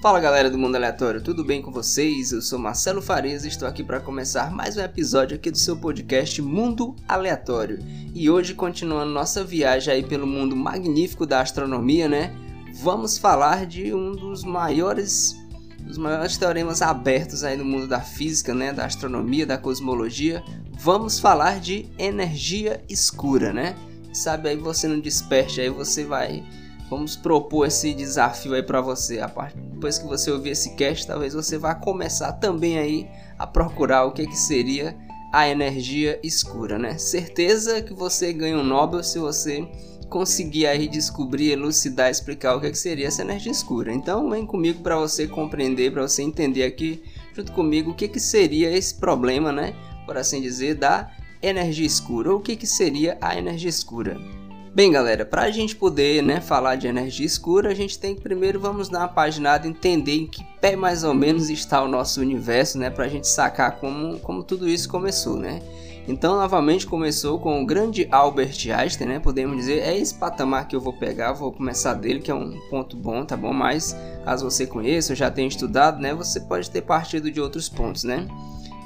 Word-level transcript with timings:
Fala 0.00 0.18
galera 0.18 0.48
do 0.48 0.56
Mundo 0.56 0.76
Aleatório, 0.76 1.20
tudo 1.20 1.44
bem 1.44 1.60
com 1.60 1.70
vocês? 1.70 2.32
Eu 2.32 2.40
sou 2.40 2.58
Marcelo 2.58 3.02
Farias 3.02 3.44
e 3.44 3.48
estou 3.48 3.68
aqui 3.68 3.84
para 3.84 4.00
começar 4.00 4.50
mais 4.50 4.78
um 4.78 4.80
episódio 4.80 5.36
aqui 5.36 5.50
do 5.50 5.58
seu 5.58 5.76
podcast 5.76 6.40
Mundo 6.40 6.96
Aleatório. 7.06 7.78
E 8.14 8.30
hoje, 8.30 8.54
continuando 8.54 9.12
nossa 9.12 9.44
viagem 9.44 9.92
aí 9.92 10.02
pelo 10.02 10.26
mundo 10.26 10.56
magnífico 10.56 11.26
da 11.26 11.42
astronomia, 11.42 12.08
né? 12.08 12.34
Vamos 12.82 13.18
falar 13.18 13.66
de 13.66 13.92
um 13.92 14.12
dos 14.12 14.42
maiores 14.42 15.36
dos 15.80 15.98
maiores 15.98 16.38
teoremas 16.38 16.80
abertos 16.80 17.44
aí 17.44 17.58
no 17.58 17.64
mundo 17.64 17.86
da 17.86 18.00
física, 18.00 18.54
né, 18.54 18.72
da 18.72 18.86
astronomia, 18.86 19.44
da 19.44 19.58
cosmologia. 19.58 20.42
Vamos 20.78 21.20
falar 21.20 21.60
de 21.60 21.90
energia 21.98 22.82
escura, 22.88 23.52
né? 23.52 23.76
Sabe 24.14 24.48
aí 24.48 24.56
você 24.56 24.88
não 24.88 24.98
desperte, 24.98 25.60
aí 25.60 25.68
você 25.68 26.04
vai 26.04 26.42
Vamos 26.90 27.14
propor 27.14 27.66
esse 27.66 27.94
desafio 27.94 28.52
aí 28.52 28.64
para 28.64 28.80
você. 28.80 29.20
Depois 29.54 29.96
que 29.96 30.08
você 30.08 30.28
ouvir 30.28 30.50
esse 30.50 30.74
cast, 30.74 31.06
talvez 31.06 31.32
você 31.32 31.56
vá 31.56 31.72
começar 31.72 32.32
também 32.32 32.78
aí 32.78 33.08
a 33.38 33.46
procurar 33.46 34.06
o 34.06 34.12
que, 34.12 34.26
que 34.26 34.36
seria 34.36 34.96
a 35.32 35.48
energia 35.48 36.18
escura, 36.20 36.76
né? 36.80 36.98
Certeza 36.98 37.80
que 37.80 37.94
você 37.94 38.32
ganha 38.32 38.58
um 38.58 38.64
Nobel 38.64 39.04
se 39.04 39.20
você 39.20 39.68
conseguir 40.08 40.66
aí 40.66 40.88
descobrir, 40.88 41.52
elucidar, 41.52 42.10
explicar 42.10 42.56
o 42.56 42.60
que, 42.60 42.70
que 42.70 42.78
seria 42.78 43.06
essa 43.06 43.22
energia 43.22 43.52
escura. 43.52 43.92
Então 43.92 44.28
vem 44.28 44.44
comigo 44.44 44.82
para 44.82 44.96
você 44.96 45.28
compreender, 45.28 45.92
para 45.92 46.02
você 46.02 46.24
entender 46.24 46.64
aqui 46.64 47.04
junto 47.32 47.52
comigo 47.52 47.92
o 47.92 47.94
que, 47.94 48.08
que 48.08 48.18
seria 48.18 48.76
esse 48.76 48.96
problema, 48.96 49.52
né? 49.52 49.74
Por 50.04 50.18
assim 50.18 50.42
dizer, 50.42 50.74
da 50.74 51.08
energia 51.40 51.86
escura. 51.86 52.32
Ou 52.32 52.38
o 52.38 52.42
que, 52.42 52.56
que 52.56 52.66
seria 52.66 53.16
a 53.20 53.38
energia 53.38 53.70
escura? 53.70 54.39
Bem, 54.72 54.92
galera, 54.92 55.24
para 55.24 55.42
a 55.42 55.50
gente 55.50 55.74
poder 55.74 56.22
né, 56.22 56.40
falar 56.40 56.76
de 56.76 56.86
energia 56.86 57.26
escura, 57.26 57.70
a 57.70 57.74
gente 57.74 57.98
tem 57.98 58.14
que 58.14 58.20
primeiro 58.20 58.60
vamos 58.60 58.88
dar 58.88 59.00
uma 59.00 59.08
paginada 59.08 59.66
entender 59.66 60.14
em 60.14 60.26
que 60.28 60.44
pé 60.60 60.76
mais 60.76 61.02
ou 61.02 61.12
menos 61.12 61.50
está 61.50 61.82
o 61.82 61.88
nosso 61.88 62.20
universo, 62.20 62.78
né, 62.78 62.88
para 62.88 63.06
a 63.06 63.08
gente 63.08 63.26
sacar 63.26 63.78
como, 63.80 64.20
como 64.20 64.44
tudo 64.44 64.68
isso 64.68 64.88
começou, 64.88 65.36
né? 65.36 65.60
Então, 66.06 66.36
novamente 66.36 66.86
começou 66.86 67.40
com 67.40 67.60
o 67.60 67.66
grande 67.66 68.06
Albert 68.12 68.56
Einstein, 68.72 69.08
né? 69.08 69.18
Podemos 69.18 69.56
dizer, 69.56 69.80
é 69.80 69.96
esse 69.98 70.14
patamar 70.14 70.66
que 70.66 70.74
eu 70.74 70.80
vou 70.80 70.92
pegar, 70.92 71.32
vou 71.32 71.52
começar 71.52 71.94
dele, 71.94 72.20
que 72.20 72.30
é 72.30 72.34
um 72.34 72.58
ponto 72.70 72.96
bom, 72.96 73.24
tá 73.24 73.36
bom? 73.36 73.52
Mas 73.52 73.94
caso 74.24 74.48
você 74.48 74.66
conheça, 74.66 75.12
ou 75.12 75.16
já 75.16 75.30
tenha 75.30 75.48
estudado, 75.48 76.00
né, 76.00 76.14
você 76.14 76.40
pode 76.40 76.70
ter 76.70 76.82
partido 76.82 77.28
de 77.28 77.40
outros 77.40 77.68
pontos, 77.68 78.04
né? 78.04 78.26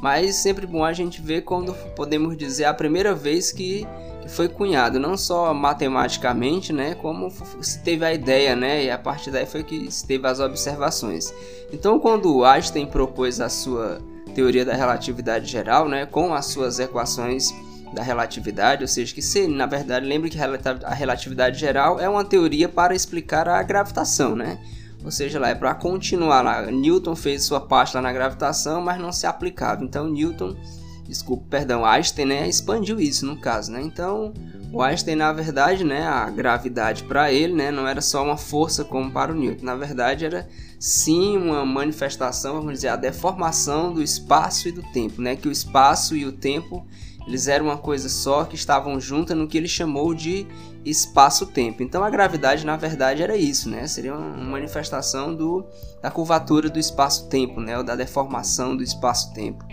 Mas 0.03 0.37
sempre 0.37 0.67
bom 0.67 0.83
a 0.83 0.93
gente 0.95 1.21
ver 1.21 1.43
quando 1.43 1.75
podemos 1.95 2.37
dizer 2.37 2.65
a 2.65 2.75
primeira 2.75 3.15
vez 3.15 3.53
que 3.53 3.87
foi 4.29 4.49
cunhado 4.49 4.99
não 4.99 5.17
só 5.17 5.53
matematicamente, 5.53 6.73
né, 6.73 6.95
como 6.95 7.31
se 7.61 7.83
teve 7.83 8.05
a 8.05 8.13
ideia, 8.13 8.57
né, 8.57 8.85
e 8.85 8.91
a 8.91 8.99
partir 8.99 9.31
daí 9.31 9.47
foi 9.47 9.63
que 9.63 9.91
se 9.91 10.07
teve 10.07 10.27
as 10.27 10.41
observações. 10.41 11.33
Então, 11.73 11.99
quando 11.99 12.45
Einstein 12.45 12.87
propôs 12.87 13.41
a 13.41 13.49
sua 13.49 14.01
teoria 14.35 14.65
da 14.65 14.75
relatividade 14.75 15.47
geral, 15.47 15.89
né, 15.89 16.07
com 16.07 16.35
as 16.35 16.47
suas 16.47 16.79
equações 16.79 17.53
da 17.95 18.03
relatividade, 18.03 18.83
ou 18.83 18.89
seja, 18.89 19.15
que 19.15 19.23
se 19.23 19.47
na 19.47 19.67
verdade 19.67 20.05
lembre 20.05 20.29
que 20.29 20.39
a 20.39 20.95
relatividade 20.95 21.59
geral 21.59 22.01
é 22.01 22.09
uma 22.09 22.25
teoria 22.25 22.69
para 22.69 22.95
explicar 22.95 23.49
a 23.49 23.63
gravitação, 23.63 24.35
né? 24.35 24.59
Ou 25.05 25.11
seja, 25.11 25.39
lá 25.39 25.51
é 25.51 25.55
para 25.55 25.75
continuar 25.75 26.43
lá. 26.43 26.63
Newton 26.63 27.15
fez 27.15 27.45
sua 27.45 27.61
parte 27.61 27.95
lá 27.95 28.03
na 28.03 28.13
gravitação, 28.13 28.81
mas 28.81 28.99
não 28.99 29.13
se 29.13 29.27
aplicava. 29.27 29.85
Então 29.85 30.09
Newton 30.09 30.57
desculpa, 31.07 31.45
perdão, 31.51 31.85
Einstein, 31.85 32.27
né, 32.27 32.49
expandiu 32.49 33.01
isso 33.01 33.27
no 33.27 33.37
caso, 33.37 33.71
né? 33.71 33.83
Então, 33.83 34.33
o 34.73 34.83
Einstein, 34.83 35.17
na 35.17 35.33
verdade, 35.33 35.85
né, 35.85 36.07
a 36.07 36.29
gravidade 36.31 37.05
para 37.05 37.33
ele, 37.33 37.53
né, 37.53 37.71
não 37.71 37.87
era 37.87 38.01
só 38.01 38.25
uma 38.25 38.37
força 38.37 38.85
como 38.85 39.11
para 39.11 39.33
o 39.33 39.35
Newton. 39.35 39.65
Na 39.65 39.77
verdade, 39.77 40.25
era 40.25 40.49
sim 40.79 41.37
uma 41.37 41.65
manifestação, 41.65 42.57
vamos 42.57 42.75
dizer, 42.75 42.89
a 42.89 42.97
deformação 42.97 43.93
do 43.93 44.03
espaço 44.03 44.69
e 44.69 44.73
do 44.73 44.83
tempo, 44.93 45.23
né? 45.23 45.37
Que 45.37 45.49
o 45.49 45.53
espaço 45.53 46.17
e 46.17 46.27
o 46.27 46.33
tempo 46.33 46.87
eles 47.27 47.49
eram 47.49 47.67
uma 47.67 47.79
coisa 47.79 48.09
só 48.09 48.45
que 48.45 48.55
estavam 48.55 49.01
juntas 49.01 49.37
no 49.37 49.49
que 49.49 49.57
ele 49.57 49.69
chamou 49.69 50.15
de 50.15 50.47
espaço-tempo. 50.85 51.83
Então 51.83 52.05
a 52.05 52.11
gravidade, 52.11 52.67
na 52.67 52.77
verdade, 52.77 53.23
era 53.23 53.37
isso, 53.37 53.71
né? 53.71 53.87
Seria 53.87 54.15
uma 54.15 54.37
manifestação 54.37 55.35
do, 55.35 55.65
da 56.03 56.11
curvatura 56.11 56.69
do 56.69 56.79
espaço-tempo, 56.79 57.61
né? 57.61 57.79
Ou 57.79 57.85
da 57.85 57.97
deformação 57.97 58.77
do 58.77 58.83
espaço-tempo. 58.83 59.65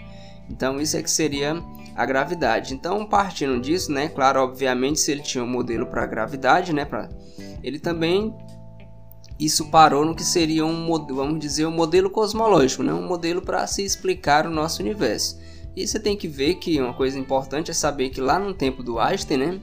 Então 0.52 0.80
isso 0.80 0.98
é 0.98 1.02
que 1.02 1.10
seria 1.10 1.64
a 1.96 2.06
gravidade. 2.06 2.74
Então 2.74 3.06
partindo 3.06 3.60
disso, 3.60 3.92
né, 3.92 4.10
claro, 4.10 4.42
obviamente 4.42 5.00
se 5.00 5.12
ele 5.12 5.22
tinha 5.22 5.44
um 5.44 5.48
modelo 5.48 5.86
para 5.86 6.06
gravidade, 6.06 6.74
né, 6.74 6.86
para 6.86 7.10
ele 7.64 7.80
também 7.80 8.36
isso 9.40 9.72
parou 9.72 10.06
no 10.06 10.14
que 10.14 10.24
seria 10.24 10.66
um 10.66 10.88
vamos 11.08 11.40
dizer 11.40 11.66
um 11.66 11.72
modelo 11.72 12.10
cosmológico, 12.10 12.84
né, 12.84 12.94
um 12.94 13.08
modelo 13.08 13.42
para 13.42 13.66
se 13.66 13.84
explicar 13.84 14.46
o 14.46 14.52
nosso 14.52 14.82
universo. 14.82 15.40
E 15.76 15.88
você 15.88 16.00
tem 16.00 16.18
que 16.18 16.28
ver 16.28 16.56
que 16.56 16.80
uma 16.82 16.94
coisa 16.94 17.18
importante 17.18 17.72
é 17.72 17.74
saber 17.74 18.10
que 18.10 18.20
lá 18.20 18.38
no 18.38 18.54
tempo 18.54 18.84
do 18.84 19.00
Einstein, 19.00 19.38
né, 19.38 19.60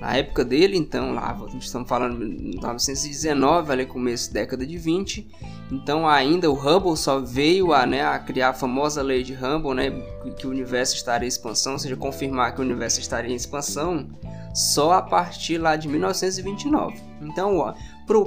na 0.00 0.16
época 0.16 0.44
dele, 0.44 0.76
então, 0.76 1.12
lá 1.12 1.36
estamos 1.58 1.88
falando 1.88 2.18
de 2.18 2.24
1919, 2.24 3.72
ali 3.72 3.84
começo 3.84 4.32
da 4.32 4.40
década 4.40 4.64
de 4.64 4.78
20. 4.78 5.28
Então, 5.72 6.08
ainda 6.08 6.48
o 6.48 6.54
Hubble 6.54 6.96
só 6.96 7.18
veio 7.18 7.72
a, 7.72 7.84
né, 7.84 8.04
a 8.04 8.18
criar 8.18 8.50
a 8.50 8.54
famosa 8.54 9.02
lei 9.02 9.24
de 9.24 9.34
Hubble, 9.34 9.74
né, 9.74 9.90
que 10.38 10.46
o 10.46 10.50
universo 10.50 10.94
estaria 10.94 11.26
em 11.26 11.28
expansão, 11.28 11.72
ou 11.72 11.78
seja, 11.80 11.96
confirmar 11.96 12.54
que 12.54 12.60
o 12.60 12.64
universo 12.64 13.00
estaria 13.00 13.32
em 13.32 13.36
expansão 13.36 14.08
só 14.54 14.92
a 14.92 15.02
partir 15.02 15.58
lá 15.58 15.76
de 15.76 15.88
1929. 15.88 17.00
Então, 17.20 17.74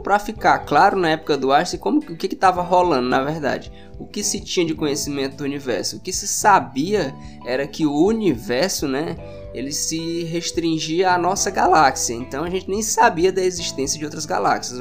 para 0.04 0.20
ficar 0.20 0.60
claro 0.60 0.98
na 0.98 1.10
época 1.10 1.38
do 1.38 1.52
Einstein 1.52 1.80
como 1.80 2.00
o 2.00 2.16
que 2.16 2.28
estava 2.28 2.62
rolando 2.62 3.08
na 3.08 3.24
verdade, 3.24 3.72
o 3.98 4.06
que 4.06 4.24
se 4.24 4.40
tinha 4.40 4.66
de 4.66 4.76
conhecimento 4.76 5.38
do 5.38 5.44
universo, 5.44 5.98
o 5.98 6.00
que 6.00 6.14
se 6.14 6.28
sabia 6.28 7.16
era 7.46 7.66
que 7.66 7.86
o 7.86 8.06
universo, 8.06 8.88
né, 8.88 9.16
ele 9.54 9.72
se 9.72 10.24
restringia 10.24 11.12
à 11.12 11.18
nossa 11.18 11.50
galáxia, 11.50 12.14
então 12.14 12.44
a 12.44 12.50
gente 12.50 12.70
nem 12.70 12.82
sabia 12.82 13.32
da 13.32 13.42
existência 13.42 14.00
de 14.00 14.06
outras 14.06 14.26
galáxias. 14.26 14.80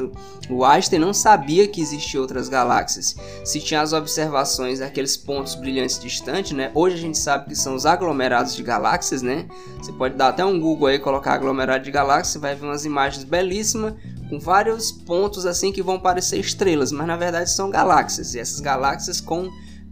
O 0.49 0.65
Einstein 0.65 1.01
não 1.01 1.13
sabia 1.13 1.67
que 1.67 1.81
existiam 1.81 2.23
outras 2.23 2.49
galáxias. 2.49 3.17
Se 3.45 3.61
tinha 3.61 3.81
as 3.81 3.93
observações 3.93 4.79
daqueles 4.79 5.17
pontos 5.17 5.55
brilhantes 5.55 5.99
distantes, 5.99 6.53
né? 6.53 6.71
Hoje 6.75 6.97
a 6.97 6.99
gente 6.99 7.19
sabe 7.19 7.49
que 7.49 7.57
são 7.57 7.75
os 7.75 7.85
aglomerados 7.85 8.55
de 8.55 8.63
galáxias, 8.63 9.23
né? 9.23 9.47
Você 9.79 9.93
pode 9.93 10.17
dar 10.17 10.29
até 10.29 10.45
um 10.45 10.61
Google 10.61 10.89
aí, 10.89 10.99
colocar 10.99 11.35
aglomerado 11.35 11.85
de 11.85 11.91
galáxias, 11.91 12.41
vai 12.41 12.55
ver 12.55 12.67
umas 12.67 12.85
imagens 12.85 13.25
belíssimas 13.25 13.95
com 14.29 14.39
vários 14.39 14.93
pontos 14.93 15.47
assim 15.47 15.73
que 15.73 15.83
vão 15.83 15.99
parecer 15.99 16.39
estrelas, 16.39 16.93
mas 16.93 17.07
na 17.07 17.17
verdade 17.17 17.51
são 17.51 17.71
galáxias. 17.71 18.35
E 18.35 18.39
essas 18.39 18.61
galáxias 18.61 19.21
com 19.21 19.51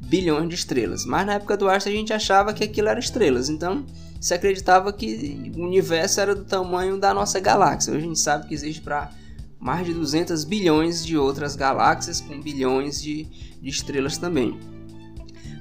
bilhões 0.09 0.49
de 0.49 0.55
estrelas. 0.55 1.05
Mas 1.05 1.27
na 1.27 1.35
época 1.35 1.57
do 1.57 1.69
Einstein 1.69 1.93
a 1.93 1.97
gente 1.97 2.13
achava 2.13 2.53
que 2.53 2.65
aquilo 2.65 2.89
era 2.89 3.01
estrelas, 3.01 3.49
então 3.49 3.85
se 4.21 4.35
acreditava 4.35 4.93
que 4.93 5.53
o 5.57 5.63
universo 5.63 6.21
era 6.21 6.35
do 6.35 6.45
tamanho 6.45 6.99
da 6.99 7.15
nossa 7.15 7.39
galáxia. 7.39 7.93
Hoje 7.93 8.05
a 8.05 8.09
gente 8.09 8.19
sabe 8.19 8.49
que 8.49 8.55
existe 8.55 8.81
para 8.81 9.11
mais 9.59 9.87
de 9.87 9.93
200 9.93 10.45
bilhões 10.45 11.05
de 11.05 11.17
outras 11.17 11.57
galáxias 11.57 12.21
com 12.21 12.41
bilhões 12.41 13.03
de, 13.03 13.25
de, 13.61 13.69
estrelas 13.69 14.17
também. 14.17 14.59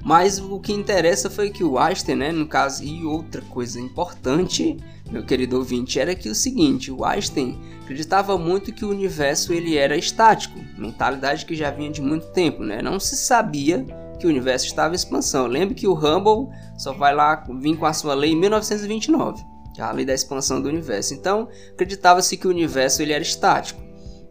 Mas 0.03 0.39
o 0.39 0.59
que 0.59 0.71
interessa 0.71 1.29
foi 1.29 1.49
que 1.49 1.63
o 1.63 1.77
Einstein, 1.77 2.15
né, 2.15 2.31
no 2.31 2.47
caso, 2.47 2.83
e 2.83 3.03
outra 3.03 3.41
coisa 3.41 3.79
importante, 3.79 4.77
meu 5.11 5.23
querido 5.23 5.57
ouvinte, 5.57 5.99
era 5.99 6.15
que 6.15 6.29
o 6.29 6.35
seguinte, 6.35 6.91
o 6.91 7.03
Einstein 7.03 7.59
acreditava 7.81 8.37
muito 8.37 8.73
que 8.73 8.85
o 8.85 8.89
universo 8.89 9.53
ele 9.53 9.77
era 9.77 9.97
estático, 9.97 10.59
mentalidade 10.77 11.45
que 11.45 11.55
já 11.55 11.71
vinha 11.71 11.91
de 11.91 12.01
muito 12.01 12.27
tempo, 12.27 12.63
né? 12.63 12.81
Não 12.81 12.99
se 12.99 13.15
sabia 13.15 13.85
que 14.19 14.25
o 14.25 14.29
universo 14.29 14.65
estava 14.65 14.93
em 14.93 14.95
expansão. 14.95 15.45
Lembre 15.45 15.75
que 15.75 15.87
o 15.87 15.93
Hubble 15.93 16.53
só 16.77 16.91
vai 16.93 17.13
lá 17.13 17.43
vir 17.59 17.77
com 17.77 17.85
a 17.85 17.93
sua 17.93 18.13
lei 18.13 18.31
em 18.31 18.35
1929, 18.35 19.43
é 19.77 19.81
a 19.81 19.91
lei 19.91 20.05
da 20.05 20.13
expansão 20.13 20.61
do 20.61 20.69
universo. 20.69 21.13
Então, 21.13 21.47
acreditava-se 21.71 22.35
que 22.35 22.47
o 22.47 22.49
universo 22.49 23.01
ele 23.01 23.13
era 23.13 23.21
estático, 23.21 23.81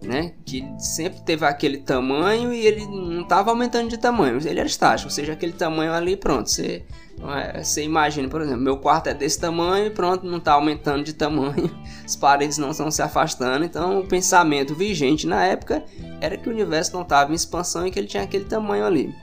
né? 0.02 0.32
Que 0.44 0.64
sempre 0.78 1.20
teve 1.20 1.44
aquele 1.44 1.78
tamanho 1.78 2.52
e 2.52 2.66
ele 2.66 2.86
não 2.86 3.22
estava 3.22 3.50
aumentando 3.50 3.88
de 3.88 3.98
tamanho, 3.98 4.38
ele 4.38 4.60
era 4.60 4.68
estático, 4.68 5.08
ou 5.08 5.14
seja, 5.14 5.32
aquele 5.32 5.52
tamanho 5.52 5.92
ali, 5.92 6.16
pronto, 6.16 6.50
você 6.50 6.84
é, 7.22 7.62
você 7.62 7.82
imagina, 7.82 8.28
por 8.28 8.42
exemplo, 8.42 8.60
meu 8.60 8.76
quarto 8.76 9.08
é 9.08 9.14
desse 9.14 9.40
tamanho 9.40 9.86
e 9.86 9.90
pronto, 9.90 10.26
não 10.26 10.36
está 10.36 10.52
aumentando 10.52 11.02
de 11.02 11.14
tamanho, 11.14 11.70
as 12.04 12.14
paredes 12.14 12.58
não 12.58 12.70
estão 12.70 12.90
se 12.90 13.00
afastando. 13.00 13.64
Então, 13.64 14.00
o 14.00 14.06
pensamento 14.06 14.74
vigente 14.74 15.26
na 15.26 15.44
época 15.44 15.82
era 16.20 16.36
que 16.36 16.48
o 16.48 16.52
universo 16.52 16.92
não 16.94 17.02
estava 17.02 17.32
em 17.32 17.34
expansão 17.34 17.86
e 17.86 17.90
que 17.90 17.98
ele 17.98 18.06
tinha 18.06 18.22
aquele 18.22 18.44
tamanho 18.44 18.84
ali. 18.84 19.14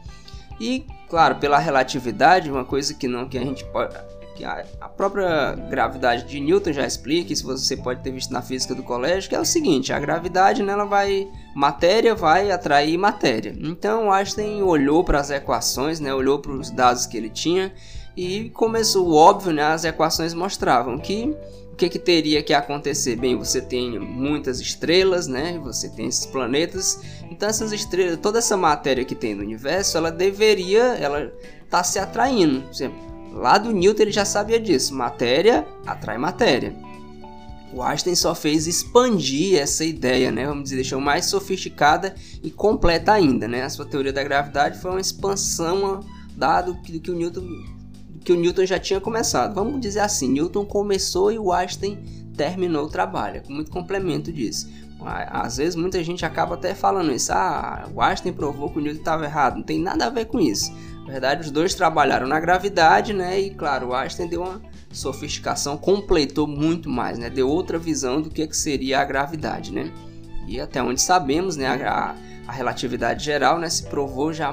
E, 0.59 0.85
claro, 1.09 1.35
pela 1.35 1.59
relatividade, 1.59 2.49
uma 2.49 2.65
coisa 2.65 2.93
que 2.93 3.07
não 3.07 3.27
que 3.27 3.37
a 3.37 3.43
gente 3.43 3.63
pode 3.65 3.95
que 4.35 4.43
a, 4.43 4.65
própria 4.89 5.53
gravidade 5.69 6.23
de 6.23 6.39
Newton 6.39 6.73
já 6.73 6.85
explica, 6.85 7.31
isso 7.31 7.45
você 7.45 7.77
pode 7.77 8.01
ter 8.01 8.11
visto 8.11 8.31
na 8.31 8.41
física 8.41 8.73
do 8.73 8.83
colégio, 8.83 9.29
que 9.29 9.35
é 9.35 9.39
o 9.39 9.45
seguinte, 9.45 9.93
a 9.93 9.99
gravidade 9.99 10.63
nela 10.63 10.85
vai 10.85 11.27
matéria 11.55 12.15
vai 12.15 12.51
atrair 12.51 12.97
matéria. 12.97 13.55
Então 13.59 14.11
Einstein 14.11 14.61
olhou 14.63 15.03
para 15.03 15.19
as 15.19 15.29
equações, 15.29 15.99
né, 15.99 16.13
olhou 16.13 16.39
para 16.39 16.51
os 16.51 16.71
dados 16.71 17.05
que 17.05 17.17
ele 17.17 17.29
tinha 17.29 17.71
E 18.15 18.49
começou 18.51 19.11
óbvio, 19.13 19.51
né? 19.51 19.63
As 19.63 19.83
equações 19.83 20.33
mostravam 20.33 20.97
que 20.97 21.35
o 21.71 21.75
que, 21.75 21.89
que 21.89 21.97
teria 21.97 22.43
que 22.43 22.53
acontecer? 22.53 23.15
Bem, 23.15 23.35
você 23.35 23.59
tem 23.59 23.97
muitas 23.97 24.59
estrelas, 24.59 25.25
né? 25.25 25.59
Você 25.63 25.89
tem 25.89 26.07
esses 26.07 26.25
planetas. 26.27 26.99
Então 27.31 27.49
essas 27.49 27.71
estrelas, 27.71 28.19
toda 28.21 28.37
essa 28.37 28.55
matéria 28.55 29.03
que 29.03 29.15
tem 29.15 29.33
no 29.33 29.41
universo, 29.41 29.97
ela 29.97 30.11
deveria, 30.11 30.83
ela 30.99 31.33
tá 31.71 31.83
se 31.83 31.97
atraindo. 31.97 32.63
Lá 33.33 33.57
do 33.57 33.71
Newton 33.71 34.03
ele 34.03 34.11
já 34.11 34.25
sabia 34.25 34.59
disso. 34.59 34.93
Matéria 34.93 35.67
atrai 35.85 36.17
matéria. 36.17 36.75
O 37.73 37.81
Einstein 37.81 38.13
só 38.13 38.35
fez 38.35 38.67
expandir 38.67 39.57
essa 39.59 39.83
ideia, 39.83 40.31
né? 40.31 40.45
Vamos 40.45 40.65
dizer, 40.65 40.75
deixou 40.75 41.01
mais 41.01 41.25
sofisticada 41.25 42.13
e 42.43 42.51
completa 42.51 43.11
ainda, 43.11 43.47
né? 43.47 43.63
A 43.63 43.69
sua 43.69 43.85
teoria 43.85 44.13
da 44.13 44.23
gravidade 44.23 44.79
foi 44.79 44.91
uma 44.91 45.01
expansão 45.01 46.01
dado 46.35 46.75
que, 46.83 46.99
que 46.99 47.09
o 47.09 47.15
Newton 47.15 47.41
que 48.23 48.31
o 48.31 48.37
Newton 48.37 48.65
já 48.65 48.79
tinha 48.79 49.01
começado. 49.01 49.53
Vamos 49.53 49.81
dizer 49.81 49.99
assim, 49.99 50.29
Newton 50.29 50.65
começou 50.65 51.31
e 51.31 51.37
o 51.37 51.51
Einstein 51.51 51.97
terminou 52.37 52.85
o 52.85 52.89
trabalho, 52.89 53.41
com 53.43 53.51
muito 53.51 53.69
complemento 53.69 54.31
disso. 54.31 54.69
Às 55.01 55.57
vezes 55.57 55.75
muita 55.75 56.01
gente 56.01 56.25
acaba 56.25 56.55
até 56.55 56.73
falando 56.73 57.11
isso, 57.11 57.33
ah, 57.33 57.89
o 57.93 58.01
Einstein 58.01 58.31
provou 58.31 58.69
que 58.69 58.79
o 58.79 58.81
Newton 58.81 58.99
estava 58.99 59.25
errado, 59.25 59.57
não 59.57 59.63
tem 59.63 59.77
nada 59.77 60.05
a 60.05 60.09
ver 60.09 60.25
com 60.25 60.39
isso. 60.39 60.71
Na 61.05 61.11
verdade, 61.11 61.41
os 61.41 61.51
dois 61.51 61.73
trabalharam 61.73 62.27
na 62.27 62.39
gravidade, 62.39 63.13
né? 63.13 63.39
E 63.39 63.49
claro, 63.49 63.89
o 63.89 63.93
Einstein 63.93 64.27
deu 64.27 64.41
uma 64.41 64.61
sofisticação, 64.91 65.77
completou 65.77 66.47
muito 66.47 66.89
mais, 66.89 67.17
né? 67.17 67.29
Deu 67.29 67.49
outra 67.49 67.77
visão 67.77 68.21
do 68.21 68.29
que, 68.29 68.47
que 68.47 68.55
seria 68.55 68.99
a 68.99 69.05
gravidade, 69.05 69.73
né? 69.73 69.91
E 70.47 70.59
até 70.59 70.81
onde 70.81 71.01
sabemos, 71.01 71.57
né? 71.57 71.67
A, 71.67 72.15
a 72.47 72.51
relatividade 72.51 73.23
geral, 73.23 73.59
né? 73.59 73.69
Se 73.69 73.83
provou 73.83 74.31
já 74.31 74.51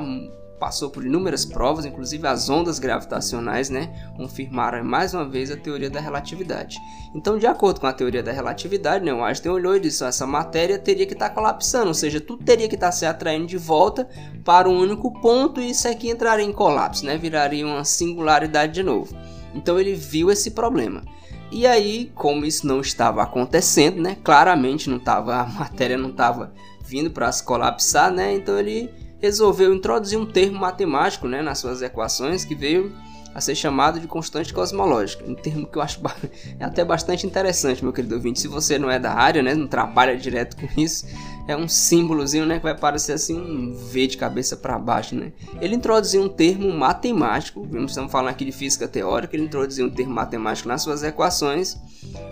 passou 0.60 0.90
por 0.90 1.04
inúmeras 1.04 1.46
provas, 1.46 1.86
inclusive 1.86 2.26
as 2.28 2.50
ondas 2.50 2.78
gravitacionais, 2.78 3.70
né, 3.70 4.12
confirmaram 4.14 4.84
mais 4.84 5.14
uma 5.14 5.26
vez 5.26 5.50
a 5.50 5.56
teoria 5.56 5.88
da 5.88 5.98
relatividade. 5.98 6.78
Então, 7.14 7.38
de 7.38 7.46
acordo 7.46 7.80
com 7.80 7.86
a 7.86 7.92
teoria 7.92 8.22
da 8.22 8.30
relatividade, 8.30 9.02
né, 9.02 9.12
o 9.12 9.24
Einstein 9.24 9.50
olhou 9.50 9.74
e 9.74 9.80
disse: 9.80 10.04
essa 10.04 10.26
matéria 10.26 10.78
teria 10.78 11.06
que 11.06 11.14
estar 11.14 11.30
tá 11.30 11.34
colapsando, 11.34 11.88
ou 11.88 11.94
seja, 11.94 12.20
tudo 12.20 12.44
teria 12.44 12.68
que 12.68 12.74
estar 12.74 12.88
tá 12.88 12.92
se 12.92 13.06
atraindo 13.06 13.46
de 13.46 13.56
volta 13.56 14.06
para 14.44 14.68
um 14.68 14.78
único 14.78 15.10
ponto 15.20 15.60
e 15.60 15.70
isso 15.70 15.88
aqui 15.88 16.10
entraria 16.10 16.44
em 16.44 16.52
colapso, 16.52 17.06
né, 17.06 17.16
viraria 17.16 17.66
uma 17.66 17.84
singularidade 17.84 18.74
de 18.74 18.82
novo. 18.82 19.16
Então, 19.54 19.80
ele 19.80 19.94
viu 19.94 20.30
esse 20.30 20.50
problema. 20.50 21.02
E 21.50 21.66
aí, 21.66 22.12
como 22.14 22.44
isso 22.44 22.64
não 22.64 22.80
estava 22.80 23.22
acontecendo, 23.22 24.00
né, 24.00 24.16
claramente 24.22 24.88
não 24.88 24.98
estava 24.98 25.40
a 25.40 25.46
matéria 25.46 25.96
não 25.96 26.10
estava 26.10 26.52
vindo 26.84 27.10
para 27.10 27.32
se 27.32 27.42
colapsar, 27.42 28.12
né, 28.12 28.34
então 28.34 28.58
ele 28.58 28.90
resolveu 29.20 29.74
introduzir 29.74 30.18
um 30.18 30.26
termo 30.26 30.58
matemático 30.58 31.28
né, 31.28 31.42
nas 31.42 31.58
suas 31.58 31.82
equações 31.82 32.44
que 32.44 32.54
veio 32.54 32.92
a 33.34 33.40
ser 33.40 33.54
chamado 33.54 34.00
de 34.00 34.06
constante 34.06 34.52
cosmológica. 34.52 35.24
Um 35.24 35.34
termo 35.34 35.66
que 35.66 35.78
eu 35.78 35.82
acho 35.82 36.00
é 36.58 36.64
até 36.64 36.84
bastante 36.84 37.26
interessante, 37.26 37.82
meu 37.82 37.92
querido 37.92 38.16
ouvinte. 38.16 38.40
Se 38.40 38.48
você 38.48 38.78
não 38.78 38.90
é 38.90 38.98
da 38.98 39.12
área, 39.12 39.42
né, 39.42 39.54
não 39.54 39.66
trabalha 39.66 40.16
direto 40.16 40.56
com 40.56 40.80
isso, 40.80 41.06
é 41.46 41.56
um 41.56 41.68
símbolozinho 41.68 42.44
né, 42.44 42.58
que 42.58 42.64
vai 42.64 42.76
parecer 42.76 43.12
assim 43.12 43.38
um 43.38 43.74
V 43.74 44.08
de 44.08 44.16
cabeça 44.16 44.56
para 44.56 44.78
baixo. 44.78 45.14
Né? 45.14 45.32
Ele 45.60 45.76
introduziu 45.76 46.22
um 46.22 46.28
termo 46.28 46.72
matemático, 46.76 47.66
estamos 47.86 48.10
falando 48.10 48.30
aqui 48.30 48.44
de 48.44 48.52
física 48.52 48.88
teórica, 48.88 49.36
ele 49.36 49.44
introduziu 49.44 49.86
um 49.86 49.90
termo 49.90 50.14
matemático 50.14 50.68
nas 50.68 50.82
suas 50.82 51.02
equações 51.02 51.76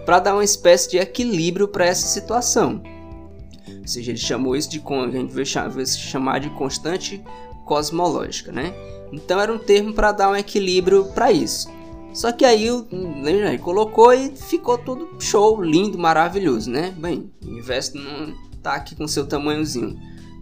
para 0.05 0.19
dar 0.19 0.35
uma 0.35 0.45
espécie 0.45 0.91
de 0.91 0.99
equilíbrio 0.99 1.69
para 1.69 1.87
essa 1.87 2.07
situação. 2.07 2.83
Ou 3.89 3.93
seja, 3.93 4.11
ele 4.11 4.19
chamou 4.19 4.55
isso 4.55 4.69
de 4.69 4.83
a 4.87 5.11
gente 5.11 5.33
vai 5.33 5.47
chamar 5.87 6.41
de 6.41 6.51
constante 6.51 7.25
cosmológica, 7.65 8.53
né? 8.53 8.75
Então 9.11 9.41
era 9.41 9.51
um 9.51 9.59
termo 9.59 9.95
para 9.95 10.13
dar 10.13 10.29
um 10.29 10.37
equilíbrio 10.37 11.07
para 11.15 11.33
isso. 11.33 11.71
Só 12.13 12.31
que 12.31 12.45
aí 12.45 12.67
ele 12.67 13.59
colocou 13.59 14.13
e 14.13 14.37
ficou 14.37 14.77
tudo 14.77 15.09
show, 15.19 15.63
lindo, 15.63 15.97
maravilhoso, 15.97 16.71
né? 16.71 16.95
Bem, 16.99 17.33
o 17.43 17.49
universo 17.49 17.97
não 17.97 18.35
tá 18.63 18.75
aqui 18.75 18.95
com 18.95 19.09
seu 19.09 19.27
tamanhozinho. 19.27 19.99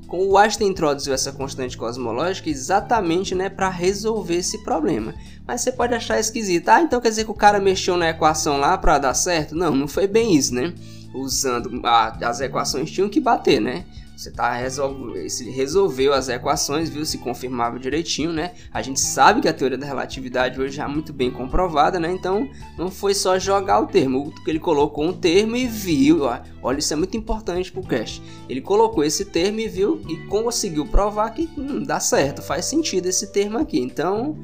Com 0.08 0.26
o 0.26 0.36
Einstein 0.36 0.68
introduziu 0.68 1.14
essa 1.14 1.30
constante 1.30 1.78
cosmológica 1.78 2.50
exatamente, 2.50 3.32
né, 3.32 3.48
para 3.48 3.68
resolver 3.68 4.36
esse 4.36 4.58
problema. 4.64 5.14
Mas 5.46 5.60
você 5.60 5.70
pode 5.70 5.94
achar 5.94 6.18
esquisito. 6.18 6.68
Ah, 6.68 6.82
então 6.82 7.00
quer 7.00 7.10
dizer 7.10 7.24
que 7.24 7.30
o 7.30 7.34
cara 7.34 7.60
mexeu 7.60 7.96
na 7.96 8.10
equação 8.10 8.58
lá 8.58 8.76
para 8.76 8.98
dar 8.98 9.14
certo? 9.14 9.54
Não, 9.54 9.74
não 9.74 9.86
foi 9.86 10.08
bem 10.08 10.34
isso, 10.34 10.52
né? 10.52 10.74
Usando 11.16 11.80
a, 11.84 12.08
as 12.28 12.40
equações 12.40 12.90
tinham 12.90 13.08
que 13.08 13.20
bater, 13.20 13.60
né? 13.60 13.84
Você 14.16 14.30
tá 14.30 14.50
resolveu 14.54 16.14
as 16.14 16.30
equações, 16.30 16.88
viu 16.88 17.04
se 17.04 17.18
confirmava 17.18 17.78
direitinho, 17.78 18.32
né? 18.32 18.54
A 18.72 18.80
gente 18.80 18.98
sabe 18.98 19.42
que 19.42 19.48
a 19.48 19.52
teoria 19.52 19.76
da 19.76 19.84
relatividade 19.84 20.58
hoje 20.58 20.80
é 20.80 20.86
muito 20.86 21.12
bem 21.12 21.30
comprovada, 21.30 22.00
né? 22.00 22.10
Então 22.10 22.48
não 22.78 22.90
foi 22.90 23.12
só 23.12 23.38
jogar 23.38 23.78
o 23.78 23.86
termo, 23.86 24.32
ele 24.46 24.58
colocou 24.58 25.04
um 25.04 25.12
termo 25.12 25.54
e 25.54 25.66
viu, 25.66 26.22
olha 26.62 26.78
isso 26.78 26.94
é 26.94 26.96
muito 26.96 27.14
importante 27.14 27.70
pro 27.70 27.82
cast. 27.82 28.22
Ele 28.48 28.62
colocou 28.62 29.04
esse 29.04 29.26
termo 29.26 29.60
e 29.60 29.68
viu 29.68 30.00
e 30.08 30.16
conseguiu 30.28 30.86
provar 30.86 31.28
que 31.30 31.50
hum, 31.58 31.82
dá 31.82 32.00
certo, 32.00 32.40
faz 32.40 32.64
sentido 32.64 33.06
esse 33.06 33.30
termo 33.30 33.58
aqui. 33.58 33.78
Então 33.78 34.38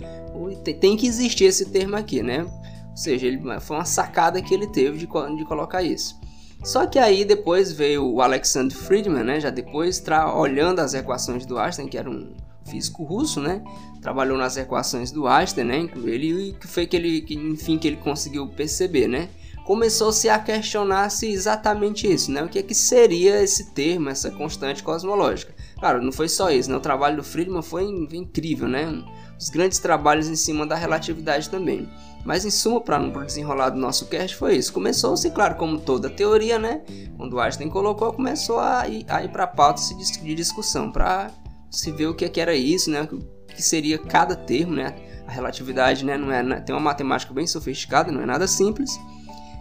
tem 0.81 0.99
que 0.99 1.07
existir 1.07 1.45
esse 1.45 1.71
termo 1.71 1.97
aqui, 1.97 2.23
né? 2.23 2.43
Ou 2.43 2.97
seja, 2.97 3.27
ele, 3.27 3.41
foi 3.61 3.77
uma 3.79 3.87
sacada 3.87 4.43
que 4.43 4.53
ele 4.53 4.67
teve 4.67 4.99
de, 4.99 5.07
de 5.07 5.45
colocar 5.47 5.83
isso. 5.83 6.21
Só 6.63 6.87
que 6.87 6.99
aí 6.99 7.25
depois 7.25 7.73
veio 7.73 8.07
o 8.07 8.23
Alexander 8.23 8.77
Friedman, 8.77 9.25
né? 9.25 9.41
Já 9.41 9.51
depois 9.51 10.03
olhando 10.37 10.79
as 10.79 10.95
equações 10.95 11.45
do 11.45 11.59
Einstein, 11.59 11.89
que 11.89 11.99
era 11.99 12.09
um 12.09 12.35
físico 12.65 13.03
russo, 13.03 13.41
né? 13.41 13.63
Trabalhou 14.01 14.39
nas 14.39 14.57
equações 14.57 15.11
do 15.11 15.27
Einstein, 15.27 15.65
né? 15.65 15.89
Ele 16.05 16.57
que 16.61 16.69
foi 16.69 16.87
que 16.87 16.97
ele, 16.97 17.21
que, 17.23 17.35
enfim, 17.35 17.77
que 17.79 17.89
ele 17.89 17.97
conseguiu 17.97 18.47
perceber, 18.47 19.09
né? 19.09 19.29
Começou-se 19.65 20.29
a 20.29 20.39
questionar-se 20.39 21.29
exatamente 21.29 22.11
isso, 22.13 22.31
né? 22.31 22.43
O 22.43 22.49
que 22.49 22.59
é 22.59 22.63
que 22.63 22.75
seria 22.75 23.43
esse 23.43 23.73
termo, 23.73 24.09
essa 24.09 24.31
constante 24.31 24.83
cosmológica? 24.83 25.55
Claro, 25.79 26.03
não 26.03 26.13
foi 26.13 26.29
só 26.29 26.51
isso, 26.51 26.71
né? 26.71 26.77
O 26.77 26.81
trabalho 26.81 27.17
do 27.17 27.25
Friedman 27.25 27.63
foi 27.63 27.85
incrível, 27.85 28.69
né? 28.69 29.05
Os 29.39 29.49
grandes 29.49 29.81
trabalhos 29.81 30.29
em 30.29 30.37
cima 30.37 30.65
da 30.65 30.77
relatividade 30.77 31.51
também. 31.51 31.89
Mas 32.25 32.45
em 32.45 32.51
suma, 32.51 32.81
para 32.81 32.99
não 32.99 33.25
desenrolar 33.25 33.71
do 33.71 33.79
nosso 33.79 34.07
cast, 34.07 34.37
foi 34.37 34.57
isso. 34.57 34.73
Começou-se, 34.73 35.29
claro, 35.31 35.57
como 35.57 35.79
toda 35.79 36.09
teoria, 36.09 36.59
né? 36.59 36.83
Quando 37.17 37.41
Einstein 37.41 37.69
colocou, 37.69 38.13
começou 38.13 38.61
a 38.61 38.87
ir, 38.89 39.05
ir 39.25 39.29
para 39.29 39.45
a 39.45 39.47
pauta 39.49 39.83
de 39.83 40.35
discussão, 40.35 40.91
para 40.91 41.31
se 41.71 41.91
ver 41.91 42.07
o 42.07 42.15
que, 42.15 42.25
é 42.25 42.29
que 42.29 42.41
era 42.41 42.55
isso, 42.55 42.91
né? 42.91 43.09
O 43.11 43.19
que 43.55 43.63
seria 43.63 43.99
cada 43.99 44.37
termo, 44.37 44.75
né? 44.75 44.95
A 45.27 45.33
relatividade, 45.33 46.05
né? 46.05 46.17
Não 46.17 46.31
é, 46.31 46.61
tem 46.61 46.75
uma 46.75 46.81
matemática 46.81 47.35
bem 47.35 47.47
sofisticada, 47.47 48.13
não 48.13 48.21
é 48.21 48.27
nada 48.27 48.47
simples. 48.47 48.99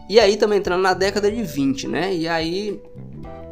E 0.08 0.20
aí 0.20 0.38
também 0.38 0.60
entrando 0.60 0.82
na 0.82 0.94
década 0.94 1.32
de 1.32 1.42
20, 1.42 1.88
né? 1.88 2.14
E 2.14 2.28
aí 2.28 2.80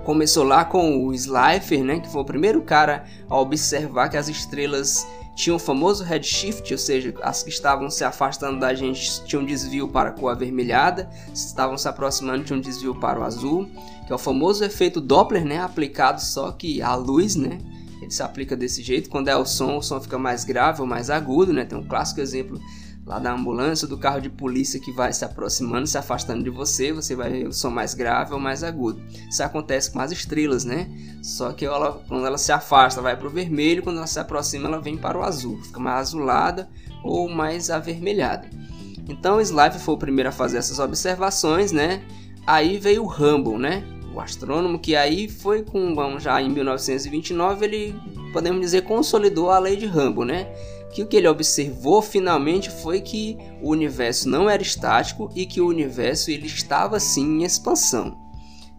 começou 0.03 0.43
lá 0.43 0.65
com 0.65 1.05
o 1.05 1.13
Slipher, 1.13 1.83
né? 1.83 1.99
Que 1.99 2.11
foi 2.11 2.21
o 2.21 2.25
primeiro 2.25 2.61
cara 2.61 3.05
a 3.27 3.39
observar 3.39 4.09
que 4.09 4.17
as 4.17 4.27
estrelas 4.27 5.07
tinha 5.39 5.55
o 5.55 5.59
famoso 5.59 6.03
redshift, 6.03 6.69
ou 6.73 6.77
seja, 6.77 7.15
as 7.21 7.41
que 7.41 7.49
estavam 7.49 7.89
se 7.89 8.03
afastando 8.03 8.59
da 8.59 8.73
gente 8.73 9.23
tinham 9.23 9.45
desvio 9.45 9.87
para 9.87 10.09
a 10.09 10.11
cor 10.11 10.33
avermelhada, 10.33 11.09
se 11.33 11.47
estavam 11.47 11.77
se 11.77 11.87
aproximando 11.87 12.43
tinham 12.43 12.59
desvio 12.59 12.93
para 12.93 13.21
o 13.21 13.23
azul, 13.23 13.65
que 14.05 14.11
é 14.11 14.15
o 14.15 14.17
famoso 14.17 14.65
efeito 14.65 14.99
Doppler, 14.99 15.45
né, 15.45 15.59
aplicado 15.59 16.19
só 16.19 16.51
que 16.51 16.81
a 16.81 16.93
luz, 16.93 17.37
né, 17.37 17.57
ele 18.01 18.11
se 18.11 18.21
aplica 18.21 18.53
desse 18.53 18.83
jeito, 18.83 19.09
quando 19.09 19.29
é 19.29 19.37
o 19.37 19.45
som, 19.45 19.77
o 19.77 19.81
som 19.81 20.01
fica 20.01 20.19
mais 20.19 20.43
grave 20.43 20.81
ou 20.81 20.87
mais 20.87 21.09
agudo, 21.09 21.53
né, 21.53 21.63
tem 21.63 21.77
um 21.77 21.87
clássico 21.87 22.19
exemplo 22.19 22.59
lá 23.09 23.17
da 23.17 23.33
ambulância, 23.33 23.87
do 23.87 23.97
carro 23.97 24.21
de 24.21 24.29
polícia 24.29 24.79
que 24.79 24.91
vai 24.91 25.11
se 25.11 25.25
aproximando, 25.25 25.87
se 25.87 25.97
afastando 25.97 26.43
de 26.43 26.49
você, 26.51 26.93
você 26.93 27.15
vai 27.15 27.31
ver 27.31 27.47
o 27.47 27.51
som 27.51 27.71
mais 27.71 27.95
grave 27.95 28.35
ou 28.35 28.39
mais 28.39 28.63
agudo. 28.63 29.01
Isso 29.27 29.41
acontece 29.41 29.89
com 29.89 29.99
as 29.99 30.11
estrelas, 30.11 30.63
né? 30.63 30.87
Só 31.23 31.51
que 31.51 31.65
ela, 31.65 32.03
quando 32.07 32.27
ela 32.27 32.37
se 32.37 32.51
afasta, 32.51 33.01
vai 33.01 33.17
para 33.17 33.25
o 33.25 33.31
vermelho, 33.31 33.81
quando 33.81 33.97
ela 33.97 34.05
se 34.05 34.19
aproxima, 34.19 34.67
ela 34.67 34.79
vem 34.79 34.95
para 34.95 35.17
o 35.17 35.23
azul, 35.23 35.59
fica 35.63 35.79
mais 35.79 36.01
azulada 36.01 36.69
ou 37.03 37.27
mais 37.27 37.71
avermelhada. 37.71 38.47
Então, 39.07 39.41
Slive 39.41 39.79
foi 39.79 39.95
o 39.95 39.97
primeiro 39.97 40.29
a 40.29 40.31
fazer 40.31 40.57
essas 40.59 40.77
observações, 40.77 41.71
né? 41.71 42.03
Aí 42.45 42.77
veio 42.77 43.03
o 43.03 43.07
Hubble, 43.07 43.57
né? 43.57 43.83
O 44.13 44.19
astrônomo 44.19 44.77
que 44.77 44.95
aí 44.95 45.27
foi 45.27 45.63
com, 45.63 45.95
vamos 45.95 46.21
já 46.21 46.39
em 46.39 46.49
1929, 46.49 47.65
ele 47.65 47.95
podemos 48.31 48.61
dizer 48.61 48.83
consolidou 48.83 49.49
a 49.49 49.57
lei 49.57 49.75
de 49.75 49.87
Hubble, 49.87 50.25
né? 50.25 50.47
Que 50.91 51.03
o 51.03 51.07
que 51.07 51.17
ele 51.17 51.27
observou 51.27 52.01
finalmente 52.01 52.69
foi 52.69 53.01
que 53.01 53.37
o 53.61 53.69
universo 53.69 54.27
não 54.27 54.49
era 54.49 54.61
estático 54.61 55.29
e 55.35 55.45
que 55.45 55.61
o 55.61 55.67
universo 55.67 56.31
ele 56.31 56.47
estava 56.47 56.99
sim 56.99 57.39
em 57.39 57.43
expansão. 57.43 58.17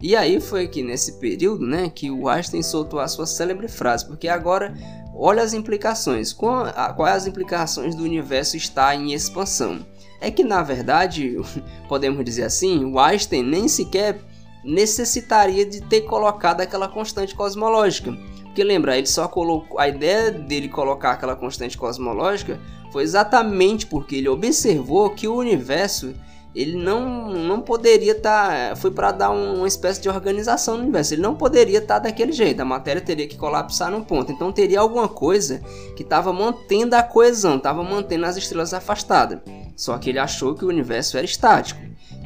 E 0.01 0.15
aí 0.15 0.41
foi 0.41 0.67
que 0.67 0.81
nesse 0.81 1.19
período, 1.19 1.65
né, 1.65 1.89
que 1.89 2.09
o 2.09 2.27
Einstein 2.27 2.63
soltou 2.63 2.99
a 2.99 3.07
sua 3.07 3.27
célebre 3.27 3.67
frase, 3.67 4.07
porque 4.07 4.27
agora 4.27 4.73
olha 5.13 5.43
as 5.43 5.53
implicações, 5.53 6.33
quais 6.33 7.15
as 7.15 7.27
implicações 7.27 7.93
do 7.93 8.03
universo 8.03 8.57
estar 8.57 8.95
em 8.95 9.13
expansão. 9.13 9.85
É 10.19 10.31
que 10.31 10.43
na 10.43 10.63
verdade, 10.63 11.37
podemos 11.87 12.25
dizer 12.25 12.43
assim, 12.43 12.83
o 12.83 12.99
Einstein 12.99 13.43
nem 13.43 13.67
sequer 13.67 14.19
necessitaria 14.63 15.65
de 15.65 15.81
ter 15.81 16.01
colocado 16.01 16.61
aquela 16.61 16.87
constante 16.87 17.35
cosmológica, 17.35 18.15
Porque 18.51 18.65
lembra, 18.65 18.97
ele 18.97 19.07
só 19.07 19.29
colocou. 19.29 19.79
A 19.79 19.87
ideia 19.87 20.29
dele 20.29 20.67
colocar 20.67 21.11
aquela 21.11 21.37
constante 21.37 21.77
cosmológica 21.77 22.59
foi 22.91 23.03
exatamente 23.03 23.85
porque 23.85 24.17
ele 24.17 24.27
observou 24.27 25.09
que 25.11 25.25
o 25.25 25.35
universo 25.35 26.13
ele 26.53 26.75
não, 26.75 27.29
não 27.29 27.61
poderia 27.61 28.11
estar. 28.11 28.71
Tá, 28.71 28.75
foi 28.75 28.91
para 28.91 29.13
dar 29.13 29.31
um, 29.31 29.59
uma 29.59 29.67
espécie 29.69 30.01
de 30.01 30.09
organização 30.09 30.75
no 30.75 30.83
universo. 30.83 31.13
Ele 31.13 31.21
não 31.21 31.33
poderia 31.33 31.77
estar 31.77 31.93
tá 31.93 32.09
daquele 32.09 32.33
jeito. 32.33 32.59
A 32.59 32.65
matéria 32.65 33.01
teria 33.01 33.25
que 33.25 33.37
colapsar 33.37 33.89
num 33.89 34.03
ponto. 34.03 34.33
Então 34.33 34.51
teria 34.51 34.81
alguma 34.81 35.07
coisa 35.07 35.61
que 35.95 36.03
estava 36.03 36.33
mantendo 36.33 36.93
a 36.93 37.01
coesão, 37.01 37.55
estava 37.55 37.81
mantendo 37.85 38.25
as 38.25 38.35
estrelas 38.35 38.73
afastadas. 38.73 39.39
Só 39.77 39.97
que 39.97 40.09
ele 40.09 40.19
achou 40.19 40.53
que 40.53 40.65
o 40.65 40.67
universo 40.67 41.15
era 41.15 41.25
estático. 41.25 41.79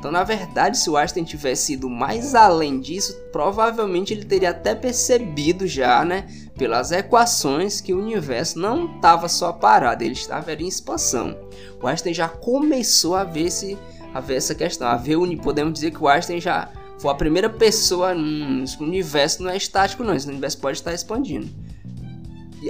Então, 0.06 0.14
na 0.14 0.24
verdade, 0.24 0.78
se 0.78 0.88
o 0.88 0.96
Einstein 0.96 1.24
tivesse 1.24 1.74
ido 1.74 1.90
mais 1.90 2.36
além 2.36 2.80
disso, 2.80 3.20
provavelmente 3.32 4.14
ele 4.14 4.24
teria 4.24 4.52
até 4.52 4.76
percebido 4.76 5.66
já, 5.66 6.06
né, 6.06 6.28
pelas 6.56 6.92
equações, 6.92 7.82
que 7.82 7.92
o 7.92 8.00
universo 8.00 8.60
não 8.60 8.98
estava 8.98 9.28
só 9.28 9.52
parado, 9.52 10.04
ele 10.04 10.14
estava 10.14 10.54
em 10.54 10.68
expansão. 10.68 11.36
O 11.82 11.88
Einstein 11.88 12.14
já 12.14 12.30
começou 12.30 13.16
a 13.16 13.24
ver 13.24 13.46
esse 13.48 13.76
a 14.14 14.20
ver 14.20 14.36
essa 14.36 14.54
questão, 14.54 14.88
a 14.88 14.96
ver, 14.96 15.18
podemos 15.42 15.74
dizer 15.74 15.90
que 15.90 16.04
o 16.04 16.08
Einstein 16.08 16.40
já 16.40 16.70
foi 17.00 17.12
a 17.12 17.16
primeira 17.16 17.50
pessoa, 17.50 18.14
hum, 18.14 18.64
o 18.80 18.84
universo 18.84 19.42
não 19.42 19.50
é 19.50 19.58
estático 19.58 20.04
não, 20.04 20.14
esse 20.14 20.28
universo 20.28 20.60
pode 20.60 20.78
estar 20.78 20.94
expandindo, 20.94 21.50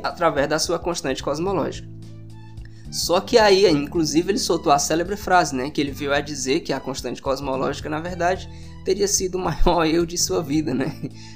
através 0.02 0.48
da 0.48 0.58
sua 0.58 0.80
constante 0.80 1.22
cosmológica. 1.22 1.95
Só 2.96 3.20
que 3.20 3.38
aí, 3.38 3.70
inclusive, 3.70 4.32
ele 4.32 4.40
soltou 4.40 4.72
a 4.72 4.80
célebre 4.80 5.18
frase, 5.18 5.54
né, 5.54 5.70
que 5.70 5.82
ele 5.82 5.92
veio 5.92 6.14
a 6.14 6.22
dizer 6.22 6.62
que 6.62 6.72
a 6.72 6.80
constante 6.80 7.22
cosmológica, 7.22 7.90
na 7.90 8.00
verdade, 8.00 8.50
teria 8.86 9.06
sido 9.06 9.36
o 9.36 9.40
maior 9.44 9.86
erro 9.86 10.08
de 10.08 10.18
sua 10.18 10.42
vida, 10.42 10.74
né? 10.74 10.96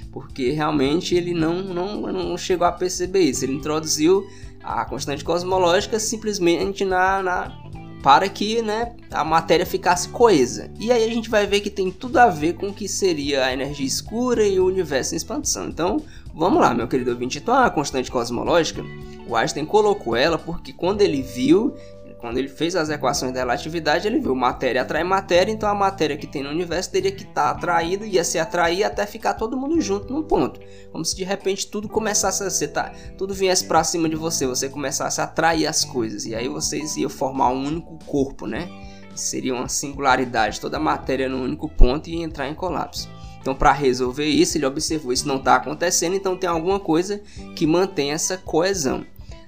Porque 0.10 0.52
realmente 0.52 1.16
ele 1.16 1.34
não, 1.34 1.62
não, 1.62 2.02
não 2.14 2.38
chegou 2.38 2.66
a 2.66 2.72
perceber 2.72 3.24
isso. 3.24 3.44
Ele 3.44 3.56
introduziu 3.56 4.26
a 4.64 4.86
constante 4.86 5.22
cosmológica 5.22 6.00
simplesmente 6.00 6.86
na, 6.86 7.22
na 7.22 7.70
para 8.02 8.30
que 8.30 8.62
né, 8.62 8.96
a 9.12 9.26
matéria 9.26 9.66
ficasse 9.66 10.08
coesa. 10.08 10.72
E 10.80 10.94
aí 10.94 11.04
a 11.04 11.14
gente 11.14 11.30
vai 11.30 11.46
ver 11.46 11.60
que 11.60 11.70
tem 11.70 11.92
tudo 11.92 12.18
a 12.18 12.30
ver 12.30 12.54
com 12.54 12.70
o 12.70 12.74
que 12.74 12.88
seria 12.88 13.46
a 13.46 13.54
energia 13.54 13.86
escura 13.86 14.48
e 14.48 14.60
o 14.62 14.66
universo 14.66 15.14
em 15.14 15.18
expansão. 15.18 15.68
Então, 15.68 16.02
vamos 16.34 16.62
lá, 16.62 16.74
meu 16.74 16.88
querido 16.88 17.12
ouvinte. 17.12 17.38
Então, 17.38 17.54
a 17.54 17.70
constante 17.70 18.12
cosmológica, 18.12 18.84
o 19.28 19.36
Einstein 19.36 19.66
colocou 19.66 20.16
ela 20.16 20.38
porque 20.38 20.74
quando 20.74 21.02
ele 21.02 21.22
viu 21.22 21.76
quando 22.20 22.38
ele 22.38 22.50
fez 22.50 22.76
as 22.76 22.90
equações 22.90 23.32
da 23.32 23.40
relatividade, 23.40 24.06
ele 24.06 24.20
viu 24.20 24.36
matéria 24.36 24.82
atrai 24.82 25.04
matéria, 25.04 25.52
então 25.52 25.70
a 25.70 25.74
matéria 25.74 26.18
que 26.18 26.28
tem 26.28 26.44
no 26.44 26.50
universo 26.50 26.92
teria 26.92 27.12
que 27.12 27.24
estar 27.24 27.46
tá 27.46 27.50
atraída, 27.52 28.06
ia 28.06 28.24
se 28.24 28.38
atrair 28.38 28.84
até 28.84 29.06
ficar 29.06 29.36
todo 29.36 29.58
mundo 29.58 29.80
junto 29.80 30.12
num 30.12 30.22
ponto. 30.22 30.60
Como 30.92 31.04
se 31.06 31.16
de 31.16 31.24
repente 31.24 31.68
tudo 31.68 31.88
começasse 31.88 32.44
a 32.44 32.50
ser, 32.50 32.70
tá, 32.70 32.92
tudo 33.18 33.34
viesse 33.34 33.66
para 33.66 33.84
cima 33.84 34.10
de 34.10 34.18
você, 34.18 34.46
você 34.46 34.68
começasse 34.68 35.22
a 35.22 35.24
atrair 35.24 35.66
as 35.66 35.86
coisas, 35.86 36.26
e 36.26 36.36
aí 36.36 36.50
vocês 36.50 36.98
iam 36.98 37.10
formar 37.10 37.50
um 37.52 37.66
único 37.66 37.98
corpo, 38.06 38.46
né? 38.46 38.70
Seria 39.16 39.54
uma 39.54 39.70
singularidade, 39.70 40.60
toda 40.60 40.78
a 40.78 40.80
matéria 40.80 41.28
no 41.30 41.42
único 41.42 41.70
ponto 41.70 42.10
e 42.10 42.22
entrar 42.22 42.48
em 42.50 42.54
colapso. 42.54 43.10
Então, 43.42 43.56
para 43.56 43.72
resolver 43.72 44.26
isso, 44.26 44.58
ele 44.58 44.66
observou 44.66 45.14
isso 45.14 45.28
não 45.28 45.38
está 45.38 45.56
acontecendo, 45.56 46.16
então 46.16 46.36
tem 46.36 46.50
alguma 46.50 46.80
coisa 46.80 47.22
que 47.56 47.66
mantém 47.66 48.12
essa 48.12 48.38
coesão. 48.38 49.06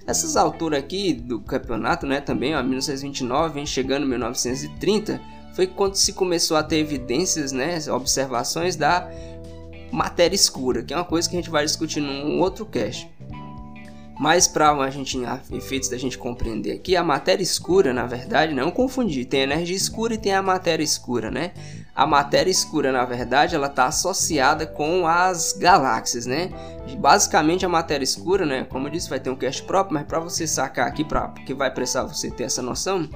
Essas 0.08 0.36
alturas 0.36 0.80
aqui 0.80 1.14
do 1.14 1.40
campeonato, 1.42 2.06
né, 2.06 2.22
também, 2.22 2.56
ó, 2.56 2.62
1929, 2.62 3.54
vem 3.54 3.66
chegando 3.66 4.06
1930, 4.08 5.22
foi 5.54 5.68
quando 5.68 5.96
se 5.96 6.14
começou 6.14 6.58
a 6.58 6.64
ter 6.64 6.78
evidências, 6.78 7.52
né, 7.52 7.78
observações 7.92 8.76
da 8.76 9.10
matéria 9.92 10.36
escura, 10.36 10.84
que 10.84 10.94
é 10.94 10.98
uma 10.98 11.06
coisa 11.06 11.30
que 11.30 11.36
a 11.36 11.40
gente 11.40 11.50
vai 11.50 11.66
discutir 11.66 12.00
num 12.00 12.40
outro 12.40 12.66
cast. 12.66 13.10
Mas 14.20 14.48
para 14.48 14.72
a 14.72 14.90
gente, 14.90 15.18
efeitos 15.52 15.90
da 15.90 15.98
gente 15.98 16.18
compreender 16.18 16.74
aqui, 16.74 16.96
a 16.96 17.04
matéria 17.04 17.42
escura, 17.42 17.92
na 17.92 18.06
verdade, 18.06 18.54
não 18.54 18.70
confundir, 18.70 19.26
tem 19.26 19.42
energia 19.42 19.76
escura 19.76 20.14
e 20.14 20.18
tem 20.18 20.34
a 20.34 20.44
matéria 20.44 20.84
escura, 20.84 21.32
né? 21.32 21.52
A 21.94 22.08
matéria 22.08 22.50
escura, 22.50 22.92
na 22.92 23.04
verdade, 23.04 23.54
ela 23.54 23.68
está 23.68 23.86
associada 23.86 24.66
com 24.66 25.06
as 25.06 25.54
galáxias, 25.54 26.26
né? 26.26 26.50
Basicamente 26.98 27.66
a 27.66 27.70
matéria 27.70 28.04
escura, 28.04 28.46
né? 28.46 28.64
Como 28.64 28.88
eu 28.88 28.92
disse, 28.92 29.10
vai 29.10 29.20
ter 29.20 29.30
um 29.30 29.36
cast 29.36 29.64
próprio, 29.64 29.96
mas 29.96 30.06
para 30.06 30.20
você 30.20 30.48
sacar 30.48 30.88
aqui, 30.88 31.04
para 31.04 31.28
que 31.46 31.54
vai 31.54 31.72
precisar 31.72 32.04
você 32.04 32.32
ter 32.32 32.46
essa 32.46 32.62
noção, 32.62 33.10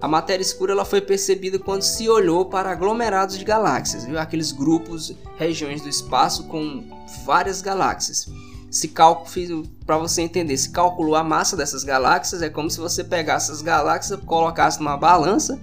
a 0.00 0.08
matéria 0.08 0.42
escura 0.42 0.72
ela 0.72 0.84
foi 0.84 1.00
percebida 1.00 1.58
quando 1.58 1.82
se 1.82 2.08
olhou 2.08 2.44
para 2.46 2.70
aglomerados 2.70 3.38
de 3.38 3.44
galáxias, 3.44 4.04
viu? 4.04 4.18
Aqueles 4.18 4.50
grupos, 4.50 5.14
regiões 5.38 5.80
do 5.80 5.88
espaço 5.88 6.44
com 6.48 6.84
várias 7.24 7.62
galáxias 7.62 8.28
se 8.70 8.88
cálculo 8.88 9.64
para 9.86 9.96
você 9.96 10.22
entender, 10.22 10.56
se 10.56 10.70
calculou 10.70 11.14
a 11.14 11.24
massa 11.24 11.56
dessas 11.56 11.84
galáxias, 11.84 12.42
é 12.42 12.50
como 12.50 12.68
se 12.68 12.78
você 12.78 13.02
pegasse 13.02 13.50
as 13.50 13.62
galáxias, 13.62 14.20
colocasse 14.20 14.78
numa 14.78 14.96
balança 14.96 15.58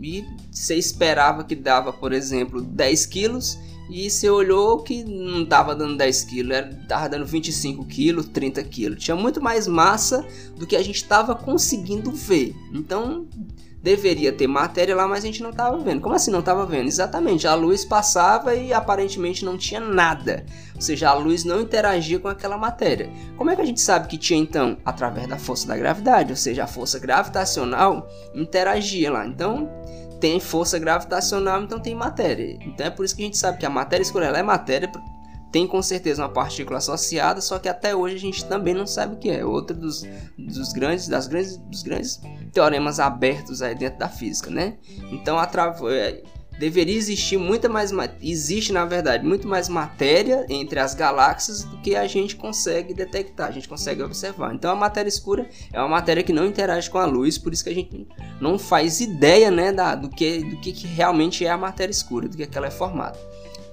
e 0.00 0.24
você 0.50 0.76
esperava 0.76 1.44
que 1.44 1.54
dava, 1.54 1.92
por 1.92 2.12
exemplo, 2.12 2.60
10 2.60 3.06
quilos 3.06 3.58
e 3.90 4.08
você 4.08 4.30
olhou 4.30 4.82
que 4.82 5.04
não 5.04 5.42
estava 5.42 5.74
dando 5.74 5.96
10 5.96 6.24
quilos, 6.24 6.56
estava 6.82 7.08
dando 7.08 7.26
25 7.26 7.84
quilos, 7.84 8.26
30 8.26 8.62
quilos. 8.64 9.02
Tinha 9.02 9.16
muito 9.16 9.40
mais 9.40 9.66
massa 9.66 10.26
do 10.56 10.66
que 10.66 10.76
a 10.76 10.82
gente 10.82 10.96
estava 10.96 11.34
conseguindo 11.34 12.10
ver. 12.10 12.54
Então 12.72 13.26
deveria 13.82 14.32
ter 14.32 14.46
matéria 14.46 14.94
lá, 14.94 15.08
mas 15.08 15.24
a 15.24 15.26
gente 15.26 15.42
não 15.42 15.50
estava 15.50 15.76
vendo. 15.78 16.00
Como 16.00 16.14
assim 16.14 16.30
não 16.30 16.38
estava 16.38 16.64
vendo? 16.64 16.86
Exatamente, 16.86 17.46
a 17.46 17.54
luz 17.54 17.84
passava 17.84 18.54
e 18.54 18.72
aparentemente 18.72 19.44
não 19.44 19.58
tinha 19.58 19.80
nada. 19.80 20.46
Ou 20.74 20.80
seja, 20.80 21.10
a 21.10 21.14
luz 21.14 21.44
não 21.44 21.60
interagia 21.60 22.20
com 22.20 22.28
aquela 22.28 22.56
matéria. 22.56 23.10
Como 23.36 23.50
é 23.50 23.56
que 23.56 23.62
a 23.62 23.64
gente 23.66 23.80
sabe 23.80 24.06
que 24.06 24.16
tinha 24.16 24.38
então? 24.38 24.76
Através 24.84 25.26
da 25.26 25.36
força 25.36 25.66
da 25.66 25.76
gravidade, 25.76 26.30
ou 26.30 26.36
seja, 26.36 26.62
a 26.64 26.66
força 26.66 26.98
gravitacional 26.98 28.08
interagia 28.34 29.10
lá. 29.10 29.26
Então, 29.26 29.68
tem 30.20 30.38
força 30.38 30.78
gravitacional, 30.78 31.62
então 31.62 31.80
tem 31.80 31.96
matéria. 31.96 32.56
Então 32.60 32.86
é 32.86 32.90
por 32.90 33.04
isso 33.04 33.16
que 33.16 33.22
a 33.22 33.24
gente 33.24 33.36
sabe 33.36 33.58
que 33.58 33.66
a 33.66 33.70
matéria 33.70 34.02
escura 34.02 34.26
é 34.26 34.42
matéria 34.42 34.88
tem 35.52 35.66
com 35.66 35.82
certeza 35.82 36.22
uma 36.22 36.30
partícula 36.30 36.78
associada, 36.78 37.42
só 37.42 37.58
que 37.58 37.68
até 37.68 37.94
hoje 37.94 38.16
a 38.16 38.18
gente 38.18 38.44
também 38.46 38.72
não 38.72 38.86
sabe 38.86 39.14
o 39.14 39.18
que 39.18 39.30
é. 39.30 39.44
Outro 39.44 39.76
dos, 39.76 40.02
dos 40.38 40.72
grandes, 40.72 41.06
das 41.06 41.28
grandes, 41.28 41.58
dos 41.58 41.82
grandes 41.82 42.20
teoremas 42.52 42.98
abertos 42.98 43.60
aí 43.60 43.74
dentro 43.74 43.98
da 43.98 44.08
física, 44.08 44.50
né? 44.50 44.78
Então, 45.12 45.38
é, 45.90 46.22
deveria 46.58 46.96
existir 46.96 47.36
muita 47.36 47.68
mais, 47.68 47.92
existe 48.22 48.72
na 48.72 48.84
verdade 48.86 49.26
muito 49.26 49.46
mais 49.46 49.68
matéria 49.68 50.46
entre 50.48 50.78
as 50.80 50.94
galáxias 50.94 51.64
do 51.64 51.76
que 51.78 51.94
a 51.94 52.06
gente 52.06 52.34
consegue 52.34 52.94
detectar, 52.94 53.48
a 53.48 53.52
gente 53.52 53.68
consegue 53.68 54.02
observar. 54.02 54.54
Então, 54.54 54.70
a 54.70 54.76
matéria 54.76 55.08
escura 55.08 55.46
é 55.70 55.78
uma 55.78 55.88
matéria 55.88 56.22
que 56.22 56.32
não 56.32 56.46
interage 56.46 56.88
com 56.88 56.98
a 56.98 57.04
luz, 57.04 57.36
por 57.36 57.52
isso 57.52 57.62
que 57.62 57.70
a 57.70 57.74
gente 57.74 58.06
não 58.40 58.58
faz 58.58 59.00
ideia, 59.00 59.50
né, 59.50 59.70
da, 59.70 59.94
do 59.94 60.08
que, 60.08 60.42
do 60.44 60.56
que, 60.60 60.72
que 60.72 60.86
realmente 60.86 61.44
é 61.44 61.50
a 61.50 61.58
matéria 61.58 61.92
escura, 61.92 62.26
do 62.26 62.36
que, 62.38 62.46
que 62.46 62.56
ela 62.56 62.68
é 62.68 62.70
formada. 62.70 63.18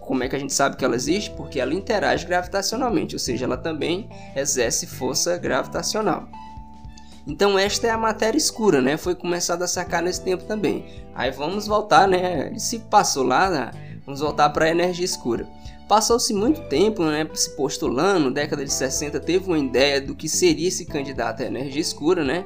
Como 0.09 0.23
é 0.23 0.27
que 0.27 0.35
a 0.35 0.39
gente 0.39 0.51
sabe 0.51 0.75
que 0.75 0.83
ela 0.83 0.95
existe? 0.95 1.29
Porque 1.29 1.59
ela 1.59 1.71
interage 1.71 2.25
gravitacionalmente, 2.25 3.13
ou 3.13 3.19
seja, 3.19 3.45
ela 3.45 3.55
também 3.55 4.09
exerce 4.35 4.87
força 4.87 5.37
gravitacional. 5.37 6.27
Então 7.27 7.59
esta 7.59 7.85
é 7.85 7.91
a 7.91 7.97
matéria 7.97 8.35
escura, 8.35 8.81
né? 8.81 8.97
Foi 8.97 9.13
começado 9.13 9.61
a 9.61 9.67
sacar 9.67 10.01
nesse 10.01 10.23
tempo 10.23 10.45
também. 10.45 10.83
Aí 11.13 11.29
vamos 11.29 11.67
voltar, 11.67 12.07
né? 12.07 12.51
Se 12.57 12.79
passou 12.79 13.23
lá, 13.23 13.51
né? 13.51 13.71
vamos 14.03 14.19
voltar 14.19 14.49
para 14.49 14.65
a 14.65 14.69
energia 14.69 15.05
escura. 15.05 15.47
Passou-se 15.87 16.33
muito 16.33 16.61
tempo 16.61 17.03
né, 17.03 17.29
se 17.35 17.55
postulando, 17.55 18.31
década 18.31 18.65
de 18.65 18.73
60 18.73 19.19
teve 19.19 19.45
uma 19.45 19.59
ideia 19.59 20.01
do 20.01 20.15
que 20.15 20.27
seria 20.27 20.67
esse 20.67 20.87
candidato 20.87 21.43
à 21.43 21.45
energia 21.45 21.81
escura, 21.81 22.23
né? 22.23 22.45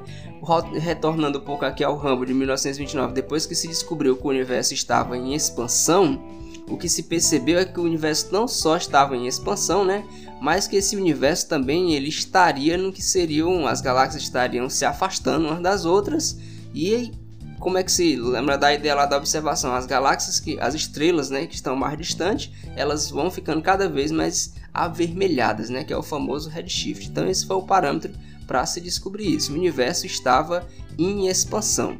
Retornando 0.81 1.39
um 1.39 1.41
pouco 1.41 1.63
aqui 1.63 1.81
ao 1.81 1.95
Rambo 1.95 2.25
de 2.25 2.33
1929, 2.33 3.13
depois 3.13 3.45
que 3.45 3.55
se 3.55 3.69
descobriu 3.69 4.17
que 4.17 4.27
o 4.27 4.29
universo 4.29 4.73
estava 4.73 5.17
em 5.17 5.33
expansão, 5.33 6.21
o 6.67 6.77
que 6.77 6.87
se 6.87 7.03
percebeu 7.03 7.59
é 7.59 7.65
que 7.65 7.79
o 7.79 7.83
universo 7.83 8.29
não 8.31 8.47
só 8.47 8.77
estava 8.77 9.15
em 9.15 9.27
expansão, 9.27 9.83
né, 9.83 10.05
mas 10.41 10.67
que 10.67 10.75
esse 10.75 10.95
universo 10.95 11.47
também 11.47 11.93
ele 11.93 12.09
estaria 12.09 12.77
no 12.77 12.91
que 12.91 13.01
seriam 13.01 13.67
as 13.67 13.81
galáxias 13.81 14.23
estariam 14.23 14.69
se 14.69 14.85
afastando 14.85 15.47
umas 15.47 15.61
das 15.61 15.85
outras. 15.85 16.37
E 16.73 17.11
como 17.59 17.77
é 17.77 17.83
que 17.83 17.91
se 17.91 18.15
lembra 18.15 18.57
da 18.57 18.73
ideia 18.73 18.95
lá 18.95 19.05
da 19.05 19.17
observação? 19.17 19.73
As 19.73 19.85
galáxias 19.85 20.39
que 20.39 20.59
as 20.59 20.73
estrelas 20.73 21.29
né 21.29 21.47
que 21.47 21.55
estão 21.55 21.75
mais 21.75 21.97
distantes 21.97 22.51
elas 22.75 23.09
vão 23.09 23.31
ficando 23.31 23.61
cada 23.61 23.87
vez 23.87 24.11
mais 24.11 24.53
avermelhadas 24.73 25.69
né 25.69 25.83
que 25.83 25.93
é 25.93 25.97
o 25.97 26.03
famoso 26.03 26.49
redshift. 26.49 27.07
Então 27.07 27.27
esse 27.27 27.45
foi 27.45 27.55
o 27.55 27.61
parâmetro 27.61 28.11
para 28.47 28.65
se 28.65 28.81
descobrir 28.81 29.33
isso. 29.33 29.51
O 29.51 29.55
universo 29.55 30.05
estava 30.05 30.67
em 30.97 31.27
expansão 31.27 31.97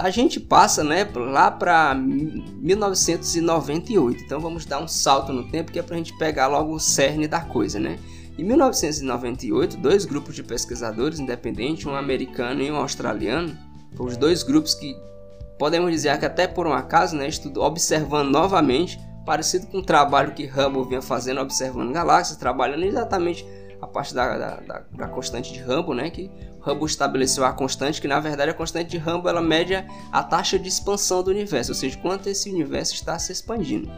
a 0.00 0.10
gente 0.10 0.40
passa 0.40 0.82
né, 0.82 1.08
lá 1.14 1.50
para 1.50 1.94
1998. 1.94 4.24
Então 4.24 4.40
vamos 4.40 4.64
dar 4.64 4.80
um 4.80 4.88
salto 4.88 5.32
no 5.32 5.50
tempo 5.50 5.70
que 5.70 5.78
é 5.78 5.82
para 5.82 5.94
a 5.94 5.98
gente 5.98 6.16
pegar 6.18 6.46
logo 6.46 6.74
o 6.74 6.80
cerne 6.80 7.28
da 7.28 7.40
coisa. 7.40 7.78
Né? 7.78 7.98
Em 8.38 8.44
1998, 8.44 9.76
dois 9.76 10.04
grupos 10.04 10.34
de 10.34 10.42
pesquisadores 10.42 11.20
independentes, 11.20 11.86
um 11.86 11.94
americano 11.94 12.62
e 12.62 12.70
um 12.70 12.76
australiano, 12.76 13.56
os 13.98 14.16
dois 14.16 14.42
grupos 14.42 14.74
que 14.74 14.96
podemos 15.58 15.90
dizer 15.90 16.18
que 16.18 16.24
até 16.24 16.46
por 16.46 16.66
um 16.66 16.72
acaso, 16.72 17.14
né, 17.14 17.28
estudo, 17.28 17.60
observando 17.60 18.30
novamente, 18.30 18.98
parecido 19.26 19.66
com 19.66 19.78
o 19.78 19.82
trabalho 19.82 20.32
que 20.32 20.46
Hubble 20.46 20.88
vinha 20.88 21.02
fazendo, 21.02 21.40
observando 21.40 21.92
galáxias, 21.92 22.38
trabalhando 22.38 22.84
exatamente 22.84 23.44
a 23.80 23.86
partir 23.86 24.14
da, 24.14 24.36
da, 24.58 24.82
da, 24.92 25.08
constante 25.08 25.52
de 25.52 25.60
Hubble, 25.62 25.94
né? 25.94 26.10
Que 26.10 26.30
Hubble 26.60 26.86
estabeleceu 26.86 27.44
a 27.44 27.52
constante, 27.52 28.00
que 28.00 28.08
na 28.08 28.20
verdade 28.20 28.50
a 28.50 28.54
constante 28.54 28.90
de 28.90 28.98
Hubble 28.98 29.28
ela 29.28 29.40
mede 29.40 29.74
a 30.12 30.22
taxa 30.22 30.58
de 30.58 30.68
expansão 30.68 31.22
do 31.22 31.30
universo, 31.30 31.72
ou 31.72 31.74
seja, 31.74 31.96
quanto 31.98 32.28
esse 32.28 32.50
universo 32.50 32.94
está 32.94 33.18
se 33.18 33.32
expandindo. 33.32 33.90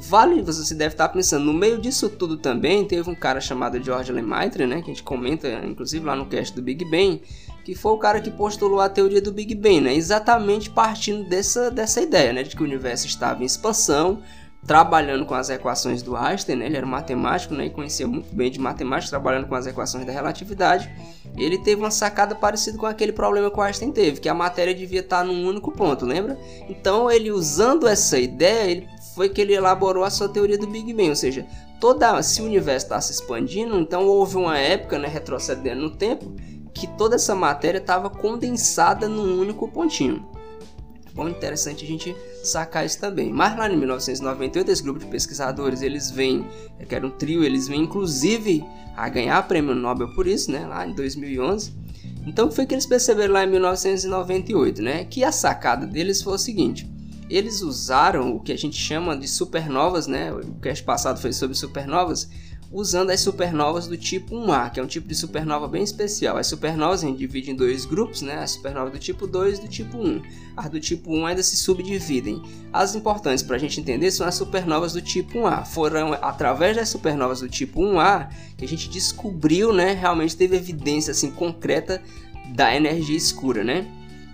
Vale, 0.00 0.40
você 0.42 0.74
deve 0.74 0.94
estar 0.94 1.08
pensando, 1.08 1.44
no 1.44 1.52
meio 1.52 1.80
disso 1.80 2.08
tudo 2.08 2.36
também 2.36 2.84
teve 2.86 3.10
um 3.10 3.16
cara 3.16 3.40
chamado 3.40 3.82
George 3.82 4.12
Lemaitre, 4.12 4.64
né, 4.64 4.76
que 4.76 4.90
a 4.90 4.94
gente 4.94 5.02
comenta 5.02 5.48
inclusive 5.64 6.06
lá 6.06 6.14
no 6.14 6.26
cast 6.26 6.54
do 6.54 6.62
Big 6.62 6.84
Bang, 6.84 7.20
que 7.64 7.74
foi 7.74 7.92
o 7.92 7.98
cara 7.98 8.20
que 8.20 8.30
postulou 8.30 8.80
a 8.80 8.88
teoria 8.88 9.20
do 9.20 9.32
Big 9.32 9.56
Bang, 9.56 9.80
né, 9.80 9.94
exatamente 9.94 10.70
partindo 10.70 11.28
dessa, 11.28 11.68
dessa 11.68 12.00
ideia, 12.00 12.32
né, 12.32 12.44
de 12.44 12.54
que 12.54 12.62
o 12.62 12.64
universo 12.64 13.08
estava 13.08 13.42
em 13.42 13.46
expansão, 13.46 14.22
trabalhando 14.66 15.24
com 15.24 15.34
as 15.34 15.48
equações 15.50 16.02
do 16.02 16.16
Einstein, 16.16 16.56
né? 16.56 16.66
ele 16.66 16.76
era 16.76 16.86
matemático 16.86 17.54
né? 17.54 17.66
e 17.66 17.70
conhecia 17.70 18.06
muito 18.06 18.34
bem 18.34 18.50
de 18.50 18.58
matemática, 18.58 19.10
trabalhando 19.10 19.46
com 19.46 19.54
as 19.54 19.66
equações 19.66 20.04
da 20.04 20.12
relatividade. 20.12 20.90
Ele 21.36 21.58
teve 21.58 21.80
uma 21.80 21.90
sacada 21.90 22.34
parecida 22.34 22.76
com 22.76 22.86
aquele 22.86 23.12
problema 23.12 23.50
que 23.50 23.58
o 23.58 23.62
Einstein 23.62 23.92
teve, 23.92 24.20
que 24.20 24.28
a 24.28 24.34
matéria 24.34 24.74
devia 24.74 25.00
estar 25.00 25.24
num 25.24 25.46
único 25.46 25.70
ponto, 25.70 26.04
lembra? 26.04 26.38
Então, 26.68 27.10
ele 27.10 27.30
usando 27.30 27.86
essa 27.86 28.18
ideia, 28.18 28.70
ele 28.70 28.88
foi 29.14 29.28
que 29.28 29.40
ele 29.40 29.54
elaborou 29.54 30.04
a 30.04 30.10
sua 30.10 30.28
teoria 30.28 30.58
do 30.58 30.66
Big 30.66 30.92
Bang, 30.92 31.10
ou 31.10 31.16
seja, 31.16 31.46
toda 31.80 32.20
se 32.22 32.42
o 32.42 32.44
universo 32.44 32.86
está 32.86 33.00
se 33.00 33.12
expandindo, 33.12 33.78
então 33.78 34.04
houve 34.06 34.36
uma 34.36 34.58
época, 34.58 34.98
né, 34.98 35.06
retrocedendo 35.06 35.80
no 35.80 35.90
tempo, 35.90 36.34
que 36.74 36.86
toda 36.86 37.16
essa 37.16 37.34
matéria 37.34 37.78
estava 37.78 38.10
condensada 38.10 39.08
num 39.08 39.40
único 39.40 39.68
pontinho 39.68 40.37
bom 41.18 41.28
interessante 41.28 41.84
a 41.84 41.88
gente 41.88 42.16
sacar 42.44 42.86
isso 42.86 43.00
também. 43.00 43.32
Mas 43.32 43.58
lá 43.58 43.68
em 43.68 43.76
1998, 43.76 44.70
esse 44.70 44.82
grupo 44.82 45.00
de 45.00 45.06
pesquisadores, 45.06 45.82
eles 45.82 46.12
vêm, 46.12 46.46
que 46.88 46.94
era 46.94 47.04
um 47.04 47.10
trio, 47.10 47.42
eles 47.42 47.66
vêm 47.66 47.82
inclusive 47.82 48.64
a 48.96 49.08
ganhar 49.08 49.42
prêmio 49.48 49.74
Nobel 49.74 50.14
por 50.14 50.28
isso, 50.28 50.52
né, 50.52 50.64
lá 50.64 50.86
em 50.86 50.94
2011. 50.94 51.72
Então, 52.24 52.50
foi 52.52 52.66
que 52.66 52.74
eles 52.74 52.86
perceberam 52.86 53.34
lá 53.34 53.42
em 53.42 53.50
1998, 53.50 54.80
né? 54.80 55.04
Que 55.04 55.24
a 55.24 55.32
sacada 55.32 55.86
deles 55.86 56.22
foi 56.22 56.34
o 56.34 56.38
seguinte: 56.38 56.88
eles 57.28 57.62
usaram 57.62 58.36
o 58.36 58.40
que 58.40 58.52
a 58.52 58.56
gente 58.56 58.76
chama 58.76 59.16
de 59.16 59.26
supernovas, 59.26 60.06
né? 60.06 60.32
O 60.32 60.54
cast 60.60 60.84
passado 60.84 61.20
foi 61.20 61.32
sobre 61.32 61.56
supernovas 61.56 62.28
usando 62.70 63.10
as 63.10 63.20
supernovas 63.20 63.86
do 63.86 63.96
tipo 63.96 64.34
1A, 64.34 64.70
que 64.70 64.78
é 64.78 64.82
um 64.82 64.86
tipo 64.86 65.08
de 65.08 65.14
supernova 65.14 65.66
bem 65.66 65.82
especial. 65.82 66.36
As 66.36 66.46
supernovas 66.46 67.02
a 67.02 67.06
gente 67.06 67.18
divide 67.18 67.50
em 67.50 67.56
dois 67.56 67.86
grupos, 67.86 68.20
né? 68.20 68.34
As 68.34 68.52
supernovas 68.52 68.92
do 68.92 68.98
tipo 68.98 69.26
2 69.26 69.58
e 69.58 69.62
do 69.62 69.68
tipo 69.68 69.96
1. 69.96 70.22
As 70.56 70.68
do 70.68 70.78
tipo 70.78 71.10
1 71.10 71.26
ainda 71.26 71.42
se 71.42 71.56
subdividem. 71.56 72.42
As 72.72 72.94
importantes 72.94 73.42
para 73.42 73.56
a 73.56 73.58
gente 73.58 73.80
entender 73.80 74.10
são 74.10 74.26
as 74.26 74.34
supernovas 74.34 74.92
do 74.92 75.00
tipo 75.00 75.38
1A. 75.38 75.64
Foram 75.64 76.12
através 76.12 76.76
das 76.76 76.88
supernovas 76.90 77.40
do 77.40 77.48
tipo 77.48 77.80
1A 77.80 78.28
que 78.56 78.64
a 78.64 78.68
gente 78.68 78.90
descobriu, 78.90 79.72
né? 79.72 79.92
Realmente 79.94 80.36
teve 80.36 80.56
evidência 80.56 81.12
assim 81.12 81.30
concreta 81.30 82.02
da 82.54 82.74
energia 82.74 83.16
escura, 83.16 83.64
né? 83.64 83.86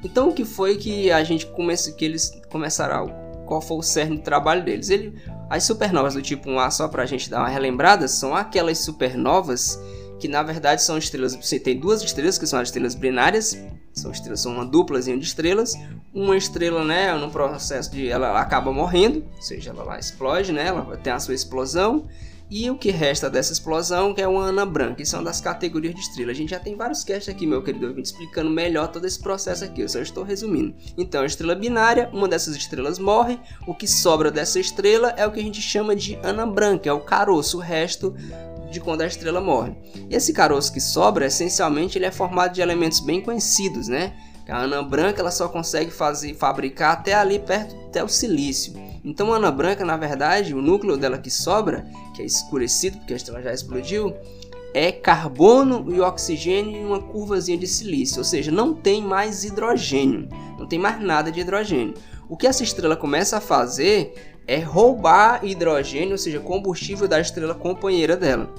Então 0.02 0.30
o 0.30 0.32
que 0.34 0.44
foi 0.44 0.76
que 0.76 1.10
a 1.10 1.22
gente 1.22 1.46
comece, 1.46 1.94
que 1.94 2.04
eles 2.04 2.32
começaram 2.50 3.24
qual 3.44 3.60
foi 3.60 3.78
o 3.78 3.82
cerne 3.82 4.16
do 4.16 4.22
trabalho 4.22 4.64
deles? 4.64 4.90
Ele, 4.90 5.14
as 5.48 5.64
supernovas 5.64 6.14
do 6.14 6.22
tipo 6.22 6.48
1A, 6.48 6.70
só 6.70 6.88
para 6.88 7.02
a 7.02 7.06
gente 7.06 7.28
dar 7.30 7.40
uma 7.40 7.48
relembrada, 7.48 8.08
são 8.08 8.34
aquelas 8.34 8.78
supernovas 8.78 9.78
que 10.18 10.28
na 10.28 10.42
verdade 10.42 10.82
são 10.82 10.96
estrelas. 10.96 11.34
Você 11.34 11.58
tem 11.58 11.78
duas 11.78 12.02
estrelas 12.02 12.38
que 12.38 12.46
são 12.46 12.58
as 12.58 12.68
estrelas 12.68 12.94
binárias, 12.94 13.58
são 13.92 14.10
estrelas, 14.10 14.40
são 14.40 14.52
uma 14.52 14.64
duplazinha 14.64 15.18
de 15.18 15.24
estrelas. 15.24 15.74
Uma 16.12 16.36
estrela, 16.36 16.84
né, 16.84 17.12
no 17.14 17.30
processo 17.30 17.90
de 17.90 18.08
ela 18.08 18.40
acaba 18.40 18.72
morrendo, 18.72 19.24
ou 19.36 19.42
seja, 19.42 19.70
ela 19.70 19.82
lá 19.84 19.98
explode, 19.98 20.52
né, 20.52 20.68
ela 20.68 20.96
tem 20.96 21.12
a 21.12 21.20
sua 21.20 21.34
explosão 21.34 22.06
e 22.50 22.70
o 22.70 22.76
que 22.76 22.90
resta 22.90 23.30
dessa 23.30 23.52
explosão, 23.52 24.14
é 24.16 24.28
uma 24.28 24.44
ana 24.44 24.66
branca, 24.66 24.96
que 24.96 25.06
são 25.06 25.24
das 25.24 25.40
categorias 25.40 25.94
de 25.94 26.00
estrela. 26.00 26.30
A 26.30 26.34
gente 26.34 26.50
já 26.50 26.60
tem 26.60 26.76
vários 26.76 27.02
casts 27.02 27.28
aqui, 27.28 27.46
meu 27.46 27.62
querido 27.62 27.86
ouvinte, 27.86 28.08
explicando 28.08 28.50
melhor 28.50 28.88
todo 28.88 29.06
esse 29.06 29.18
processo 29.18 29.64
aqui, 29.64 29.80
eu 29.80 29.88
só 29.88 30.00
estou 30.00 30.24
resumindo. 30.24 30.74
Então, 30.96 31.22
a 31.22 31.26
estrela 31.26 31.54
binária, 31.54 32.10
uma 32.12 32.28
dessas 32.28 32.54
estrelas 32.54 32.98
morre, 32.98 33.38
o 33.66 33.74
que 33.74 33.88
sobra 33.88 34.30
dessa 34.30 34.60
estrela 34.60 35.14
é 35.16 35.26
o 35.26 35.32
que 35.32 35.40
a 35.40 35.42
gente 35.42 35.60
chama 35.60 35.96
de 35.96 36.18
ana 36.22 36.46
branca, 36.46 36.88
é 36.88 36.92
o 36.92 37.00
caroço, 37.00 37.56
o 37.56 37.60
resto 37.60 38.14
de 38.70 38.80
quando 38.80 39.02
a 39.02 39.06
estrela 39.06 39.40
morre. 39.40 39.74
E 40.10 40.14
esse 40.14 40.32
caroço 40.32 40.72
que 40.72 40.80
sobra, 40.80 41.26
essencialmente, 41.26 41.96
ele 41.96 42.06
é 42.06 42.10
formado 42.10 42.52
de 42.52 42.60
elementos 42.60 43.00
bem 43.00 43.22
conhecidos, 43.22 43.88
né? 43.88 44.14
A 44.48 44.62
anã 44.62 44.84
branca 44.84 45.20
ela 45.20 45.30
só 45.30 45.48
consegue 45.48 45.90
fazer, 45.90 46.34
fabricar 46.34 46.92
até 46.92 47.14
ali 47.14 47.38
perto 47.38 47.74
até 47.86 48.04
o 48.04 48.08
silício. 48.08 48.74
Então 49.02 49.32
a 49.32 49.36
anã 49.36 49.50
branca, 49.50 49.84
na 49.84 49.96
verdade, 49.96 50.54
o 50.54 50.60
núcleo 50.60 50.96
dela 50.96 51.18
que 51.18 51.30
sobra, 51.30 51.86
que 52.14 52.22
é 52.22 52.24
escurecido 52.24 52.98
porque 52.98 53.12
a 53.12 53.16
estrela 53.16 53.42
já 53.42 53.52
explodiu, 53.52 54.14
é 54.72 54.90
carbono 54.90 55.94
e 55.94 56.00
oxigênio 56.00 56.76
em 56.76 56.84
uma 56.84 57.00
curvazinha 57.00 57.58
de 57.58 57.66
silício, 57.66 58.18
ou 58.18 58.24
seja, 58.24 58.50
não 58.50 58.74
tem 58.74 59.02
mais 59.02 59.44
hidrogênio, 59.44 60.28
não 60.58 60.66
tem 60.66 60.78
mais 60.78 61.00
nada 61.00 61.30
de 61.30 61.40
hidrogênio. 61.40 61.94
O 62.28 62.36
que 62.36 62.46
essa 62.46 62.64
estrela 62.64 62.96
começa 62.96 63.36
a 63.36 63.40
fazer 63.40 64.14
é 64.46 64.58
roubar 64.58 65.44
hidrogênio, 65.44 66.12
ou 66.12 66.18
seja, 66.18 66.40
combustível 66.40 67.06
da 67.06 67.20
estrela 67.20 67.54
companheira 67.54 68.16
dela. 68.16 68.52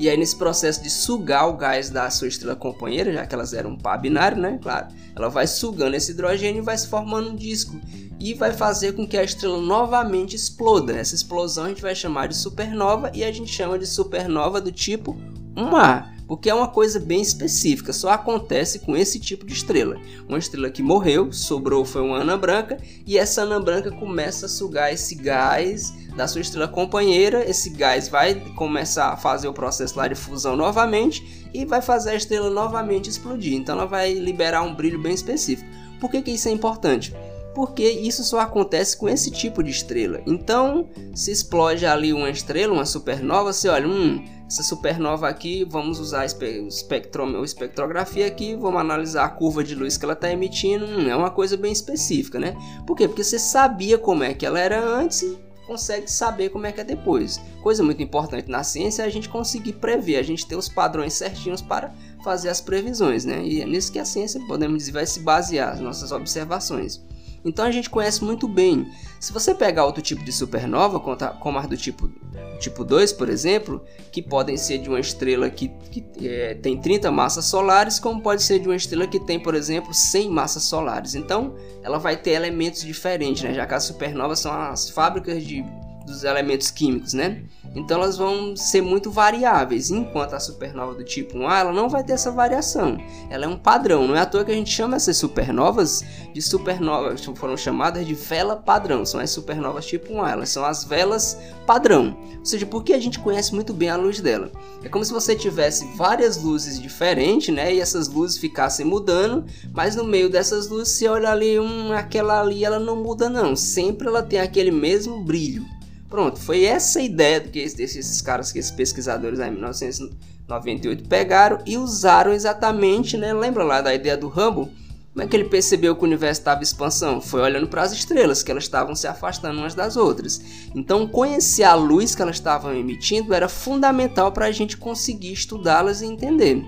E 0.00 0.08
aí, 0.08 0.16
nesse 0.16 0.34
processo 0.34 0.82
de 0.82 0.88
sugar 0.88 1.46
o 1.46 1.52
gás 1.52 1.90
da 1.90 2.08
sua 2.08 2.26
estrela 2.26 2.56
companheira, 2.56 3.12
já 3.12 3.26
que 3.26 3.34
elas 3.34 3.52
eram 3.52 3.76
par 3.76 4.00
binário, 4.00 4.38
né? 4.38 4.58
Claro, 4.62 4.88
ela 5.14 5.28
vai 5.28 5.46
sugando 5.46 5.94
esse 5.94 6.12
hidrogênio 6.12 6.62
e 6.62 6.64
vai 6.64 6.78
se 6.78 6.88
formando 6.88 7.28
um 7.28 7.36
disco. 7.36 7.78
E 8.18 8.32
vai 8.32 8.54
fazer 8.54 8.94
com 8.94 9.06
que 9.06 9.18
a 9.18 9.22
estrela 9.22 9.60
novamente 9.60 10.34
exploda. 10.34 10.94
Essa 10.94 11.14
explosão 11.14 11.66
a 11.66 11.68
gente 11.68 11.82
vai 11.82 11.94
chamar 11.94 12.28
de 12.28 12.34
supernova 12.34 13.12
e 13.12 13.22
a 13.22 13.30
gente 13.30 13.52
chama 13.52 13.78
de 13.78 13.86
supernova 13.86 14.58
do 14.58 14.72
tipo 14.72 15.18
1A 15.54 16.18
porque 16.30 16.48
é 16.48 16.54
uma 16.54 16.68
coisa 16.68 17.00
bem 17.00 17.20
específica, 17.20 17.92
só 17.92 18.10
acontece 18.10 18.78
com 18.78 18.96
esse 18.96 19.18
tipo 19.18 19.44
de 19.44 19.52
estrela. 19.52 19.96
Uma 20.28 20.38
estrela 20.38 20.70
que 20.70 20.80
morreu, 20.80 21.32
sobrou 21.32 21.84
foi 21.84 22.02
uma 22.02 22.20
anã 22.20 22.38
branca, 22.38 22.78
e 23.04 23.18
essa 23.18 23.42
anã 23.42 23.60
branca 23.60 23.90
começa 23.90 24.46
a 24.46 24.48
sugar 24.48 24.92
esse 24.92 25.16
gás 25.16 25.92
da 26.20 26.28
sua 26.28 26.42
estrela 26.42 26.68
companheira, 26.68 27.48
esse 27.48 27.70
gás 27.70 28.06
vai 28.06 28.34
começar 28.54 29.08
a 29.08 29.16
fazer 29.16 29.48
o 29.48 29.54
processo 29.54 29.96
lá 29.96 30.06
de 30.06 30.14
fusão 30.14 30.54
novamente 30.54 31.48
e 31.54 31.64
vai 31.64 31.80
fazer 31.80 32.10
a 32.10 32.14
estrela 32.14 32.50
novamente 32.50 33.08
explodir. 33.08 33.54
Então 33.54 33.74
ela 33.74 33.86
vai 33.86 34.12
liberar 34.12 34.60
um 34.60 34.74
brilho 34.74 35.00
bem 35.00 35.14
específico. 35.14 35.66
Por 35.98 36.10
que, 36.10 36.20
que 36.20 36.30
isso 36.32 36.48
é 36.48 36.52
importante? 36.52 37.14
porque 37.52 37.82
isso 37.82 38.22
só 38.22 38.38
acontece 38.38 38.96
com 38.96 39.08
esse 39.08 39.28
tipo 39.28 39.60
de 39.60 39.72
estrela. 39.72 40.22
Então, 40.24 40.88
se 41.12 41.32
explode 41.32 41.84
ali 41.84 42.12
uma 42.12 42.30
estrela, 42.30 42.72
uma 42.72 42.86
supernova, 42.86 43.52
você 43.52 43.68
olha, 43.68 43.88
hum, 43.88 44.24
essa 44.46 44.62
supernova 44.62 45.28
aqui, 45.28 45.66
vamos 45.68 45.98
usar 45.98 46.22
o 46.22 46.68
espectro, 46.68 47.44
espectrografia 47.44 48.28
aqui, 48.28 48.54
vamos 48.54 48.80
analisar 48.80 49.24
a 49.24 49.28
curva 49.28 49.64
de 49.64 49.74
luz 49.74 49.96
que 49.96 50.04
ela 50.04 50.14
está 50.14 50.30
emitindo, 50.30 50.84
hum, 50.84 51.10
é 51.10 51.16
uma 51.16 51.30
coisa 51.30 51.56
bem 51.56 51.72
específica, 51.72 52.38
né? 52.38 52.54
Por 52.86 52.96
quê? 52.96 53.08
Porque 53.08 53.24
você 53.24 53.38
sabia 53.38 53.98
como 53.98 54.22
é 54.22 54.32
que 54.32 54.46
ela 54.46 54.60
era 54.60 54.80
antes 54.80 55.36
consegue 55.70 56.10
saber 56.10 56.48
como 56.48 56.66
é 56.66 56.72
que 56.72 56.80
é 56.80 56.84
depois. 56.84 57.40
Coisa 57.62 57.80
muito 57.84 58.02
importante 58.02 58.50
na 58.50 58.64
ciência 58.64 59.04
é 59.04 59.06
a 59.06 59.08
gente 59.08 59.28
conseguir 59.28 59.74
prever, 59.74 60.16
a 60.16 60.22
gente 60.22 60.44
ter 60.44 60.56
os 60.56 60.68
padrões 60.68 61.12
certinhos 61.12 61.62
para 61.62 61.94
fazer 62.24 62.48
as 62.48 62.60
previsões, 62.60 63.24
né? 63.24 63.40
E 63.44 63.62
é 63.62 63.64
nisso 63.64 63.92
que 63.92 64.00
a 64.00 64.04
ciência, 64.04 64.40
podemos 64.48 64.78
dizer, 64.78 64.90
vai 64.90 65.06
se 65.06 65.20
basear, 65.20 65.74
as 65.74 65.78
nossas 65.78 66.10
observações. 66.10 67.00
Então 67.44 67.64
a 67.64 67.70
gente 67.70 67.88
conhece 67.88 68.22
muito 68.22 68.46
bem. 68.46 68.90
Se 69.18 69.32
você 69.32 69.54
pegar 69.54 69.84
outro 69.84 70.02
tipo 70.02 70.24
de 70.24 70.32
supernova, 70.32 71.00
como 71.00 71.58
as 71.58 71.66
do 71.66 71.76
tipo, 71.76 72.10
tipo 72.58 72.84
2, 72.84 73.12
por 73.12 73.28
exemplo, 73.28 73.82
que 74.12 74.22
podem 74.22 74.56
ser 74.56 74.78
de 74.78 74.88
uma 74.88 75.00
estrela 75.00 75.48
que, 75.48 75.68
que 75.90 76.28
é, 76.28 76.54
tem 76.54 76.78
30 76.78 77.10
massas 77.10 77.46
solares, 77.46 77.98
como 77.98 78.22
pode 78.22 78.42
ser 78.42 78.58
de 78.58 78.68
uma 78.68 78.76
estrela 78.76 79.06
que 79.06 79.20
tem, 79.20 79.40
por 79.40 79.54
exemplo, 79.54 79.92
100 79.92 80.30
massas 80.30 80.64
solares. 80.64 81.14
Então 81.14 81.54
ela 81.82 81.98
vai 81.98 82.16
ter 82.16 82.30
elementos 82.30 82.82
diferentes, 82.82 83.42
né? 83.42 83.54
já 83.54 83.66
que 83.66 83.74
as 83.74 83.84
supernovas 83.84 84.38
são 84.40 84.52
as 84.52 84.90
fábricas 84.90 85.42
de 85.44 85.64
dos 86.10 86.24
elementos 86.24 86.70
químicos, 86.70 87.14
né? 87.14 87.42
Então 87.74 87.98
elas 87.98 88.16
vão 88.16 88.56
ser 88.56 88.82
muito 88.82 89.10
variáveis, 89.10 89.90
enquanto 89.90 90.34
a 90.34 90.40
supernova 90.40 90.94
do 90.94 91.04
tipo 91.04 91.38
1A 91.38 91.60
ela 91.60 91.72
não 91.72 91.88
vai 91.88 92.02
ter 92.02 92.14
essa 92.14 92.30
variação. 92.30 92.98
Ela 93.30 93.44
é 93.44 93.48
um 93.48 93.56
padrão, 93.56 94.06
não 94.06 94.16
é 94.16 94.20
à 94.20 94.26
toa 94.26 94.44
que 94.44 94.50
a 94.50 94.54
gente 94.54 94.70
chama 94.70 94.96
essas 94.96 95.16
supernovas 95.16 96.04
de 96.34 96.42
supernovas, 96.42 97.24
foram 97.36 97.56
chamadas 97.56 98.06
de 98.06 98.14
vela 98.14 98.56
padrão, 98.56 99.04
são 99.04 99.20
as 99.20 99.30
supernovas 99.30 99.86
tipo 99.86 100.12
1A, 100.12 100.32
elas 100.32 100.48
são 100.50 100.64
as 100.64 100.84
velas 100.84 101.38
padrão. 101.66 102.16
Ou 102.38 102.44
seja, 102.44 102.66
porque 102.66 102.92
a 102.92 102.98
gente 102.98 103.18
conhece 103.18 103.54
muito 103.54 103.72
bem 103.72 103.90
a 103.90 103.96
luz 103.96 104.20
dela. 104.20 104.50
É 104.82 104.88
como 104.88 105.04
se 105.04 105.12
você 105.12 105.36
tivesse 105.36 105.86
várias 105.96 106.42
luzes 106.42 106.80
diferentes, 106.80 107.54
né? 107.54 107.74
E 107.74 107.80
essas 107.80 108.08
luzes 108.08 108.38
ficassem 108.38 108.84
mudando, 108.84 109.44
mas 109.72 109.94
no 109.94 110.04
meio 110.04 110.28
dessas 110.28 110.68
luzes, 110.68 110.94
se 110.94 111.06
olha 111.06 111.30
ali, 111.30 111.60
um, 111.60 111.92
aquela 111.92 112.40
ali, 112.40 112.64
ela 112.64 112.80
não 112.80 112.96
muda 112.96 113.28
não, 113.28 113.54
sempre 113.54 114.08
ela 114.08 114.22
tem 114.22 114.40
aquele 114.40 114.70
mesmo 114.70 115.22
brilho. 115.22 115.64
Pronto, 116.10 116.40
foi 116.40 116.64
essa 116.64 117.00
ideia 117.00 117.40
que 117.40 117.60
esses 117.60 118.20
caras, 118.20 118.50
que 118.50 118.58
esses 118.58 118.72
pesquisadores 118.72 119.38
aí 119.38 119.48
em 119.48 119.52
1998 119.52 121.08
pegaram 121.08 121.60
e 121.64 121.78
usaram 121.78 122.32
exatamente, 122.32 123.16
né? 123.16 123.32
Lembra 123.32 123.62
lá 123.62 123.80
da 123.80 123.94
ideia 123.94 124.16
do 124.16 124.26
Hubble? 124.26 124.68
Como 125.12 125.24
é 125.24 125.26
que 125.26 125.36
ele 125.36 125.48
percebeu 125.48 125.94
que 125.94 126.02
o 126.02 126.06
universo 126.06 126.40
estava 126.40 126.60
em 126.60 126.64
expansão? 126.64 127.20
Foi 127.20 127.40
olhando 127.40 127.68
para 127.68 127.82
as 127.82 127.92
estrelas, 127.92 128.42
que 128.42 128.50
elas 128.50 128.64
estavam 128.64 128.94
se 128.94 129.06
afastando 129.06 129.58
umas 129.58 129.74
das 129.74 129.96
outras. 129.96 130.40
Então, 130.74 131.06
conhecer 131.06 131.64
a 131.64 131.74
luz 131.74 132.14
que 132.14 132.22
elas 132.22 132.36
estavam 132.36 132.74
emitindo 132.74 133.32
era 133.32 133.48
fundamental 133.48 134.32
para 134.32 134.46
a 134.46 134.52
gente 134.52 134.76
conseguir 134.76 135.32
estudá-las 135.32 136.00
e 136.00 136.06
entender. 136.06 136.64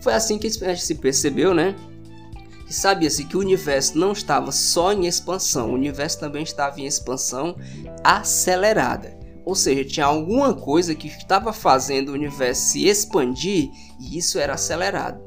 Foi 0.00 0.12
assim 0.12 0.38
que 0.38 0.48
se 0.50 0.94
percebeu, 0.96 1.52
né? 1.54 1.74
Que 2.66 2.74
sabia-se 2.74 3.24
que 3.24 3.36
o 3.36 3.40
universo 3.40 3.98
não 3.98 4.12
estava 4.12 4.50
só 4.50 4.92
em 4.92 5.06
expansão, 5.06 5.70
o 5.70 5.74
universo 5.74 6.18
também 6.18 6.42
estava 6.42 6.80
em 6.80 6.86
expansão 6.86 7.56
acelerada. 8.02 9.18
Ou 9.44 9.54
seja, 9.54 9.84
tinha 9.84 10.06
alguma 10.06 10.54
coisa 10.54 10.94
que 10.94 11.06
estava 11.06 11.52
fazendo 11.52 12.08
o 12.08 12.14
universo 12.14 12.62
se 12.62 12.88
expandir 12.88 13.68
e 14.00 14.16
isso 14.16 14.38
era 14.38 14.54
acelerado. 14.54 15.22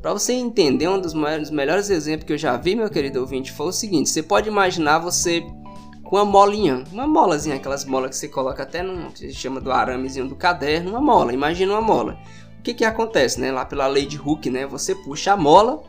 Para 0.00 0.14
você 0.14 0.32
entender, 0.32 0.88
um 0.88 0.98
dos 0.98 1.12
maiores, 1.12 1.50
melhores 1.50 1.90
exemplos 1.90 2.26
que 2.26 2.32
eu 2.32 2.38
já 2.38 2.56
vi, 2.56 2.74
meu 2.74 2.88
querido 2.88 3.20
ouvinte, 3.20 3.52
foi 3.52 3.66
o 3.66 3.72
seguinte: 3.72 4.08
você 4.08 4.22
pode 4.22 4.48
imaginar 4.48 4.98
você 4.98 5.44
com 6.02 6.16
uma 6.16 6.24
molinha, 6.24 6.84
uma 6.90 7.06
molazinha, 7.06 7.56
aquelas 7.56 7.84
molas 7.84 8.10
que 8.10 8.16
você 8.16 8.28
coloca 8.28 8.62
até 8.62 8.82
no 8.82 9.12
que 9.12 9.18
se 9.18 9.34
chama 9.34 9.60
do 9.60 9.70
aramezinho 9.70 10.26
do 10.26 10.34
caderno, 10.34 10.90
uma 10.90 11.00
mola. 11.00 11.34
Imagina 11.34 11.72
uma 11.72 11.82
mola. 11.82 12.18
O 12.58 12.62
que 12.62 12.72
que 12.72 12.84
acontece, 12.84 13.38
né? 13.38 13.52
Lá 13.52 13.64
pela 13.64 13.86
lei 13.86 14.06
de 14.06 14.18
Hooke, 14.18 14.50
né? 14.50 14.66
Você 14.66 14.94
puxa 14.94 15.34
a 15.34 15.36
mola, 15.36 15.82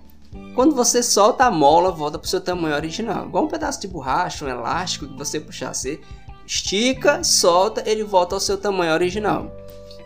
quando 0.55 0.75
você 0.75 1.01
solta 1.01 1.45
a 1.45 1.51
mola, 1.51 1.91
volta 1.91 2.19
para 2.19 2.25
o 2.25 2.29
seu 2.29 2.41
tamanho 2.41 2.75
original. 2.75 3.25
Igual 3.25 3.45
um 3.45 3.47
pedaço 3.47 3.81
de 3.81 3.87
borracha, 3.87 4.45
um 4.45 4.49
elástico 4.49 5.07
que 5.07 5.17
você 5.17 5.39
puxar, 5.39 5.73
você 5.73 5.99
estica, 6.45 7.23
solta, 7.23 7.83
ele 7.85 8.03
volta 8.03 8.35
ao 8.35 8.39
seu 8.39 8.57
tamanho 8.57 8.93
original. 8.93 9.51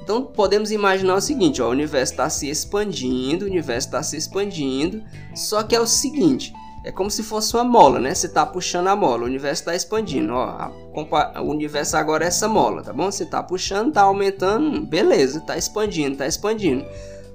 Então 0.02 0.24
podemos 0.24 0.72
imaginar 0.72 1.16
o 1.16 1.22
seguinte: 1.22 1.62
ó, 1.62 1.68
o 1.68 1.72
universo 1.72 2.14
está 2.14 2.30
se 2.30 2.48
expandindo, 2.48 3.46
o 3.46 3.48
universo 3.48 3.88
está 3.88 4.04
se 4.04 4.16
expandindo, 4.16 5.04
só 5.34 5.64
que 5.64 5.76
é 5.76 5.80
o 5.80 5.88
seguinte. 5.88 6.54
É 6.84 6.92
como 6.92 7.10
se 7.10 7.24
fosse 7.24 7.56
uma 7.56 7.64
mola, 7.64 8.00
né? 8.00 8.14
Você 8.14 8.28
está 8.28 8.46
puxando 8.46 8.86
a 8.86 8.96
mola, 8.96 9.24
o 9.24 9.26
universo 9.26 9.64
está 9.64 9.76
expandindo. 9.76 10.34
Ó, 10.34 10.70
o 11.42 11.50
universo 11.50 11.98
agora 11.98 12.24
é 12.24 12.28
essa 12.28 12.48
mola, 12.48 12.84
tá 12.84 12.94
bom? 12.94 13.10
Você 13.10 13.24
está 13.24 13.42
puxando, 13.42 13.88
está 13.88 14.04
aumentando, 14.04 14.86
beleza, 14.86 15.40
está 15.40 15.58
expandindo, 15.58 16.12
está 16.12 16.28
expandindo. 16.28 16.86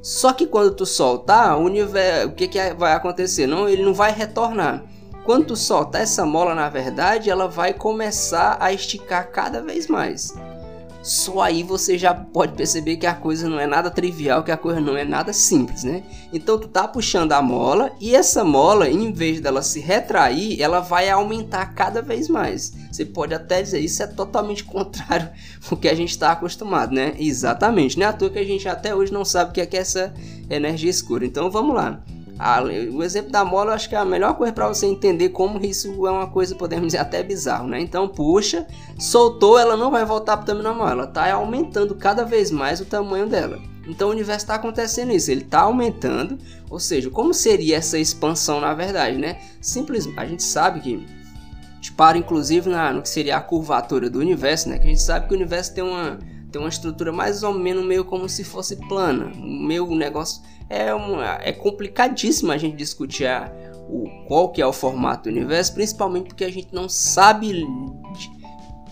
Só 0.03 0.33
que 0.33 0.47
quando 0.47 0.75
tu 0.75 0.87
soltar, 0.87 1.59
o 1.59 1.65
universo, 1.65 2.29
o 2.29 2.33
que, 2.33 2.49
que 2.49 2.75
vai 2.75 2.93
acontecer? 2.93 3.47
Não, 3.47 3.69
ele 3.69 3.83
não 3.83 3.93
vai 3.93 4.13
retornar. 4.13 4.83
Quando 5.25 5.49
tu 5.49 5.57
soltar 5.57 6.03
essa 6.03 6.25
mola, 6.25 6.55
na 6.55 6.69
verdade, 6.69 7.29
ela 7.29 7.47
vai 7.47 7.75
começar 7.75 8.57
a 8.59 8.73
esticar 8.73 9.31
cada 9.31 9.61
vez 9.61 9.87
mais 9.87 10.35
só 11.03 11.41
aí 11.41 11.63
você 11.63 11.97
já 11.97 12.15
pode 12.15 12.53
perceber 12.53 12.97
que 12.97 13.07
a 13.07 13.15
coisa 13.15 13.49
não 13.49 13.59
é 13.59 13.67
nada 13.67 13.91
trivial, 13.91 14.43
que 14.43 14.51
a 14.51 14.57
coisa 14.57 14.81
não 14.81 14.97
é 14.97 15.05
nada 15.05 15.33
simples, 15.33 15.83
né? 15.83 16.03
Então 16.33 16.59
tu 16.59 16.69
tá 16.69 16.87
puxando 16.87 17.33
a 17.33 17.41
mola 17.41 17.93
e 18.01 18.15
essa 18.15 18.45
mola, 18.45 18.89
em 18.89 19.13
vez 19.13 19.41
dela 19.41 19.63
se 19.63 19.81
retrair, 19.81 20.61
ela 20.61 20.81
vai 20.81 21.09
aumentar 21.09 21.75
cada 21.75 22.03
vez 22.03 22.29
mais. 22.29 22.73
Você 22.91 23.05
pode 23.05 23.35
até 23.35 23.63
dizer 23.63 23.81
isso 23.81 24.03
é 24.03 24.07
totalmente 24.07 24.65
contrário 24.65 25.31
ao 25.71 25.77
que 25.77 25.89
a 25.89 25.95
gente 25.95 26.11
está 26.11 26.33
acostumado, 26.33 26.95
né? 26.95 27.15
Exatamente, 27.19 27.99
né? 27.99 28.07
À 28.07 28.13
toa 28.13 28.31
que 28.31 28.39
a 28.39 28.45
gente 28.45 28.69
até 28.69 28.95
hoje 28.95 29.13
não 29.13 29.25
sabe 29.25 29.51
o 29.51 29.55
que 29.55 29.61
é, 29.61 29.67
que 29.67 29.77
é 29.77 29.81
essa 29.81 30.13
energia 30.51 30.91
escura. 30.91 31.25
Então 31.25 31.51
vamos 31.51 31.75
lá. 31.75 32.03
O 32.93 33.03
exemplo 33.03 33.31
da 33.31 33.45
mola 33.45 33.71
eu 33.71 33.75
acho 33.75 33.89
que 33.89 33.95
é 33.95 33.99
a 33.99 34.05
melhor 34.05 34.35
coisa 34.35 34.53
para 34.53 34.67
você 34.67 34.87
entender 34.87 35.29
como 35.29 35.63
isso 35.63 36.07
é 36.07 36.11
uma 36.11 36.27
coisa, 36.27 36.55
podemos 36.55 36.87
dizer, 36.87 36.99
até 36.99 37.23
bizarro, 37.23 37.69
né? 37.69 37.81
Então 37.81 38.09
puxa, 38.09 38.67
soltou, 38.99 39.59
ela 39.59 39.77
não 39.77 39.91
vai 39.91 40.07
voltar 40.07 40.39
para 40.39 40.45
o 40.45 40.47
tamanho 40.47 40.65
normal, 40.65 40.89
ela 40.89 41.05
está 41.05 41.31
aumentando 41.33 41.95
cada 41.95 42.25
vez 42.25 42.51
mais 42.51 42.81
o 42.81 42.87
tamanho 42.87 43.27
dela. 43.27 43.59
Então 43.87 44.09
o 44.09 44.13
universo 44.13 44.45
está 44.45 44.55
acontecendo 44.55 45.13
isso, 45.13 45.31
ele 45.31 45.43
está 45.43 45.61
aumentando, 45.61 46.39
ou 46.71 46.81
seja, 46.81 47.11
como 47.11 47.35
seria 47.35 47.77
essa 47.77 47.99
expansão 47.99 48.61
na 48.61 48.73
verdade, 48.73 49.19
né? 49.19 49.39
Simplesmente, 49.61 50.19
a 50.19 50.25
gente 50.25 50.43
sabe 50.43 50.81
que 50.81 51.07
para 51.97 52.17
inclusive 52.17 52.71
na, 52.71 52.93
no 52.93 53.03
que 53.03 53.09
seria 53.09 53.37
a 53.37 53.41
curvatura 53.41 54.09
do 54.09 54.19
universo, 54.19 54.69
né? 54.69 54.79
Que 54.79 54.87
a 54.87 54.91
gente 54.91 55.03
sabe 55.03 55.27
que 55.27 55.35
o 55.35 55.37
universo 55.37 55.75
tem 55.75 55.85
uma 55.85 56.19
tem 56.51 56.61
uma 56.61 56.69
estrutura 56.69 57.13
mais 57.13 57.43
ou 57.43 57.55
menos 57.55 57.85
meio 57.85 58.05
como 58.05 58.29
se 58.29 58.43
fosse 58.43 58.77
plana. 58.89 59.27
O 59.37 59.67
meu 59.67 59.87
negócio 59.95 60.43
é, 60.71 60.95
uma, 60.95 61.39
é 61.43 61.53
complicadíssimo 61.53 62.53
a 62.53 62.57
gente 62.57 62.77
discutir 62.77 63.27
a, 63.27 63.53
o, 63.89 64.09
qual 64.29 64.51
que 64.51 64.63
é 64.63 64.67
o 64.67 64.73
formato 64.73 65.25
do 65.25 65.37
universo, 65.37 65.75
principalmente 65.75 66.29
porque 66.29 66.45
a 66.45 66.51
gente 66.51 66.73
não 66.73 66.89
sabe 66.89 67.67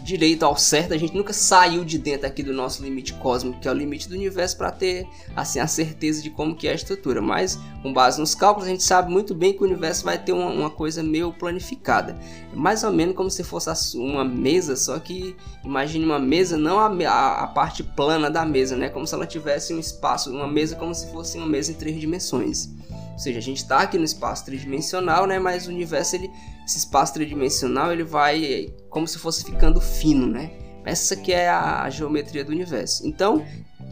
direito 0.09 0.43
ao 0.43 0.57
certo, 0.57 0.95
a 0.95 0.97
gente 0.97 1.15
nunca 1.15 1.35
saiu 1.35 1.85
de 1.85 1.99
dentro 1.99 2.27
aqui 2.27 2.43
do 2.43 2.55
nosso 2.55 2.83
limite 2.83 3.13
cósmico, 3.15 3.61
que 3.61 3.69
é 3.69 3.71
o 3.71 3.75
limite 3.75 4.09
do 4.09 4.15
universo, 4.15 4.57
para 4.57 4.71
ter 4.73 5.07
assim 5.37 5.61
a 5.61 5.67
certeza 5.67 6.23
de 6.23 6.31
como 6.31 6.57
que 6.57 6.67
é 6.67 6.73
a 6.73 6.75
estrutura. 6.75 7.21
Mas 7.21 7.59
com 7.83 7.93
base 7.93 8.19
nos 8.19 8.35
cálculos, 8.35 8.67
a 8.67 8.71
gente 8.71 8.83
sabe 8.83 9.13
muito 9.13 9.35
bem 9.35 9.53
que 9.53 9.63
o 9.63 9.67
universo 9.67 10.05
vai 10.05 10.17
ter 10.17 10.33
uma, 10.33 10.47
uma 10.47 10.71
coisa 10.71 11.03
meio 11.03 11.31
planificada. 11.31 12.19
Mais 12.55 12.83
ou 12.85 12.91
menos 12.91 13.15
como 13.15 13.31
se 13.31 13.45
fosse 13.45 13.99
uma 13.99 14.25
mesa, 14.25 14.77
só 14.77 14.99
que 14.99 15.37
imagine 15.63 16.07
uma 16.07 16.19
mesa, 16.19 16.57
não 16.57 16.79
a, 16.79 16.87
a, 16.87 17.45
a 17.45 17.47
parte 17.49 17.83
plana 17.83 18.31
da 18.31 18.47
mesa, 18.47 18.77
né? 18.77 18.89
Como 18.89 19.07
se 19.07 19.15
ela 19.15 19.27
tivesse 19.27 19.75
um 19.75 19.79
espaço, 19.79 20.31
uma 20.31 20.49
mesa 20.49 20.75
como 20.75 20.95
se 20.95 21.07
fosse 21.13 21.37
uma 21.37 21.47
mesa 21.47 21.71
em 21.71 21.75
três 21.75 22.01
dimensões. 22.01 22.71
Ou 23.19 23.23
seja, 23.23 23.41
a 23.41 23.43
gente 23.43 23.57
está 23.57 23.81
aqui 23.81 23.99
no 23.99 24.05
espaço 24.05 24.45
tridimensional, 24.45 25.27
né? 25.27 25.41
Mas 25.41 25.67
o 25.67 25.71
universo, 25.71 26.15
ele, 26.15 26.31
esse 26.65 26.79
espaço 26.79 27.15
tridimensional, 27.15 27.91
ele 27.91 28.05
vai 28.05 28.73
como 28.89 29.09
se 29.09 29.19
fosse 29.19 29.45
ficando 29.45 29.81
fino, 29.81 30.25
né? 30.25 30.53
Essa 30.85 31.17
que 31.17 31.33
é 31.33 31.51
a 31.51 31.91
geometria 31.91 32.45
do 32.45 32.53
universo. 32.53 33.05
Então, 33.05 33.45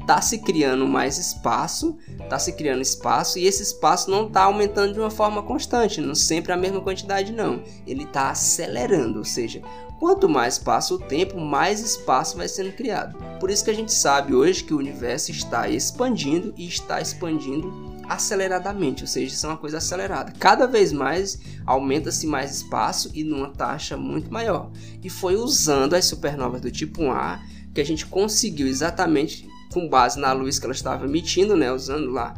tá 0.06 0.20
se 0.20 0.38
criando 0.38 0.86
mais 0.86 1.18
espaço, 1.18 1.98
tá 2.30 2.38
se 2.38 2.52
criando 2.52 2.80
espaço 2.80 3.36
e 3.36 3.46
esse 3.46 3.64
espaço 3.64 4.08
não 4.08 4.30
tá 4.30 4.44
aumentando 4.44 4.94
de 4.94 5.00
uma 5.00 5.10
forma 5.10 5.42
constante, 5.42 6.00
não 6.00 6.14
sempre 6.14 6.52
a 6.52 6.56
mesma 6.56 6.80
quantidade 6.80 7.32
não. 7.32 7.64
Ele 7.84 8.06
tá 8.06 8.30
acelerando, 8.30 9.18
ou 9.18 9.24
seja, 9.24 9.60
quanto 9.98 10.28
mais 10.28 10.56
passa 10.56 10.94
o 10.94 10.98
tempo, 11.00 11.40
mais 11.40 11.80
espaço 11.80 12.36
vai 12.36 12.46
sendo 12.46 12.72
criado. 12.72 13.18
Por 13.40 13.50
isso 13.50 13.64
que 13.64 13.70
a 13.72 13.74
gente 13.74 13.92
sabe 13.92 14.36
hoje 14.36 14.62
que 14.62 14.72
o 14.72 14.78
universo 14.78 15.32
está 15.32 15.68
expandindo 15.68 16.54
e 16.56 16.68
está 16.68 17.00
expandindo 17.00 17.95
aceleradamente, 18.08 19.02
ou 19.02 19.08
seja, 19.08 19.34
isso 19.34 19.46
é 19.46 19.48
uma 19.48 19.56
coisa 19.56 19.78
acelerada. 19.78 20.32
Cada 20.38 20.66
vez 20.66 20.92
mais 20.92 21.38
aumenta-se 21.64 22.26
mais 22.26 22.56
espaço 22.56 23.10
e 23.14 23.24
numa 23.24 23.50
taxa 23.50 23.96
muito 23.96 24.32
maior. 24.32 24.70
E 25.02 25.10
foi 25.10 25.36
usando 25.36 25.94
as 25.94 26.04
supernovas 26.04 26.60
do 26.60 26.70
tipo 26.70 27.02
1A 27.02 27.40
que 27.74 27.80
a 27.80 27.84
gente 27.84 28.06
conseguiu 28.06 28.66
exatamente 28.66 29.48
com 29.72 29.88
base 29.88 30.18
na 30.18 30.32
luz 30.32 30.58
que 30.58 30.64
ela 30.64 30.74
estava 30.74 31.04
emitindo, 31.04 31.56
né, 31.56 31.70
usando 31.70 32.10
lá 32.10 32.34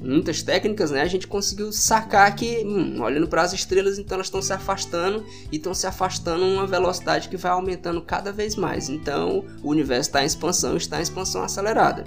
muitas 0.00 0.42
técnicas, 0.42 0.90
né, 0.90 1.02
a 1.02 1.06
gente 1.06 1.26
conseguiu 1.26 1.72
sacar 1.72 2.34
que, 2.34 2.64
hum, 2.64 3.02
olhando 3.02 3.26
para 3.26 3.42
as 3.42 3.52
estrelas, 3.52 3.98
então 3.98 4.16
elas 4.16 4.28
estão 4.28 4.40
se 4.40 4.52
afastando 4.52 5.24
e 5.50 5.56
estão 5.56 5.74
se 5.74 5.86
afastando 5.86 6.44
uma 6.44 6.66
velocidade 6.66 7.28
que 7.28 7.36
vai 7.36 7.50
aumentando 7.50 8.00
cada 8.00 8.32
vez 8.32 8.54
mais. 8.54 8.88
Então, 8.88 9.44
o 9.62 9.70
universo 9.70 10.08
está 10.08 10.22
em 10.22 10.26
expansão, 10.26 10.76
está 10.76 10.98
em 10.98 11.02
expansão 11.02 11.42
acelerada. 11.42 12.04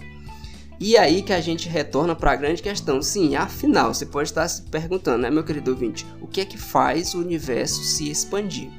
E 0.79 0.97
aí 0.97 1.21
que 1.21 1.33
a 1.33 1.39
gente 1.39 1.69
retorna 1.69 2.15
para 2.15 2.31
a 2.31 2.35
grande 2.35 2.61
questão. 2.61 3.01
Sim, 3.01 3.35
afinal, 3.35 3.93
você 3.93 4.05
pode 4.05 4.29
estar 4.29 4.47
se 4.47 4.61
perguntando, 4.63 5.19
né, 5.19 5.29
meu 5.29 5.43
querido 5.43 5.71
ouvinte, 5.71 6.05
o 6.19 6.27
que 6.27 6.41
é 6.41 6.45
que 6.45 6.57
faz 6.57 7.13
o 7.13 7.19
universo 7.19 7.83
se 7.83 8.09
expandir? 8.09 8.69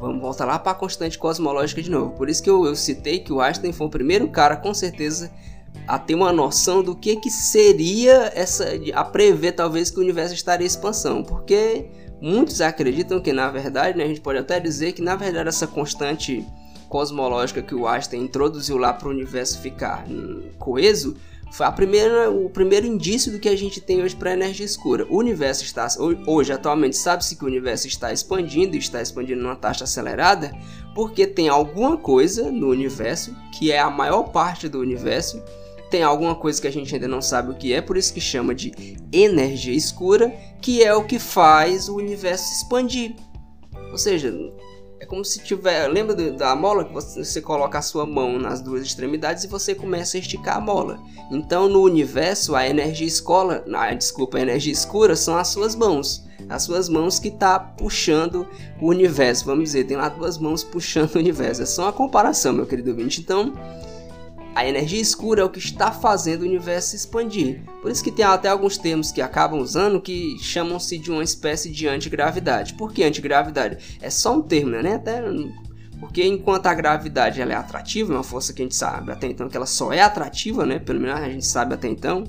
Vamos 0.00 0.20
voltar 0.20 0.44
lá 0.44 0.58
para 0.58 0.72
a 0.72 0.74
constante 0.74 1.16
cosmológica 1.16 1.80
de 1.80 1.88
novo. 1.88 2.10
Por 2.10 2.28
isso 2.28 2.42
que 2.42 2.50
eu, 2.50 2.66
eu 2.66 2.74
citei 2.74 3.20
que 3.20 3.32
o 3.32 3.40
Einstein 3.40 3.72
foi 3.72 3.86
o 3.86 3.90
primeiro 3.90 4.28
cara, 4.28 4.56
com 4.56 4.74
certeza, 4.74 5.30
a 5.86 5.96
ter 5.96 6.16
uma 6.16 6.32
noção 6.32 6.82
do 6.82 6.94
que 6.96 7.16
que 7.16 7.30
seria 7.30 8.32
essa 8.34 8.66
a 8.94 9.04
prever 9.04 9.52
talvez 9.52 9.90
que 9.90 9.98
o 9.98 10.02
universo 10.02 10.34
estaria 10.34 10.64
em 10.64 10.66
expansão, 10.66 11.22
porque 11.22 11.86
muitos 12.20 12.60
acreditam 12.60 13.20
que 13.20 13.32
na 13.32 13.48
verdade, 13.50 13.96
né, 13.96 14.04
a 14.04 14.08
gente 14.08 14.20
pode 14.20 14.38
até 14.38 14.58
dizer 14.58 14.92
que 14.92 15.02
na 15.02 15.14
verdade 15.14 15.48
essa 15.48 15.66
constante 15.66 16.44
cosmológica 16.92 17.62
que 17.62 17.74
o 17.74 17.88
Einstein 17.88 18.24
introduziu 18.24 18.76
lá 18.76 18.92
para 18.92 19.08
o 19.08 19.10
universo 19.10 19.58
ficar 19.62 20.04
coeso, 20.58 21.16
foi 21.50 21.64
a 21.64 21.72
primeira, 21.72 22.30
o 22.30 22.50
primeiro 22.50 22.86
indício 22.86 23.32
do 23.32 23.38
que 23.38 23.48
a 23.48 23.56
gente 23.56 23.80
tem 23.80 24.02
hoje 24.02 24.14
para 24.14 24.30
a 24.30 24.34
energia 24.34 24.66
escura. 24.66 25.06
O 25.08 25.16
universo 25.16 25.64
está 25.64 25.88
hoje 26.26 26.52
atualmente 26.52 26.98
sabe-se 26.98 27.34
que 27.34 27.44
o 27.44 27.46
universo 27.46 27.86
está 27.86 28.12
expandindo 28.12 28.76
e 28.76 28.78
está 28.78 29.00
expandindo 29.00 29.42
numa 29.42 29.56
taxa 29.56 29.84
acelerada, 29.84 30.52
porque 30.94 31.26
tem 31.26 31.48
alguma 31.48 31.96
coisa 31.96 32.52
no 32.52 32.68
universo 32.68 33.34
que 33.58 33.72
é 33.72 33.78
a 33.78 33.88
maior 33.88 34.24
parte 34.24 34.68
do 34.68 34.78
universo 34.78 35.42
tem 35.90 36.02
alguma 36.02 36.34
coisa 36.34 36.60
que 36.60 36.66
a 36.66 36.72
gente 36.72 36.94
ainda 36.94 37.08
não 37.08 37.20
sabe 37.22 37.50
o 37.50 37.54
que 37.54 37.72
é, 37.72 37.80
por 37.80 37.98
isso 37.98 38.12
que 38.14 38.20
chama 38.20 38.54
de 38.54 38.96
energia 39.12 39.74
escura, 39.74 40.30
que 40.60 40.82
é 40.82 40.94
o 40.94 41.04
que 41.04 41.18
faz 41.18 41.86
o 41.86 41.96
universo 41.96 42.50
expandir. 42.50 43.14
Ou 43.90 43.98
seja, 43.98 44.32
é 45.02 45.06
como 45.06 45.24
se 45.24 45.40
tiver. 45.40 45.88
Lembra 45.88 46.14
da 46.14 46.54
mola 46.54 46.84
que 46.84 46.92
você, 46.92 47.40
coloca 47.40 47.76
a 47.76 47.82
sua 47.82 48.06
mão 48.06 48.38
nas 48.38 48.60
duas 48.60 48.82
extremidades 48.82 49.42
e 49.42 49.48
você 49.48 49.74
começa 49.74 50.16
a 50.16 50.20
esticar 50.20 50.58
a 50.58 50.60
mola. 50.60 51.00
Então 51.28 51.68
no 51.68 51.82
universo 51.82 52.54
a 52.54 52.68
energia 52.68 53.06
escola, 53.06 53.64
ah, 53.74 53.92
desculpa, 53.92 54.38
a 54.38 54.42
energia 54.42 54.72
escura 54.72 55.16
são 55.16 55.36
as 55.36 55.48
suas 55.48 55.74
mãos. 55.74 56.24
As 56.48 56.62
suas 56.62 56.88
mãos 56.88 57.18
que 57.18 57.32
tá 57.32 57.58
puxando 57.58 58.46
o 58.80 58.88
universo, 58.88 59.44
vamos 59.44 59.64
dizer, 59.64 59.84
tem 59.84 59.96
lá 59.96 60.08
duas 60.08 60.38
mãos 60.38 60.62
puxando 60.62 61.16
o 61.16 61.18
universo. 61.18 61.62
É 61.62 61.66
só 61.66 61.82
uma 61.82 61.92
comparação, 61.92 62.52
meu 62.52 62.66
querido 62.66 62.90
ouvinte. 62.90 63.20
Então, 63.20 63.52
A 64.54 64.66
energia 64.66 65.00
escura 65.00 65.40
é 65.40 65.44
o 65.44 65.48
que 65.48 65.58
está 65.58 65.90
fazendo 65.90 66.42
o 66.42 66.44
universo 66.44 66.90
se 66.90 66.96
expandir. 66.96 67.62
Por 67.80 67.90
isso 67.90 68.04
que 68.04 68.12
tem 68.12 68.24
até 68.24 68.48
alguns 68.48 68.76
termos 68.76 69.10
que 69.10 69.22
acabam 69.22 69.58
usando 69.58 70.00
que 70.00 70.36
chamam-se 70.40 70.98
de 70.98 71.10
uma 71.10 71.24
espécie 71.24 71.70
de 71.70 71.88
antigravidade. 71.88 72.74
Por 72.74 72.92
que 72.92 73.02
antigravidade? 73.02 73.98
É 74.00 74.10
só 74.10 74.36
um 74.36 74.42
termo, 74.42 74.70
né? 74.70 74.96
Até 74.96 75.22
porque 75.98 76.26
enquanto 76.26 76.66
a 76.66 76.74
gravidade 76.74 77.40
ela 77.40 77.52
é 77.52 77.56
atrativa, 77.56 78.12
é 78.12 78.16
uma 78.16 78.24
força 78.24 78.52
que 78.52 78.60
a 78.60 78.64
gente 78.64 78.74
sabe 78.74 79.10
até 79.10 79.26
então 79.26 79.48
que 79.48 79.56
ela 79.56 79.66
só 79.66 79.92
é 79.92 80.02
atrativa, 80.02 80.66
né? 80.66 80.78
Pelo 80.78 81.00
menos 81.00 81.18
a 81.18 81.28
gente 81.30 81.46
sabe 81.46 81.74
até 81.74 81.88
então, 81.88 82.24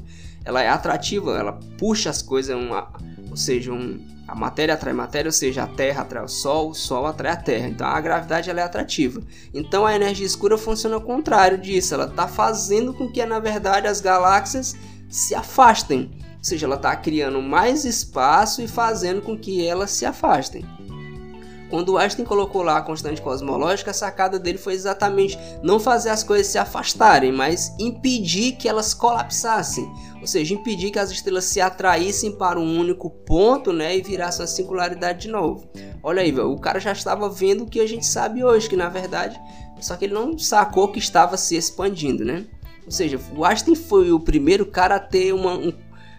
ela 0.46 0.62
é 0.62 0.70
atrativa, 0.70 1.38
ela 1.38 1.60
puxa 1.78 2.10
as 2.10 2.22
coisas, 2.22 2.56
uma, 2.56 2.88
ou 3.34 3.38
seja, 3.38 3.74
um, 3.74 4.00
a 4.28 4.36
matéria 4.36 4.76
atrai 4.76 4.94
matéria, 4.94 5.28
ou 5.28 5.34
seja, 5.34 5.64
a 5.64 5.68
Terra 5.68 6.04
atrai 6.04 6.24
o 6.24 6.28
Sol, 6.28 6.70
o 6.70 6.76
Sol 6.76 7.08
atrai 7.08 7.32
a 7.32 7.36
Terra. 7.36 7.68
Então 7.68 7.88
a 7.88 8.00
gravidade 8.00 8.48
ela 8.48 8.62
é 8.62 8.64
atrativa. 8.64 9.24
Então 9.52 9.88
a 9.88 9.96
energia 9.96 10.28
escura 10.28 10.56
funciona 10.56 10.96
ao 10.96 11.02
contrário 11.02 11.58
disso. 11.58 11.96
Ela 11.96 12.06
está 12.06 12.28
fazendo 12.28 12.94
com 12.94 13.12
que, 13.12 13.26
na 13.26 13.40
verdade, 13.40 13.88
as 13.88 14.00
galáxias 14.00 14.76
se 15.10 15.34
afastem. 15.34 16.12
Ou 16.22 16.44
seja, 16.44 16.68
ela 16.68 16.76
está 16.76 16.96
criando 16.96 17.42
mais 17.42 17.86
espaço 17.86 18.62
e 18.62 18.68
fazendo 18.68 19.20
com 19.24 19.36
que 19.36 19.66
elas 19.66 19.90
se 19.90 20.06
afastem. 20.06 20.64
Quando 21.74 21.98
Einstein 21.98 22.24
colocou 22.24 22.62
lá 22.62 22.78
a 22.78 22.82
constante 22.84 23.20
cosmológica, 23.20 23.90
a 23.90 23.96
sacada 23.96 24.38
dele 24.38 24.60
foi 24.60 24.74
exatamente 24.74 25.40
não 25.64 25.80
fazer 25.80 26.10
as 26.10 26.24
coisas 26.24 26.46
se 26.46 26.60
afastarem, 26.60 27.32
mas 27.32 27.74
impedir 27.80 28.52
que 28.58 28.70
elas 28.70 28.94
colapsassem. 28.94 29.92
Ou 30.22 30.28
seja, 30.28 30.54
impedir 30.54 30.92
que 30.92 31.00
as 31.00 31.10
estrelas 31.10 31.46
se 31.46 31.60
atraíssem 31.60 32.32
para 32.32 32.60
um 32.60 32.80
único 32.80 33.10
ponto 33.10 33.74
né, 33.74 33.98
e 33.98 34.04
virassem 34.04 34.42
uma 34.42 34.48
singularidade 34.48 35.22
de 35.22 35.30
novo. 35.30 35.68
Olha 36.04 36.22
aí, 36.22 36.40
o 36.40 36.60
cara 36.60 36.80
já 36.80 36.92
estava 36.92 37.28
vendo 37.28 37.64
o 37.64 37.68
que 37.68 37.80
a 37.80 37.88
gente 37.88 38.06
sabe 38.06 38.44
hoje, 38.44 38.70
que 38.70 38.78
na 38.78 38.90
verdade, 38.90 39.36
só 39.82 39.98
que 39.98 40.06
ele 40.06 40.14
não 40.14 40.38
sacou 40.38 40.90
que 40.92 41.00
estava 41.00 41.38
se 41.38 41.56
expandindo, 41.56 42.24
né? 42.24 42.46
Ou 42.86 42.92
seja, 42.92 43.20
o 43.36 43.44
Einstein 43.44 43.74
foi 43.74 44.12
o 44.12 44.20
primeiro 44.20 44.68
cara 44.68 44.98
a 44.98 45.00
ter 45.00 45.34
uma, 45.34 45.56
um 45.56 45.74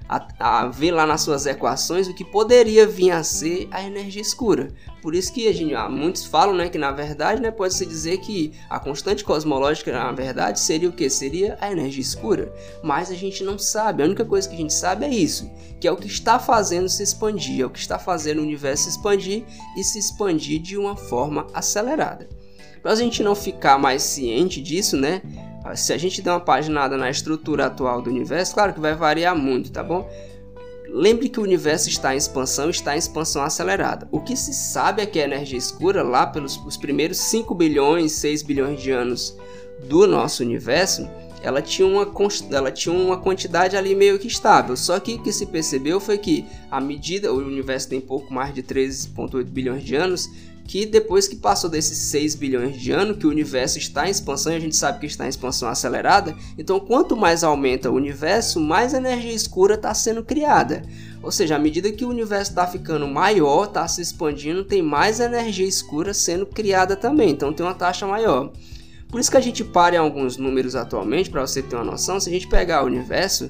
a, 0.08 0.26
a, 0.38 0.66
ver 0.66 0.90
lá 0.90 1.06
nas 1.06 1.22
suas 1.22 1.46
equações 1.46 2.08
o 2.08 2.14
que 2.14 2.24
poderia 2.24 2.86
vir 2.86 3.10
a 3.10 3.22
ser 3.22 3.68
a 3.70 3.82
energia 3.82 4.20
escura. 4.20 4.68
Por 5.00 5.14
isso 5.14 5.32
que 5.32 5.48
a 5.48 5.52
gente, 5.52 5.74
muitos 5.90 6.24
falam 6.24 6.54
né, 6.54 6.68
que 6.68 6.78
na 6.78 6.90
verdade 6.90 7.40
né, 7.40 7.50
pode-se 7.50 7.84
dizer 7.86 8.18
que 8.18 8.52
a 8.68 8.78
constante 8.78 9.24
cosmológica 9.24 9.92
na 9.92 10.12
verdade 10.12 10.60
seria 10.60 10.88
o 10.88 10.92
que? 10.92 11.08
Seria 11.08 11.56
a 11.60 11.70
energia 11.70 12.02
escura. 12.02 12.52
Mas 12.82 13.10
a 13.10 13.14
gente 13.14 13.42
não 13.42 13.58
sabe, 13.58 14.02
a 14.02 14.06
única 14.06 14.24
coisa 14.24 14.48
que 14.48 14.54
a 14.54 14.58
gente 14.58 14.74
sabe 14.74 15.06
é 15.06 15.10
isso, 15.10 15.50
que 15.80 15.88
é 15.88 15.92
o 15.92 15.96
que 15.96 16.06
está 16.06 16.38
fazendo 16.38 16.88
se 16.88 17.02
expandir, 17.02 17.62
é 17.62 17.66
o 17.66 17.70
que 17.70 17.78
está 17.78 17.98
fazendo 17.98 18.38
o 18.38 18.42
universo 18.42 18.84
se 18.84 18.90
expandir 18.90 19.44
e 19.76 19.84
se 19.84 19.98
expandir 19.98 20.60
de 20.60 20.76
uma 20.76 20.96
forma 20.96 21.46
acelerada. 21.54 22.28
Para 22.82 22.92
a 22.92 22.96
gente 22.96 23.22
não 23.22 23.34
ficar 23.34 23.78
mais 23.78 24.02
ciente 24.02 24.60
disso, 24.60 24.94
né? 24.94 25.22
Se 25.74 25.92
a 25.92 25.98
gente 25.98 26.20
der 26.20 26.30
uma 26.30 26.40
paginada 26.40 26.96
na 26.96 27.10
estrutura 27.10 27.66
atual 27.66 28.02
do 28.02 28.10
universo, 28.10 28.54
claro 28.54 28.74
que 28.74 28.80
vai 28.80 28.94
variar 28.94 29.36
muito, 29.36 29.72
tá 29.72 29.82
bom? 29.82 30.08
Lembre 30.88 31.28
que 31.28 31.40
o 31.40 31.42
universo 31.42 31.88
está 31.88 32.14
em 32.14 32.18
expansão, 32.18 32.70
está 32.70 32.94
em 32.94 32.98
expansão 32.98 33.42
acelerada. 33.42 34.06
O 34.12 34.20
que 34.20 34.36
se 34.36 34.52
sabe 34.52 35.02
é 35.02 35.06
que 35.06 35.18
a 35.18 35.24
energia 35.24 35.58
escura, 35.58 36.02
lá 36.02 36.26
pelos 36.26 36.56
os 36.64 36.76
primeiros 36.76 37.16
5 37.18 37.54
bilhões, 37.54 38.12
6 38.12 38.42
bilhões 38.42 38.80
de 38.80 38.92
anos 38.92 39.36
do 39.88 40.06
nosso 40.06 40.42
universo, 40.42 41.08
ela 41.42 41.60
tinha 41.60 41.86
uma, 41.86 42.10
ela 42.52 42.70
tinha 42.70 42.94
uma 42.94 43.16
quantidade 43.16 43.76
ali 43.76 43.94
meio 43.94 44.18
que 44.18 44.26
estável. 44.26 44.76
Só 44.76 44.98
que 45.00 45.14
o 45.14 45.22
que 45.22 45.32
se 45.32 45.46
percebeu 45.46 45.98
foi 45.98 46.16
que, 46.16 46.46
à 46.70 46.80
medida 46.80 47.32
o 47.32 47.38
universo 47.38 47.88
tem 47.88 48.00
pouco 48.00 48.32
mais 48.32 48.54
de 48.54 48.62
13,8 48.62 49.44
bilhões 49.44 49.82
de 49.84 49.96
anos, 49.96 50.30
que 50.66 50.86
depois 50.86 51.28
que 51.28 51.36
passou 51.36 51.68
desses 51.68 51.98
6 51.98 52.34
bilhões 52.34 52.80
de 52.80 52.90
anos, 52.90 53.18
que 53.18 53.26
o 53.26 53.30
universo 53.30 53.78
está 53.78 54.08
em 54.08 54.10
expansão 54.10 54.52
e 54.52 54.56
a 54.56 54.60
gente 54.60 54.74
sabe 54.74 54.98
que 54.98 55.06
está 55.06 55.26
em 55.26 55.28
expansão 55.28 55.68
acelerada, 55.68 56.34
então 56.58 56.80
quanto 56.80 57.16
mais 57.16 57.44
aumenta 57.44 57.90
o 57.90 57.94
universo, 57.94 58.58
mais 58.58 58.94
energia 58.94 59.32
escura 59.32 59.74
está 59.74 59.92
sendo 59.92 60.24
criada. 60.24 60.82
Ou 61.22 61.30
seja, 61.30 61.56
à 61.56 61.58
medida 61.58 61.92
que 61.92 62.04
o 62.04 62.08
universo 62.08 62.50
está 62.50 62.66
ficando 62.66 63.06
maior, 63.06 63.64
está 63.64 63.86
se 63.86 64.00
expandindo, 64.00 64.64
tem 64.64 64.82
mais 64.82 65.20
energia 65.20 65.66
escura 65.66 66.12
sendo 66.12 66.46
criada 66.46 66.96
também, 66.96 67.30
então 67.30 67.52
tem 67.52 67.64
uma 67.64 67.74
taxa 67.74 68.06
maior. 68.06 68.52
Por 69.08 69.20
isso 69.20 69.30
que 69.30 69.36
a 69.36 69.40
gente 69.40 69.62
para 69.62 69.94
em 69.94 69.98
alguns 69.98 70.36
números 70.36 70.74
atualmente, 70.74 71.30
para 71.30 71.46
você 71.46 71.62
ter 71.62 71.76
uma 71.76 71.84
noção, 71.84 72.18
se 72.18 72.28
a 72.28 72.32
gente 72.32 72.48
pegar 72.48 72.82
o 72.82 72.86
universo, 72.86 73.48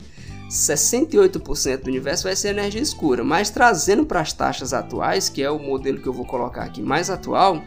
68% 0.49 1.83
do 1.83 1.89
universo 1.89 2.25
vai 2.25 2.37
ser 2.37 2.49
energia 2.49 2.81
escura, 2.81 3.25
mas 3.25 3.51
trazendo 3.51 4.05
para 4.05 4.21
as 4.21 4.33
taxas 4.33 4.73
atuais, 4.73 5.29
que 5.29 5.43
é 5.43 5.51
o 5.51 5.59
modelo 5.59 6.01
que 6.01 6.07
eu 6.07 6.13
vou 6.13 6.27
colocar 6.27 6.65
aqui 6.65 6.83
mais 6.83 7.11
atual, 7.11 7.63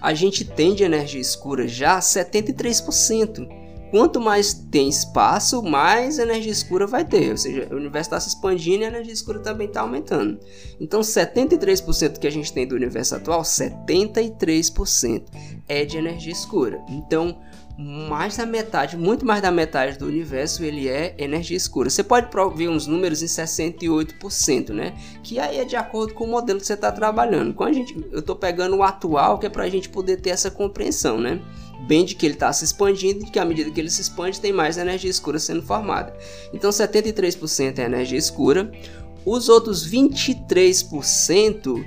a 0.00 0.14
gente 0.14 0.44
tem 0.44 0.74
de 0.74 0.82
energia 0.82 1.20
escura 1.20 1.68
já 1.68 1.98
73%. 2.00 3.62
Quanto 3.92 4.18
mais 4.18 4.54
tem 4.54 4.88
espaço, 4.88 5.62
mais 5.62 6.18
energia 6.18 6.50
escura 6.50 6.86
vai 6.86 7.04
ter. 7.04 7.30
Ou 7.30 7.36
seja, 7.36 7.68
o 7.70 7.76
universo 7.76 8.08
está 8.08 8.18
se 8.18 8.28
expandindo 8.28 8.82
e 8.82 8.84
a 8.86 8.88
energia 8.88 9.12
escura 9.12 9.38
também 9.38 9.66
está 9.66 9.82
aumentando. 9.82 10.40
Então, 10.80 11.02
73% 11.02 12.18
que 12.18 12.26
a 12.26 12.32
gente 12.32 12.50
tem 12.52 12.66
do 12.66 12.74
universo 12.74 13.14
atual, 13.14 13.42
73% 13.42 15.24
é 15.68 15.84
de 15.84 15.98
energia 15.98 16.32
escura. 16.32 16.82
Então, 16.88 17.38
mais 17.82 18.36
da 18.36 18.46
metade, 18.46 18.96
muito 18.96 19.26
mais 19.26 19.42
da 19.42 19.50
metade 19.50 19.98
do 19.98 20.06
universo 20.06 20.62
ele 20.62 20.88
é 20.88 21.14
energia 21.18 21.56
escura. 21.56 21.90
Você 21.90 22.04
pode 22.04 22.28
ver 22.54 22.68
uns 22.68 22.86
números 22.86 23.22
em 23.22 23.26
68%, 23.26 24.70
né? 24.70 24.94
Que 25.22 25.40
aí 25.40 25.58
é 25.58 25.64
de 25.64 25.74
acordo 25.74 26.14
com 26.14 26.24
o 26.24 26.28
modelo 26.28 26.60
que 26.60 26.66
você 26.66 26.74
está 26.74 26.92
trabalhando. 26.92 27.52
Quando 27.52 27.70
a 27.70 27.72
gente, 27.72 27.96
eu 28.12 28.20
estou 28.20 28.36
pegando 28.36 28.76
o 28.76 28.82
atual, 28.84 29.38
que 29.38 29.46
é 29.46 29.50
para 29.50 29.64
a 29.64 29.68
gente 29.68 29.88
poder 29.88 30.18
ter 30.18 30.30
essa 30.30 30.50
compreensão, 30.50 31.20
né? 31.20 31.40
Bem 31.88 32.04
de 32.04 32.14
que 32.14 32.24
ele 32.24 32.34
está 32.34 32.52
se 32.52 32.64
expandindo 32.64 33.24
e 33.24 33.30
que 33.30 33.38
à 33.38 33.44
medida 33.44 33.70
que 33.70 33.80
ele 33.80 33.90
se 33.90 34.00
expande 34.00 34.40
tem 34.40 34.52
mais 34.52 34.78
energia 34.78 35.10
escura 35.10 35.40
sendo 35.40 35.62
formada. 35.62 36.16
Então 36.54 36.70
73% 36.70 37.78
é 37.78 37.82
energia 37.82 38.18
escura. 38.18 38.70
Os 39.26 39.48
outros 39.48 39.88
23% 39.90 41.84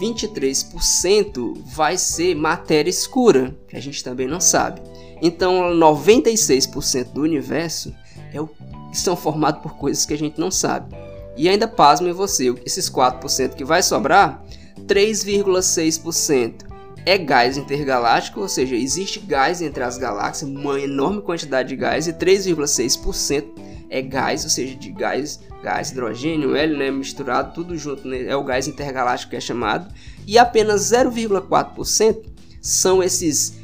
23% 0.00 1.62
vai 1.66 1.98
ser 1.98 2.34
matéria 2.34 2.88
escura, 2.88 3.54
que 3.68 3.76
a 3.76 3.80
gente 3.80 4.02
também 4.02 4.26
não 4.26 4.40
sabe. 4.40 4.80
Então, 5.22 5.70
96% 5.70 7.12
do 7.12 7.22
universo 7.22 7.94
é 8.34 8.40
o, 8.40 8.50
são 8.92 9.16
formados 9.16 9.62
por 9.62 9.76
coisas 9.76 10.04
que 10.04 10.12
a 10.12 10.18
gente 10.18 10.38
não 10.38 10.50
sabe. 10.50 10.96
E 11.36 11.48
ainda 11.48 11.68
pasme 11.68 12.12
você, 12.12 12.52
esses 12.66 12.90
4% 12.90 13.54
que 13.54 13.64
vai 13.64 13.84
sobrar, 13.84 14.44
3,6% 14.80 16.72
é 17.06 17.16
gás 17.16 17.56
intergaláctico, 17.56 18.40
ou 18.40 18.48
seja, 18.48 18.74
existe 18.74 19.20
gás 19.20 19.62
entre 19.62 19.82
as 19.84 19.96
galáxias, 19.96 20.50
uma 20.50 20.80
enorme 20.80 21.22
quantidade 21.22 21.68
de 21.68 21.76
gás, 21.76 22.08
e 22.08 22.12
3,6% 22.12 23.44
é 23.88 24.02
gás, 24.02 24.44
ou 24.44 24.50
seja, 24.50 24.74
de 24.74 24.90
gás, 24.90 25.40
gás, 25.62 25.90
hidrogênio, 25.90 26.56
hélio, 26.56 26.78
né, 26.78 26.90
misturado, 26.90 27.54
tudo 27.54 27.76
junto, 27.76 28.06
né, 28.06 28.24
é 28.26 28.36
o 28.36 28.44
gás 28.44 28.66
intergaláctico 28.66 29.30
que 29.30 29.36
é 29.36 29.40
chamado, 29.40 29.92
e 30.26 30.36
apenas 30.38 30.92
0,4% 30.92 32.24
são 32.60 33.02
esses 33.02 33.61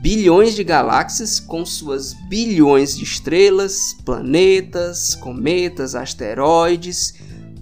bilhões 0.00 0.54
de 0.54 0.62
galáxias 0.62 1.40
com 1.40 1.66
suas 1.66 2.12
bilhões 2.28 2.96
de 2.96 3.02
estrelas, 3.04 3.96
planetas, 4.04 5.14
cometas, 5.14 5.94
asteroides. 5.94 7.14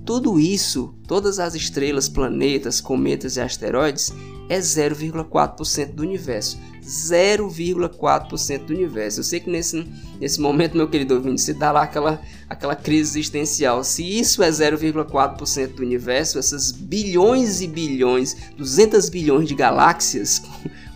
Tudo 0.05 0.39
isso, 0.39 0.95
todas 1.09 1.39
as 1.39 1.55
estrelas, 1.55 2.09
planetas, 2.09 2.81
cometas 2.81 3.37
e 3.37 3.41
asteroides, 3.41 4.13
é 4.49 4.59
0,4% 4.59 5.95
do 5.95 6.03
universo. 6.03 6.59
0,4% 6.83 8.65
do 8.65 8.73
universo. 8.73 9.19
Eu 9.19 9.25
sei 9.25 9.41
que 9.41 9.51
nesse, 9.51 9.85
nesse 10.21 10.41
momento, 10.41 10.77
meu 10.77 10.89
querido 10.89 11.15
ouvinte, 11.15 11.41
se 11.41 11.53
dá 11.53 11.73
lá 11.73 11.83
aquela, 11.83 12.21
aquela 12.49 12.77
crise 12.77 13.19
existencial. 13.19 13.83
Se 13.83 14.05
isso 14.05 14.43
é 14.43 14.49
0,4% 14.49 15.75
do 15.75 15.83
universo, 15.83 16.39
essas 16.39 16.71
bilhões 16.71 17.61
e 17.61 17.67
bilhões, 17.67 18.37
200 18.57 19.09
bilhões 19.09 19.49
de 19.49 19.55
galáxias 19.57 20.41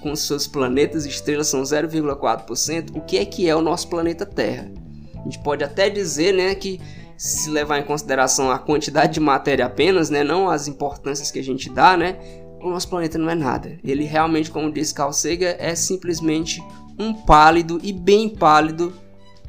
com 0.01 0.15
seus 0.17 0.47
planetas 0.47 1.05
e 1.05 1.09
estrelas 1.09 1.49
são 1.49 1.63
0,4%, 1.63 2.97
o 2.97 3.01
que 3.01 3.19
é 3.19 3.25
que 3.25 3.49
é 3.49 3.55
o 3.55 3.61
nosso 3.61 3.89
planeta 3.89 4.25
Terra? 4.25 4.71
A 5.15 5.23
gente 5.23 5.39
pode 5.43 5.63
até 5.63 5.91
dizer, 5.91 6.33
né, 6.33 6.55
que 6.55 6.81
se 7.17 7.51
levar 7.51 7.79
em 7.79 7.85
consideração 7.85 8.51
a 8.51 8.59
quantidade 8.59 9.15
de 9.15 9.21
matéria 9.21 9.67
apenas, 9.67 10.09
né, 10.09 10.25
não 10.25 10.49
as 10.49 10.67
importâncias 10.67 11.31
que 11.31 11.39
a 11.39 11.45
gente 11.45 11.69
dá, 11.69 11.97
né, 11.97 12.17
o 12.61 12.71
nosso 12.71 12.89
planeta 12.89 13.19
não 13.19 13.31
é 13.31 13.35
nada. 13.35 13.79
Ele 13.85 14.05
realmente, 14.05 14.51
como 14.51 14.73
disse 14.73 14.95
Carl 14.95 15.13
Sagan, 15.13 15.55
é 15.59 15.75
simplesmente 15.75 16.63
um 16.99 17.13
pálido 17.13 17.81
e 17.83 17.93
bem 17.93 18.29
pálido 18.29 18.93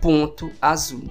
ponto 0.01 0.49
azul. 0.61 1.03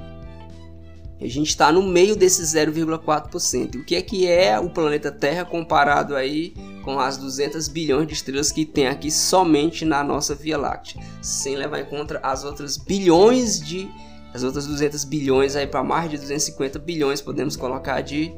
A 1.20 1.26
gente 1.26 1.48
está 1.48 1.70
no 1.70 1.83
meio 1.83 2.16
desse 2.16 2.42
0,4%. 2.42 3.76
O 3.76 3.85
que 3.85 3.94
é 3.94 4.00
que 4.00 4.26
é 4.26 4.59
o 4.59 4.70
planeta 4.70 5.12
Terra 5.12 5.44
comparado 5.44 6.16
aí 6.16 6.54
com 6.83 6.98
as 6.98 7.18
200 7.18 7.68
bilhões 7.68 8.06
de 8.06 8.14
estrelas 8.14 8.50
que 8.50 8.64
tem 8.64 8.87
aqui 8.87 9.11
somente 9.11 9.85
na 9.85 10.02
nossa 10.02 10.35
Via 10.35 10.56
Láctea, 10.56 11.02
sem 11.20 11.56
levar 11.56 11.80
em 11.80 11.85
conta 11.85 12.18
as 12.22 12.42
outras 12.42 12.78
bilhões 12.78 13.61
de 13.61 13.88
as 14.33 14.44
outras 14.44 14.66
200 14.66 15.04
bilhões 15.04 15.56
aí 15.56 15.66
para 15.66 15.83
mais 15.83 16.09
de 16.09 16.16
250 16.16 16.78
bilhões 16.78 17.20
podemos 17.20 17.56
colocar 17.56 18.00
de 18.00 18.33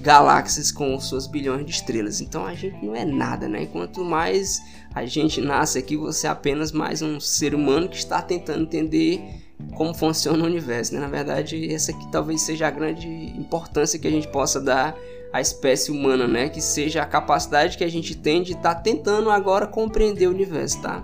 galáxias 0.00 0.72
com 0.72 0.98
suas 1.00 1.26
bilhões 1.26 1.66
de 1.66 1.72
estrelas. 1.72 2.20
Então 2.20 2.46
a 2.46 2.54
gente 2.54 2.84
não 2.84 2.94
é 2.94 3.04
nada, 3.04 3.48
né? 3.48 3.66
Quanto 3.66 4.04
mais 4.04 4.60
a 4.94 5.04
gente 5.04 5.40
nasce 5.40 5.78
aqui, 5.78 5.96
você 5.96 6.26
é 6.26 6.30
apenas 6.30 6.72
mais 6.72 7.02
um 7.02 7.20
ser 7.20 7.54
humano 7.54 7.88
que 7.88 7.96
está 7.96 8.22
tentando 8.22 8.62
entender 8.62 9.41
como 9.74 9.94
funciona 9.94 10.42
o 10.42 10.46
universo. 10.46 10.94
Né? 10.94 11.00
Na 11.00 11.08
verdade, 11.08 11.72
essa 11.72 11.92
aqui 11.92 12.10
talvez 12.10 12.42
seja 12.42 12.68
a 12.68 12.70
grande 12.70 13.08
importância 13.08 13.98
que 13.98 14.06
a 14.06 14.10
gente 14.10 14.28
possa 14.28 14.60
dar 14.60 14.96
à 15.32 15.40
espécie 15.40 15.90
humana, 15.90 16.28
né? 16.28 16.48
Que 16.48 16.60
seja 16.60 17.02
a 17.02 17.06
capacidade 17.06 17.78
que 17.78 17.84
a 17.84 17.90
gente 17.90 18.14
tem 18.14 18.42
de 18.42 18.52
estar 18.52 18.74
tá 18.74 18.80
tentando 18.80 19.30
agora 19.30 19.66
compreender 19.66 20.26
o 20.26 20.30
universo, 20.30 20.80
tá? 20.82 21.02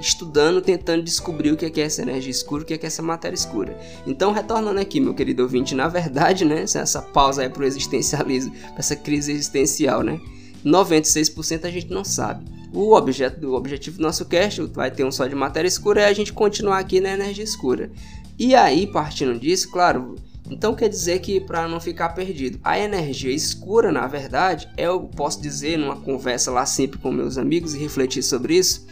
estudando, 0.00 0.62
tentando 0.62 1.02
descobrir 1.02 1.52
o 1.52 1.56
que 1.56 1.80
é 1.80 1.84
essa 1.84 2.02
energia 2.02 2.30
escura, 2.30 2.62
o 2.62 2.66
que 2.66 2.72
é 2.72 2.78
essa 2.82 3.02
matéria 3.02 3.34
escura. 3.34 3.78
Então, 4.06 4.32
retornando 4.32 4.80
aqui, 4.80 4.98
meu 4.98 5.14
querido 5.14 5.42
ouvinte, 5.42 5.74
na 5.74 5.88
verdade, 5.88 6.44
né, 6.44 6.62
essa 6.62 7.02
pausa 7.02 7.42
aí 7.42 7.50
pro 7.50 7.66
existencialismo, 7.66 8.54
essa 8.76 8.96
crise 8.96 9.32
existencial, 9.32 10.02
né, 10.02 10.18
96% 10.64 11.66
a 11.66 11.70
gente 11.70 11.90
não 11.90 12.04
sabe. 12.04 12.44
O 12.72 12.94
objeto 12.94 13.40
do 13.40 13.54
objetivo 13.54 13.96
do 13.96 14.02
nosso 14.02 14.24
cast 14.26 14.60
vai 14.66 14.90
ter 14.90 15.04
um 15.04 15.10
só 15.10 15.26
de 15.26 15.34
matéria 15.34 15.66
escura 15.66 16.02
é 16.02 16.06
a 16.06 16.12
gente 16.12 16.32
continuar 16.32 16.78
aqui 16.78 17.00
na 17.00 17.12
energia 17.12 17.42
escura. 17.42 17.90
E 18.38 18.54
aí, 18.54 18.86
partindo 18.86 19.38
disso, 19.38 19.70
claro, 19.70 20.14
então 20.48 20.74
quer 20.74 20.88
dizer 20.88 21.18
que 21.20 21.40
para 21.40 21.66
não 21.66 21.80
ficar 21.80 22.10
perdido, 22.10 22.60
a 22.62 22.78
energia 22.78 23.32
escura, 23.32 23.90
na 23.90 24.06
verdade, 24.06 24.68
eu 24.76 25.00
posso 25.00 25.42
dizer 25.42 25.76
numa 25.76 25.96
conversa 25.96 26.50
lá 26.50 26.64
sempre 26.64 26.98
com 26.98 27.10
meus 27.10 27.36
amigos 27.36 27.74
e 27.74 27.78
refletir 27.78 28.22
sobre 28.22 28.56
isso, 28.56 28.86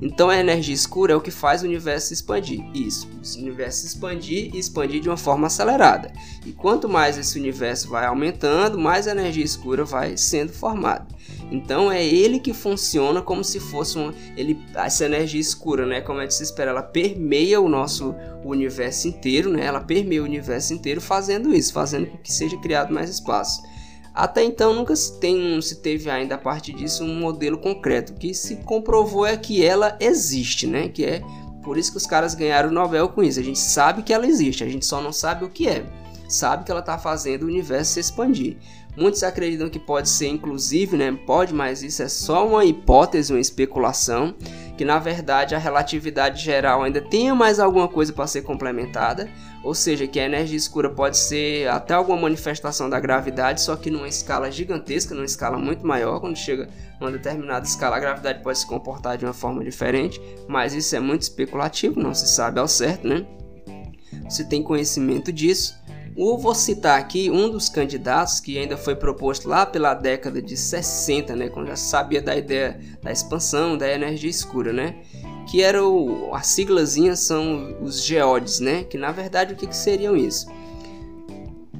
então 0.00 0.28
a 0.28 0.36
energia 0.36 0.74
escura 0.74 1.14
é 1.14 1.16
o 1.16 1.20
que 1.20 1.30
faz 1.30 1.62
o 1.62 1.66
universo 1.66 2.12
expandir. 2.12 2.64
Isso, 2.74 3.08
o 3.08 3.40
universo 3.40 3.86
expandir 3.86 4.54
e 4.54 4.58
expandir 4.58 5.00
de 5.00 5.08
uma 5.08 5.16
forma 5.16 5.46
acelerada. 5.46 6.12
E 6.44 6.52
quanto 6.52 6.88
mais 6.88 7.16
esse 7.16 7.38
universo 7.38 7.88
vai 7.88 8.04
aumentando, 8.04 8.78
mais 8.78 9.08
a 9.08 9.12
energia 9.12 9.44
escura 9.44 9.84
vai 9.84 10.16
sendo 10.16 10.52
formada. 10.52 11.06
Então 11.50 11.90
é 11.90 12.04
ele 12.04 12.38
que 12.38 12.52
funciona 12.52 13.22
como 13.22 13.42
se 13.42 13.58
fosse 13.58 13.96
uma, 13.96 14.12
ele, 14.36 14.58
essa 14.74 15.06
energia 15.06 15.40
escura, 15.40 15.86
né? 15.86 16.00
Como 16.00 16.20
é 16.20 16.26
de 16.26 16.34
se 16.34 16.42
espera, 16.42 16.70
ela 16.70 16.82
permeia 16.82 17.60
o 17.60 17.68
nosso 17.68 18.14
universo 18.44 19.08
inteiro, 19.08 19.50
né? 19.50 19.64
Ela 19.64 19.80
permeia 19.80 20.22
o 20.22 20.24
universo 20.24 20.74
inteiro 20.74 21.00
fazendo 21.00 21.54
isso, 21.54 21.72
fazendo 21.72 22.06
com 22.06 22.18
que 22.18 22.32
seja 22.32 22.56
criado 22.58 22.92
mais 22.92 23.08
espaço. 23.08 23.62
Até 24.16 24.42
então 24.42 24.72
nunca 24.72 24.96
se, 24.96 25.20
tem, 25.20 25.60
se 25.60 25.76
teve 25.82 26.08
ainda 26.08 26.36
a 26.36 26.38
partir 26.38 26.72
disso 26.72 27.04
um 27.04 27.14
modelo 27.20 27.58
concreto. 27.58 28.14
O 28.14 28.16
que 28.16 28.32
se 28.32 28.56
comprovou 28.56 29.26
é 29.26 29.36
que 29.36 29.62
ela 29.62 29.94
existe, 30.00 30.66
né? 30.66 30.88
Que 30.88 31.04
é 31.04 31.22
por 31.62 31.76
isso 31.76 31.90
que 31.90 31.98
os 31.98 32.06
caras 32.06 32.34
ganharam 32.34 32.70
o 32.70 32.72
Nobel 32.72 33.10
com 33.10 33.22
isso. 33.22 33.38
A 33.38 33.42
gente 33.42 33.58
sabe 33.58 34.02
que 34.02 34.14
ela 34.14 34.26
existe, 34.26 34.64
a 34.64 34.68
gente 34.68 34.86
só 34.86 35.02
não 35.02 35.12
sabe 35.12 35.44
o 35.44 35.50
que 35.50 35.68
é. 35.68 35.84
Sabe 36.30 36.64
que 36.64 36.70
ela 36.70 36.80
está 36.80 36.96
fazendo 36.96 37.42
o 37.42 37.46
universo 37.46 37.92
se 37.92 38.00
expandir. 38.00 38.56
Muitos 38.96 39.22
acreditam 39.22 39.68
que 39.68 39.78
pode 39.78 40.08
ser 40.08 40.28
inclusive, 40.28 40.96
né? 40.96 41.12
Pode, 41.26 41.52
mas 41.52 41.82
isso 41.82 42.02
é 42.02 42.08
só 42.08 42.48
uma 42.48 42.64
hipótese, 42.64 43.34
uma 43.34 43.40
especulação, 43.40 44.34
que 44.76 44.84
na 44.84 44.98
verdade 44.98 45.54
a 45.54 45.58
relatividade 45.58 46.42
geral 46.42 46.82
ainda 46.82 47.00
tenha 47.00 47.34
mais 47.34 47.58
alguma 47.58 47.88
coisa 47.88 48.12
para 48.12 48.26
ser 48.26 48.42
complementada, 48.42 49.28
ou 49.62 49.74
seja, 49.74 50.06
que 50.06 50.20
a 50.20 50.24
energia 50.24 50.56
escura 50.56 50.90
pode 50.90 51.16
ser 51.16 51.68
até 51.68 51.94
alguma 51.94 52.20
manifestação 52.20 52.88
da 52.88 53.00
gravidade, 53.00 53.60
só 53.62 53.74
que 53.74 53.90
numa 53.90 54.06
escala 54.06 54.50
gigantesca, 54.50 55.14
numa 55.14 55.24
escala 55.24 55.58
muito 55.58 55.86
maior, 55.86 56.20
quando 56.20 56.36
chega 56.36 56.68
a 57.00 57.04
uma 57.04 57.10
determinada 57.10 57.66
escala, 57.66 57.96
a 57.96 58.00
gravidade 58.00 58.42
pode 58.42 58.58
se 58.58 58.66
comportar 58.66 59.16
de 59.16 59.24
uma 59.24 59.32
forma 59.32 59.64
diferente, 59.64 60.20
mas 60.46 60.74
isso 60.74 60.94
é 60.94 61.00
muito 61.00 61.22
especulativo, 61.22 61.98
não 61.98 62.14
se 62.14 62.28
sabe 62.28 62.60
ao 62.60 62.68
certo, 62.68 63.08
né? 63.08 63.26
Você 64.28 64.44
tem 64.44 64.62
conhecimento 64.62 65.32
disso, 65.32 65.74
eu 66.16 66.38
vou 66.38 66.54
citar 66.54 66.98
aqui 66.98 67.30
um 67.30 67.50
dos 67.50 67.68
candidatos 67.68 68.40
que 68.40 68.58
ainda 68.58 68.76
foi 68.76 68.96
proposto 68.96 69.48
lá 69.48 69.66
pela 69.66 69.92
década 69.92 70.40
de 70.40 70.56
60, 70.56 71.36
né, 71.36 71.48
quando 71.48 71.68
já 71.68 71.76
sabia 71.76 72.22
da 72.22 72.34
ideia 72.34 72.80
da 73.02 73.12
expansão 73.12 73.76
da 73.76 73.92
energia 73.92 74.30
escura, 74.30 74.72
né? 74.72 74.96
Que 75.46 75.62
era 75.62 75.84
o, 75.84 76.34
as 76.34 76.46
siglazinhas 76.48 77.20
são 77.20 77.76
os 77.82 78.02
geodes, 78.02 78.60
né? 78.60 78.84
Que 78.84 78.96
na 78.96 79.12
verdade 79.12 79.52
o 79.52 79.56
que, 79.56 79.66
que 79.66 79.76
seriam 79.76 80.16
isso? 80.16 80.46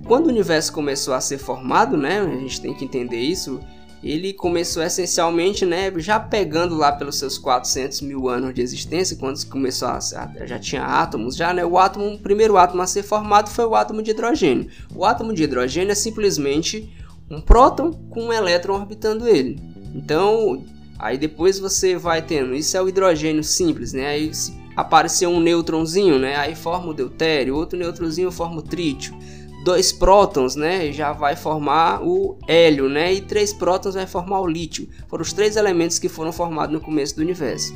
Quando 0.06 0.26
o 0.26 0.28
universo 0.28 0.72
começou 0.72 1.14
a 1.14 1.20
ser 1.20 1.38
formado, 1.38 1.96
né? 1.96 2.20
A 2.20 2.28
gente 2.28 2.60
tem 2.60 2.74
que 2.74 2.84
entender 2.84 3.18
isso 3.18 3.60
ele 4.06 4.32
começou 4.32 4.82
essencialmente, 4.82 5.66
né, 5.66 5.92
já 5.96 6.20
pegando 6.20 6.76
lá 6.76 6.92
pelos 6.92 7.18
seus 7.18 7.36
400 7.36 8.00
mil 8.02 8.28
anos 8.28 8.54
de 8.54 8.62
existência, 8.62 9.16
quando 9.16 9.44
começou 9.46 9.88
a, 9.88 9.98
já 10.44 10.58
tinha 10.58 10.84
átomos, 10.84 11.34
já, 11.34 11.52
né, 11.52 11.64
o 11.64 11.76
átomo, 11.76 12.14
o 12.14 12.18
primeiro 12.18 12.56
átomo 12.56 12.82
a 12.82 12.86
ser 12.86 13.02
formado 13.02 13.50
foi 13.50 13.64
o 13.64 13.74
átomo 13.74 14.02
de 14.02 14.12
hidrogênio. 14.12 14.68
O 14.94 15.04
átomo 15.04 15.34
de 15.34 15.42
hidrogênio 15.42 15.90
é 15.90 15.94
simplesmente 15.94 16.88
um 17.28 17.40
próton 17.40 17.92
com 18.10 18.26
um 18.26 18.32
elétron 18.32 18.74
orbitando 18.74 19.26
ele. 19.26 19.60
Então, 19.92 20.64
aí 20.98 21.18
depois 21.18 21.58
você 21.58 21.96
vai 21.96 22.22
tendo, 22.22 22.54
isso 22.54 22.76
é 22.76 22.82
o 22.82 22.88
hidrogênio 22.88 23.42
simples, 23.42 23.92
né, 23.92 24.06
aí 24.06 24.30
apareceu 24.76 25.30
um 25.30 25.40
nêutronzinho, 25.40 26.18
né, 26.18 26.36
aí 26.36 26.54
forma 26.54 26.90
o 26.90 26.94
deutério, 26.94 27.56
outro 27.56 27.78
nêutronzinho 27.78 28.30
forma 28.30 28.58
o 28.58 28.62
trítio 28.62 29.16
dois 29.66 29.90
prótons, 29.90 30.54
né, 30.54 30.92
já 30.92 31.12
vai 31.12 31.34
formar 31.34 32.00
o 32.00 32.38
hélio, 32.46 32.88
né, 32.88 33.12
e 33.12 33.20
três 33.20 33.52
prótons 33.52 33.96
vai 33.96 34.06
formar 34.06 34.40
o 34.40 34.46
lítio. 34.46 34.88
Foram 35.08 35.22
os 35.22 35.32
três 35.32 35.56
elementos 35.56 35.98
que 35.98 36.08
foram 36.08 36.30
formados 36.30 36.72
no 36.72 36.80
começo 36.80 37.16
do 37.16 37.22
universo. 37.22 37.74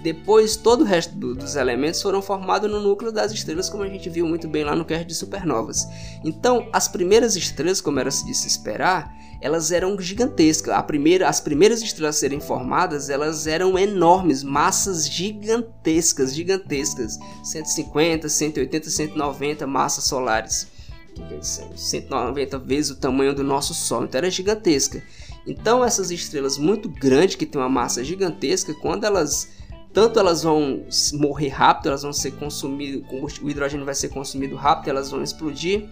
Depois, 0.00 0.54
todo 0.54 0.82
o 0.82 0.84
resto 0.84 1.12
do, 1.16 1.34
dos 1.34 1.56
elementos 1.56 2.00
foram 2.00 2.22
formados 2.22 2.70
no 2.70 2.80
núcleo 2.80 3.10
das 3.10 3.32
estrelas, 3.32 3.68
como 3.68 3.82
a 3.82 3.88
gente 3.88 4.08
viu 4.08 4.28
muito 4.28 4.46
bem 4.46 4.62
lá 4.62 4.76
no 4.76 4.84
cast 4.84 5.06
de 5.06 5.14
supernovas. 5.14 5.88
Então, 6.22 6.68
as 6.72 6.86
primeiras 6.86 7.34
estrelas, 7.34 7.80
como 7.80 7.98
era 7.98 8.10
de 8.10 8.34
se 8.34 8.46
esperar, 8.46 9.12
elas 9.40 9.72
eram 9.72 9.98
gigantescas. 9.98 10.72
A 10.72 10.82
primeira, 10.84 11.28
as 11.28 11.40
primeiras 11.40 11.82
estrelas 11.82 12.14
a 12.14 12.18
serem 12.20 12.38
formadas, 12.38 13.10
elas 13.10 13.48
eram 13.48 13.76
enormes, 13.76 14.44
massas 14.44 15.08
gigantescas, 15.08 16.32
gigantescas, 16.32 17.18
150, 17.42 18.28
180, 18.28 18.88
190 18.88 19.66
massas 19.66 20.04
solares 20.04 20.72
190 21.40 22.58
vezes 22.58 22.90
o 22.90 22.96
tamanho 22.96 23.34
do 23.34 23.44
nosso 23.44 23.74
Sol, 23.74 24.04
então 24.04 24.18
era 24.18 24.30
gigantesca. 24.30 25.02
Então 25.46 25.84
essas 25.84 26.10
estrelas 26.10 26.56
muito 26.56 26.88
grandes 26.88 27.36
que 27.36 27.46
têm 27.46 27.60
uma 27.60 27.68
massa 27.68 28.02
gigantesca, 28.02 28.74
quando 28.74 29.04
elas 29.04 29.48
tanto 29.92 30.18
elas 30.18 30.42
vão 30.42 30.84
morrer 31.12 31.48
rápido, 31.48 31.86
elas 31.86 32.02
vão 32.02 32.12
ser 32.12 32.32
consumidas, 32.32 33.08
o 33.40 33.48
hidrogênio 33.48 33.86
vai 33.86 33.94
ser 33.94 34.08
consumido 34.08 34.56
rápido, 34.56 34.88
elas 34.88 35.10
vão 35.10 35.22
explodir. 35.22 35.88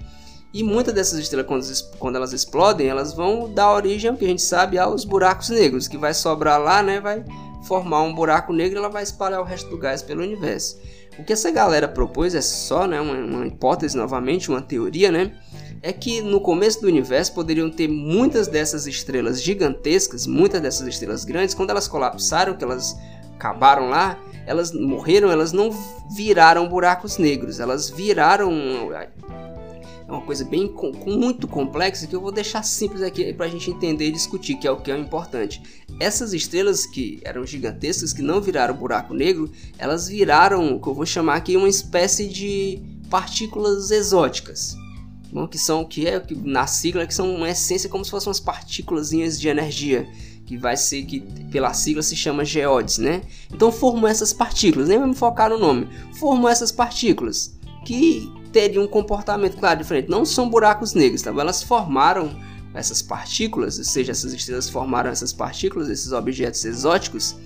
E 0.53 0.63
muitas 0.63 0.93
dessas 0.93 1.21
estrelas, 1.21 1.47
quando, 1.47 1.99
quando 1.99 2.17
elas 2.17 2.33
explodem, 2.33 2.89
elas 2.89 3.15
vão 3.15 3.49
dar 3.49 3.73
origem, 3.73 4.11
o 4.11 4.17
que 4.17 4.25
a 4.25 4.29
gente 4.29 4.43
sabe, 4.43 4.77
aos 4.77 5.05
buracos 5.05 5.49
negros, 5.49 5.87
que 5.87 5.97
vai 5.97 6.13
sobrar 6.13 6.61
lá, 6.61 6.83
né, 6.83 7.01
vai 7.01 7.25
formar 7.63 8.03
um 8.03 8.13
buraco 8.13 8.53
negro 8.53 8.77
e 8.77 8.79
ela 8.79 8.91
vai 8.91 9.05
espalhar 9.05 9.41
o 9.41 9.45
resto 9.45 9.71
do 9.71 9.79
gás 9.79 10.03
pelo 10.03 10.23
universo. 10.23 10.79
O 11.19 11.25
que 11.25 11.33
essa 11.33 11.51
galera 11.51 11.87
propôs 11.87 12.35
é 12.35 12.41
só 12.41 12.87
né, 12.87 13.01
uma, 13.01 13.15
uma 13.15 13.47
hipótese, 13.47 13.97
novamente, 13.97 14.49
uma 14.49 14.63
teoria, 14.63 15.13
né? 15.13 15.33
É 15.83 15.93
que 15.93 16.23
no 16.23 16.41
começo 16.41 16.81
do 16.81 16.87
universo 16.87 17.35
poderiam 17.35 17.71
ter 17.71 17.89
muitas 17.89 18.49
dessas 18.49 18.87
estrelas 18.87 19.43
gigantescas, 19.43 20.27
muitas 20.27 20.61
dessas 20.61 20.87
estrelas 20.87 21.25
grandes, 21.25 21.55
quando 21.55 21.71
elas 21.71 21.89
colapsaram, 21.89 22.55
que 22.55 22.65
elas 22.65 22.97
acabaram 23.35 23.89
lá, 23.89 24.19
elas 24.47 24.73
morreram, 24.73 25.31
elas 25.31 25.53
não 25.53 25.71
viraram 26.17 26.69
buracos 26.69 27.19
negros, 27.19 27.61
elas 27.61 27.91
viraram 27.91 28.51
é 30.13 30.19
uma 30.19 30.27
coisa 30.27 30.45
bem 30.45 30.69
com, 30.69 30.93
muito 31.07 31.49
complexa 31.49 32.07
que 32.07 32.15
eu 32.15 32.21
vou 32.21 32.31
deixar 32.31 32.63
simples 32.63 33.03
aqui 33.03 33.33
para 33.33 33.47
a 33.47 33.49
gente 33.49 33.71
entender 33.71 34.09
e 34.09 34.13
discutir, 34.13 34.57
que 34.57 34.67
é 34.67 34.71
o 34.71 34.77
que 34.77 34.91
é 34.91 34.99
importante. 34.99 35.63
Essas 35.99 36.33
estrelas 36.33 36.85
que 36.87 37.21
eram 37.25 37.47
gigantescas, 37.47 38.13
que 38.13 38.23
não 38.23 38.41
viraram 38.41 38.75
buraco 38.75 39.15
negro, 39.15 39.51
elas 39.79 40.09
viraram 40.09 40.75
o 40.75 40.81
que 40.81 40.89
eu 40.89 40.95
vou 40.95 41.07
chamar 41.07 41.37
aqui 41.37 41.57
uma 41.57 41.69
espécie 41.69 42.29
de 42.29 42.83
partículas 43.09 43.91
exóticas. 43.91 44.77
Bom, 45.33 45.49
que 45.49 45.59
são 45.59 45.83
que 45.83 46.07
é 46.07 46.21
que 46.21 46.35
na 46.35 46.67
sigla 46.67 47.07
que 47.07 47.15
são 47.15 47.35
uma 47.35 47.49
essência 47.49 47.89
como 47.89 48.05
se 48.05 48.11
fossem 48.11 48.29
umas 48.29 48.41
partículas 48.41 49.09
de 49.09 49.49
energia 49.49 50.07
que 50.45 50.59
vai 50.59 50.77
ser 50.77 51.05
que 51.05 51.21
pela 51.51 51.73
sigla 51.73 52.03
se 52.03 52.15
chama 52.15 52.45
geodes, 52.45 52.99
né? 52.99 53.23
Então 53.51 53.73
formam 53.73 54.07
essas 54.07 54.35
partículas, 54.35 54.89
nem 54.89 54.99
vamos 54.99 55.19
focar 55.19 55.49
no 55.49 55.59
nome. 55.59 55.89
Formam 56.19 56.51
essas 56.51 56.71
partículas 56.71 57.59
que 57.87 58.31
teriam 58.53 58.85
um 58.85 58.89
comportamento, 58.89 59.57
claro, 59.57 59.79
diferente. 59.79 60.09
Não 60.09 60.25
são 60.25 60.49
buracos 60.49 60.95
negros, 60.95 61.23
tá? 61.23 61.31
elas 61.31 61.63
formaram 61.63 62.37
essas 62.75 63.03
partículas, 63.03 63.79
ou 63.79 63.85
seja, 63.85 64.13
essas 64.13 64.33
estrelas 64.33 64.69
formaram 64.69 65.11
essas 65.11 65.33
partículas, 65.33 65.89
esses 65.89 66.13
objetos 66.13 66.65
exóticos, 66.65 67.37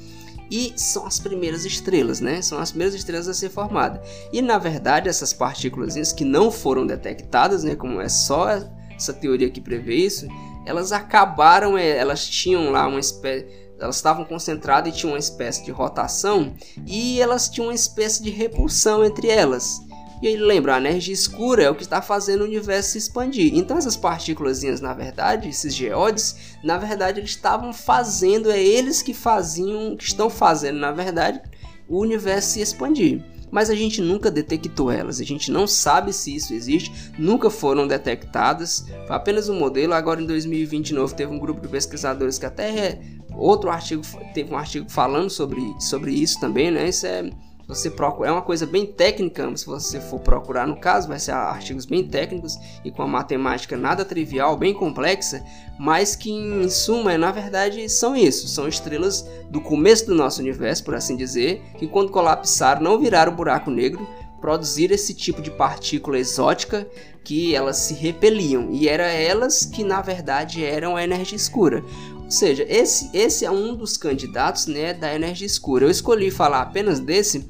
e 0.51 0.73
são 0.77 1.07
as 1.07 1.19
primeiras 1.19 1.65
estrelas, 1.65 2.21
né? 2.21 2.41
São 2.41 2.59
as 2.59 2.71
primeiras 2.71 2.95
estrelas 2.95 3.27
a 3.27 3.35
ser 3.35 3.51
formadas. 3.51 4.01
E 4.33 4.41
na 4.41 4.59
verdade, 4.59 5.09
essas 5.09 5.33
partículas 5.33 6.13
que 6.13 6.25
não 6.25 6.53
foram 6.53 6.87
detectadas, 6.87 7.65
né? 7.65 7.75
Como 7.75 8.01
é 8.01 8.09
só 8.09 8.49
essa 8.95 9.13
teoria 9.13 9.51
que 9.51 9.61
prevê 9.61 9.97
isso, 9.97 10.29
elas 10.65 10.93
acabaram, 10.93 11.77
é, 11.77 11.97
elas 11.97 12.29
tinham 12.29 12.71
lá 12.71 12.87
uma 12.87 13.01
espécie 13.01 13.67
elas 13.79 13.97
estavam 13.97 14.25
concentradas 14.25 14.93
e 14.93 14.97
tinham 14.97 15.13
uma 15.13 15.19
espécie 15.19 15.65
de 15.65 15.71
rotação 15.71 16.55
e 16.87 17.21
elas 17.21 17.49
tinham 17.49 17.69
uma 17.69 17.75
espécie 17.75 18.23
de 18.23 18.31
repulsão 18.31 19.05
entre 19.05 19.29
elas. 19.29 19.81
E 20.23 20.27
ele 20.27 20.45
lembra, 20.45 20.75
a 20.75 20.79
energia 20.79 21.13
escura 21.13 21.65
é 21.65 21.71
o 21.71 21.75
que 21.75 21.83
está 21.83 22.01
fazendo 22.01 22.41
o 22.41 22.45
universo 22.45 22.93
se 22.93 22.99
expandir. 22.99 23.55
Então 23.55 23.77
essas 23.77 23.97
partículas, 23.97 24.63
na 24.81 24.95
verdade, 24.95 25.49
esses 25.49 25.75
geodes, 25.75 26.57
na 26.63 26.79
verdade 26.79 27.21
eles 27.21 27.31
estavam 27.31 27.73
fazendo, 27.73 28.51
é 28.51 28.63
eles 28.63 29.03
que 29.03 29.13
faziam, 29.13 29.97
que 29.97 30.05
estão 30.05 30.31
fazendo, 30.31 30.79
na 30.79 30.93
verdade, 30.93 31.41
o 31.89 31.99
universo 31.99 32.53
se 32.53 32.61
expandir 32.61 33.23
mas 33.51 33.71
a 33.71 33.75
gente 33.75 34.01
nunca 34.01 34.31
detectou 34.31 34.91
elas, 34.91 35.21
a 35.21 35.25
gente 35.25 35.51
não 35.51 35.67
sabe 35.67 36.13
se 36.13 36.35
isso 36.35 36.53
existe, 36.53 36.93
nunca 37.19 37.49
foram 37.49 37.87
detectadas, 37.87 38.87
foi 39.07 39.17
apenas 39.17 39.49
um 39.49 39.59
modelo. 39.59 39.95
Agora 39.95 40.21
em 40.21 40.27
2029 40.27 41.15
teve 41.15 41.33
um 41.33 41.39
grupo 41.39 41.61
de 41.61 41.69
pesquisadores 41.69 42.39
que 42.39 42.47
até 42.47 43.01
outro 43.35 43.71
artigo 43.71 44.03
teve 44.35 44.53
um 44.53 44.59
artigo 44.59 44.91
falando 44.91 45.31
sobre, 45.31 45.63
sobre 45.79 46.11
isso 46.11 46.41
também, 46.41 46.71
né? 46.71 46.89
Isso 46.89 47.07
é 47.07 47.31
você 47.67 47.91
procura, 47.91 48.29
é 48.29 48.33
uma 48.33 48.43
coisa 48.43 48.65
bem 48.65 48.87
técnica, 48.87 49.57
se 49.57 49.67
você 49.67 50.01
for 50.01 50.21
procurar 50.21 50.67
no 50.67 50.77
caso, 50.77 51.09
vai 51.09 51.19
ser 51.19 51.33
artigos 51.33 51.85
bem 51.85 52.07
técnicos 52.07 52.57
e 52.85 52.91
com 52.93 53.03
a 53.03 53.09
matemática 53.09 53.77
nada 53.77 54.05
trivial, 54.05 54.57
bem 54.57 54.73
complexa, 54.73 55.45
mas 55.79 56.15
que 56.15 56.31
em 56.31 56.69
suma, 56.69 57.19
na 57.19 57.33
verdade, 57.33 57.89
são 57.89 58.15
isso, 58.15 58.47
são 58.47 58.69
estrelas 58.69 59.29
do 59.51 59.61
começo 59.61 60.07
do 60.07 60.15
nosso 60.15 60.41
universo, 60.41 60.85
por 60.85 60.95
assim 60.95 61.17
dizer, 61.17 61.61
que 61.77 61.89
quando 61.89 62.13
colapsaram 62.13 62.83
não 62.83 63.01
viraram 63.01 63.35
buraco 63.35 63.71
negro, 63.71 64.07
produziram 64.41 64.95
esse 64.95 65.13
tipo 65.13 65.43
de 65.43 65.51
partícula 65.51 66.19
exótica 66.19 66.87
que 67.25 67.53
elas 67.57 67.79
se 67.79 67.95
repeliam 67.95 68.69
e 68.71 68.89
era 68.89 69.07
elas 69.07 69.65
que 69.65 69.83
na 69.83 70.01
verdade 70.01 70.65
eram 70.65 70.95
a 70.95 71.03
energia 71.03 71.35
escura. 71.35 71.83
Ou 72.27 72.31
seja, 72.31 72.67
esse, 72.69 73.09
esse 73.17 73.45
é 73.45 73.51
um 73.51 73.75
dos 73.75 73.97
candidatos 73.97 74.67
né, 74.67 74.93
da 74.93 75.15
energia 75.15 75.47
escura. 75.47 75.85
Eu 75.85 75.91
escolhi 75.91 76.29
falar 76.29 76.61
apenas 76.61 76.99
desse 76.99 77.47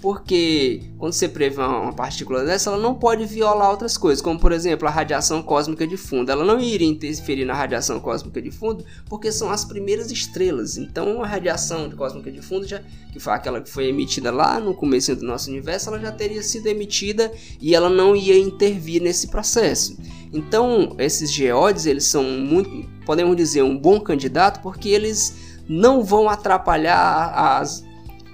porque 0.00 0.82
quando 0.96 1.12
você 1.12 1.28
prevê 1.28 1.60
uma 1.60 1.92
partícula 1.92 2.44
dessa, 2.44 2.70
ela 2.70 2.78
não 2.78 2.94
pode 2.94 3.24
violar 3.26 3.70
outras 3.70 3.96
coisas, 3.96 4.22
como 4.22 4.38
por 4.38 4.52
exemplo 4.52 4.86
a 4.86 4.90
radiação 4.90 5.42
cósmica 5.42 5.86
de 5.86 5.96
fundo. 5.96 6.30
Ela 6.30 6.44
não 6.44 6.60
iria 6.60 6.86
interferir 6.86 7.44
na 7.44 7.54
radiação 7.54 7.98
cósmica 7.98 8.40
de 8.40 8.50
fundo, 8.50 8.84
porque 9.08 9.32
são 9.32 9.50
as 9.50 9.64
primeiras 9.64 10.10
estrelas. 10.12 10.76
Então 10.76 11.22
a 11.22 11.26
radiação 11.26 11.90
cósmica 11.90 12.30
de 12.30 12.40
fundo, 12.40 12.66
já, 12.66 12.80
que 13.12 13.18
foi 13.18 13.32
aquela 13.32 13.60
que 13.60 13.68
foi 13.68 13.88
emitida 13.88 14.30
lá 14.30 14.60
no 14.60 14.72
começo 14.72 15.16
do 15.16 15.26
nosso 15.26 15.50
universo, 15.50 15.88
ela 15.88 15.98
já 15.98 16.12
teria 16.12 16.42
sido 16.44 16.68
emitida 16.68 17.32
e 17.60 17.74
ela 17.74 17.90
não 17.90 18.14
ia 18.14 18.38
intervir 18.38 19.02
nesse 19.02 19.26
processo. 19.26 19.98
Então 20.32 20.94
esses 20.98 21.32
geodes, 21.32 21.86
eles 21.86 22.04
são 22.04 22.22
muito, 22.22 22.88
podemos 23.04 23.36
dizer, 23.36 23.62
um 23.62 23.76
bom 23.76 23.98
candidato, 23.98 24.60
porque 24.62 24.90
eles 24.90 25.58
não 25.68 26.04
vão 26.04 26.28
atrapalhar 26.28 27.58
as 27.60 27.87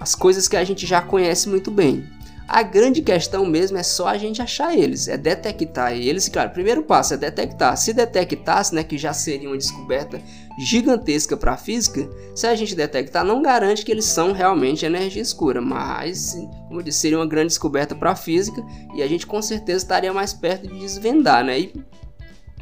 as 0.05 0.13
coisas 0.13 0.47
que 0.47 0.55
a 0.55 0.63
gente 0.63 0.85
já 0.85 1.01
conhece 1.01 1.49
muito 1.49 1.71
bem. 1.71 2.07
A 2.47 2.61
grande 2.61 3.01
questão 3.01 3.43
mesmo 3.43 3.75
é 3.75 3.81
só 3.81 4.07
a 4.07 4.19
gente 4.19 4.39
achar 4.39 4.77
eles, 4.77 5.07
é 5.07 5.17
detectar 5.17 5.93
eles. 5.93 6.29
Claro, 6.29 6.51
primeiro 6.51 6.83
passo 6.83 7.15
é 7.15 7.17
detectar. 7.17 7.75
Se 7.75 7.91
detectasse, 7.91 8.75
né, 8.75 8.83
que 8.83 8.99
já 8.99 9.13
seria 9.13 9.49
uma 9.49 9.57
descoberta 9.57 10.21
gigantesca 10.59 11.35
para 11.35 11.53
a 11.53 11.57
física, 11.57 12.07
se 12.35 12.45
a 12.45 12.53
gente 12.53 12.75
detectar, 12.75 13.25
não 13.25 13.41
garante 13.41 13.83
que 13.83 13.91
eles 13.91 14.05
são 14.05 14.31
realmente 14.31 14.85
energia 14.85 15.23
escura, 15.23 15.59
mas, 15.59 16.37
como 16.67 16.81
eu 16.81 16.83
disse, 16.83 16.99
seria 16.99 17.17
uma 17.17 17.25
grande 17.25 17.47
descoberta 17.47 17.95
para 17.95 18.11
a 18.11 18.15
física 18.15 18.63
e 18.93 19.01
a 19.01 19.07
gente 19.07 19.25
com 19.25 19.41
certeza 19.41 19.79
estaria 19.79 20.13
mais 20.13 20.33
perto 20.33 20.67
de 20.67 20.79
desvendar, 20.79 21.43
né? 21.43 21.61
E 21.61 21.73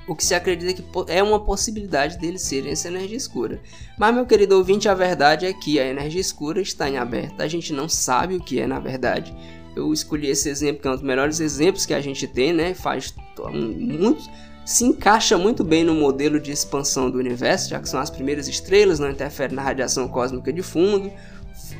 o 0.08 0.16
que 0.16 0.26
se 0.26 0.36
acredita 0.36 0.74
que 0.74 0.84
é 1.08 1.24
uma 1.24 1.39
possibilidade 1.39 2.18
deles 2.18 2.41
serem 2.41 2.72
essa 2.72 2.88
energia 2.88 3.18
escura. 3.18 3.62
Mas, 3.97 4.14
meu 4.14 4.26
querido 4.26 4.58
ouvinte, 4.58 4.89
a 4.89 4.93
verdade 4.93 5.45
é 5.45 5.54
que 5.54 5.80
a 5.80 5.88
energia 5.88 6.20
escura 6.20 6.62
está 6.62 6.89
em 6.89 6.97
aberto. 6.97 7.41
A 7.41 7.47
gente 7.47 7.72
não 7.72 7.88
sabe 7.88 8.36
o 8.36 8.41
que 8.41 8.60
é 8.60 8.68
na 8.68 8.80
verdade. 8.80 9.34
Eu 9.76 9.91
escolhi 9.93 10.28
esse 10.28 10.49
exemplo 10.49 10.82
que 10.82 10.88
é 10.88 10.91
um 10.91 10.95
dos 10.95 11.04
melhores 11.04 11.39
exemplos 11.39 11.86
que 11.86 11.93
a 11.93 12.01
gente 12.01 12.28
tem, 12.28 12.54
né? 12.54 12.74
Faz 12.74 13.16
muito, 13.51 14.24
se 14.66 14.84
encaixa 14.84 15.38
muito 15.38 15.64
bem 15.64 15.84
no 15.84 15.95
modelo 15.95 16.39
de 16.39 16.51
expansão 16.51 17.10
do 17.10 17.18
universo, 17.18 17.70
já 17.70 17.80
que 17.80 17.89
são 17.89 17.99
as 17.99 18.10
primeiras 18.10 18.47
estrelas, 18.47 18.99
não 18.99 19.10
interfere 19.10 19.56
na 19.56 19.62
radiação 19.62 20.08
cósmica 20.08 20.51
de 20.54 20.62
fundo. 20.62 21.12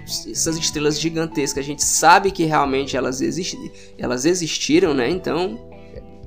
Essas 0.06 0.58
estrelas 0.58 1.00
gigantescas, 1.00 1.64
a 1.64 1.68
gente 1.68 1.84
sabe 1.84 2.32
que 2.32 2.46
realmente 2.46 2.96
elas, 2.96 3.22
existi 3.22 3.72
elas 3.98 4.26
existiram, 4.26 4.94
né? 4.94 5.10
Então 5.10 5.73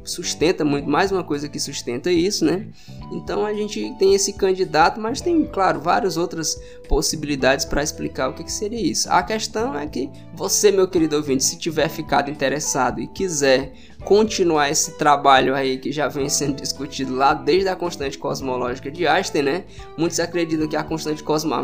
sustenta 0.07 0.65
muito, 0.65 0.89
mais 0.89 1.13
uma 1.13 1.25
coisa 1.25 1.49
que 1.49 1.59
sustenta 1.59 2.11
isso, 2.11 2.45
né? 2.45 2.67
Então 3.13 3.45
a 3.45 3.53
gente 3.53 3.95
tem 3.99 4.15
esse 4.15 4.33
candidato, 4.33 5.01
mas 5.01 5.21
tem, 5.21 5.45
claro, 5.47 5.81
várias 5.81 6.17
outras 6.17 6.57
possibilidades 6.87 7.65
para 7.65 7.83
explicar 7.83 8.29
o 8.29 8.35
que, 8.35 8.45
que, 8.45 8.53
seria 8.53 8.81
isso. 8.81 9.11
A 9.11 9.23
questão 9.23 9.79
é 9.79 9.87
que 9.87 10.11
você, 10.35 10.71
meu 10.71 10.89
querido 10.89 11.17
ouvinte, 11.17 11.45
se 11.45 11.59
tiver 11.59 11.89
ficado 11.89 12.31
interessado 12.31 13.01
e 13.01 13.07
quiser 13.07 13.73
continuar 14.05 14.71
esse 14.71 14.93
trabalho 14.93 15.55
aí 15.55 15.79
que 15.79 15.91
já 15.91 16.07
vem 16.07 16.29
sendo 16.29 16.61
discutido 16.61 17.15
lá 17.15 17.35
desde 17.35 17.69
a 17.69 17.75
constante 17.75 18.17
cosmológica 18.17 18.91
de 18.91 19.07
Einstein, 19.07 19.43
né? 19.43 19.65
Muitos 19.97 20.21
acreditam 20.21 20.69
que 20.69 20.77
a 20.77 20.85
constante 20.85 21.23
cosmo, 21.23 21.55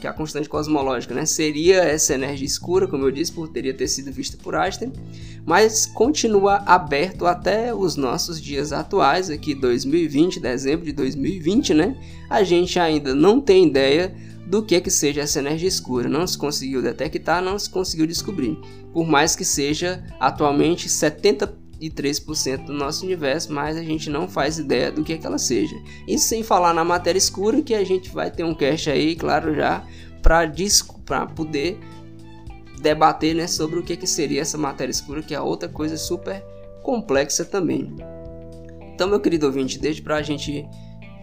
que 0.00 0.06
a 0.06 0.12
constante 0.12 0.48
cosmológica, 0.48 1.14
né, 1.14 1.24
seria 1.24 1.78
essa 1.82 2.14
energia 2.14 2.46
escura, 2.46 2.86
como 2.86 3.06
eu 3.06 3.10
disse, 3.10 3.32
por 3.32 3.48
teria 3.48 3.72
ter 3.72 3.88
sido 3.88 4.12
vista 4.12 4.36
por 4.42 4.54
Einstein, 4.54 4.92
mas 5.46 5.86
continua 5.86 6.62
aberto 6.66 7.26
até 7.26 7.74
os 7.74 7.96
nossos 7.96 8.40
dias 8.40 8.72
atuais, 8.72 9.30
aqui 9.30 9.54
2020, 9.54 10.38
dezembro 10.38 10.84
de 10.84 10.92
2020, 10.92 11.74
né? 11.74 11.96
A 12.28 12.42
gente 12.42 12.78
ainda 12.78 13.14
não 13.14 13.40
tem 13.40 13.66
ideia 13.66 14.14
do 14.50 14.64
que 14.64 14.80
que 14.80 14.90
seja 14.90 15.20
essa 15.20 15.38
energia 15.38 15.68
escura, 15.68 16.08
não 16.08 16.26
se 16.26 16.36
conseguiu 16.36 16.82
detectar, 16.82 17.40
não 17.40 17.56
se 17.56 17.70
conseguiu 17.70 18.04
descobrir. 18.04 18.58
Por 18.92 19.06
mais 19.06 19.36
que 19.36 19.44
seja 19.44 20.04
atualmente 20.18 20.88
70 20.88 21.60
3% 21.88 22.66
do 22.66 22.74
nosso 22.74 23.06
universo, 23.06 23.50
mas 23.50 23.74
a 23.74 23.82
gente 23.82 24.10
não 24.10 24.28
faz 24.28 24.58
ideia 24.58 24.92
do 24.92 25.02
que, 25.02 25.14
é 25.14 25.16
que 25.16 25.26
ela 25.26 25.38
seja. 25.38 25.74
Isso 26.06 26.28
sem 26.28 26.42
falar 26.42 26.74
na 26.74 26.84
matéria 26.84 27.16
escura, 27.16 27.62
que 27.62 27.74
a 27.74 27.82
gente 27.82 28.10
vai 28.10 28.30
ter 28.30 28.44
um 28.44 28.54
cast 28.54 28.90
aí, 28.90 29.16
claro, 29.16 29.54
já 29.54 29.82
para 30.20 31.26
poder 31.26 31.78
debater 32.82 33.34
né, 33.34 33.46
sobre 33.46 33.78
o 33.78 33.82
que, 33.82 33.96
que 33.96 34.06
seria 34.06 34.42
essa 34.42 34.58
matéria 34.58 34.90
escura, 34.90 35.22
que 35.22 35.34
é 35.34 35.40
outra 35.40 35.70
coisa 35.70 35.96
super 35.96 36.44
complexa 36.82 37.46
também. 37.46 37.96
Então, 38.92 39.08
meu 39.08 39.20
querido 39.20 39.46
ouvinte, 39.46 39.78
desde 39.78 40.02
para 40.02 40.16
a 40.16 40.22
gente 40.22 40.68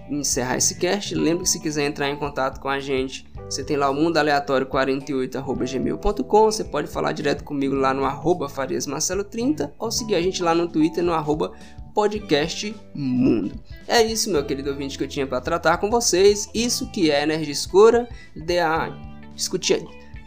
encerrar 0.09 0.57
esse 0.57 0.75
cast, 0.75 1.13
lembre 1.15 1.43
que 1.43 1.49
se 1.49 1.59
quiser 1.59 1.85
entrar 1.85 2.09
em 2.09 2.15
contato 2.15 2.59
com 2.59 2.69
a 2.69 2.79
gente 2.79 3.25
você 3.49 3.63
tem 3.63 3.77
lá 3.77 3.89
o 3.89 3.93
mundo 3.93 4.17
aleatório 4.17 4.67
48@gmail.com. 4.67 6.45
Você 6.45 6.65
pode 6.65 6.89
falar 6.89 7.13
direto 7.13 7.45
comigo 7.45 7.73
lá 7.75 7.93
no 7.93 8.03
arroba 8.03 8.49
fariasmarcelo30 8.49 9.71
ou 9.79 9.89
seguir 9.89 10.15
a 10.15 10.21
gente 10.21 10.43
lá 10.43 10.53
no 10.53 10.67
Twitter 10.67 11.01
no 11.03 11.13
arroba 11.13 11.53
podcastmundo. 11.93 13.57
É 13.87 14.03
isso, 14.03 14.29
meu 14.29 14.45
querido 14.45 14.69
ouvinte, 14.69 14.97
que 14.97 15.03
eu 15.03 15.07
tinha 15.07 15.25
para 15.25 15.39
tratar 15.39 15.77
com 15.77 15.89
vocês. 15.89 16.49
Isso 16.53 16.91
que 16.91 17.09
é 17.09 17.23
energia 17.23 17.53
escura. 17.53 18.07
Dê 18.35 18.59
a 18.59 18.93
discutir 19.33 19.85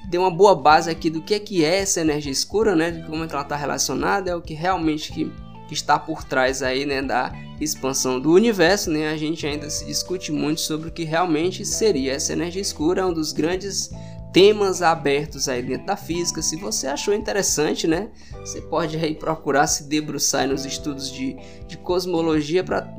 deu 0.09 0.23
uma 0.23 0.31
boa 0.31 0.57
base 0.57 0.91
aqui 0.91 1.09
do 1.09 1.23
que 1.23 1.35
é, 1.35 1.39
que 1.39 1.65
é 1.65 1.83
essa 1.83 2.01
energia 2.01 2.33
escura, 2.33 2.75
né? 2.75 2.91
De 2.91 3.07
como 3.07 3.23
é 3.23 3.29
que 3.29 3.33
ela 3.33 3.45
está 3.45 3.55
relacionada, 3.55 4.29
é 4.29 4.35
o 4.35 4.43
que 4.43 4.55
realmente 4.55 5.13
que 5.13 5.31
que 5.71 5.75
está 5.75 5.97
por 5.97 6.25
trás 6.25 6.65
aí, 6.65 6.85
né, 6.85 7.01
da 7.01 7.33
expansão 7.61 8.19
do 8.19 8.33
universo, 8.33 8.91
né? 8.91 9.09
A 9.09 9.17
gente 9.17 9.47
ainda 9.47 9.71
se 9.71 9.85
discute 9.85 10.33
muito 10.33 10.61
sobre 10.61 10.89
o 10.89 10.93
que 10.93 11.05
realmente 11.05 11.65
seria 11.65 12.13
essa 12.13 12.33
energia 12.33 12.61
escura, 12.61 13.03
é 13.03 13.07
um 13.07 13.13
dos 13.13 13.33
grandes 13.33 13.89
temas 14.33 14.83
abertos 14.83 15.49
aí 15.49 15.63
dentro 15.63 15.87
da 15.87 15.97
física. 15.97 16.43
Se 16.43 16.57
você 16.57 16.89
achou 16.89 17.15
interessante, 17.15 17.87
né, 17.87 18.09
você 18.41 18.61
pode 18.61 18.97
aí 18.97 19.15
procurar 19.15 19.69
se 19.69 19.85
debruçar 19.85 20.49
nos 20.49 20.65
estudos 20.65 21.09
de, 21.09 21.37
de 21.69 21.77
cosmologia 21.77 22.65
para 22.65 22.93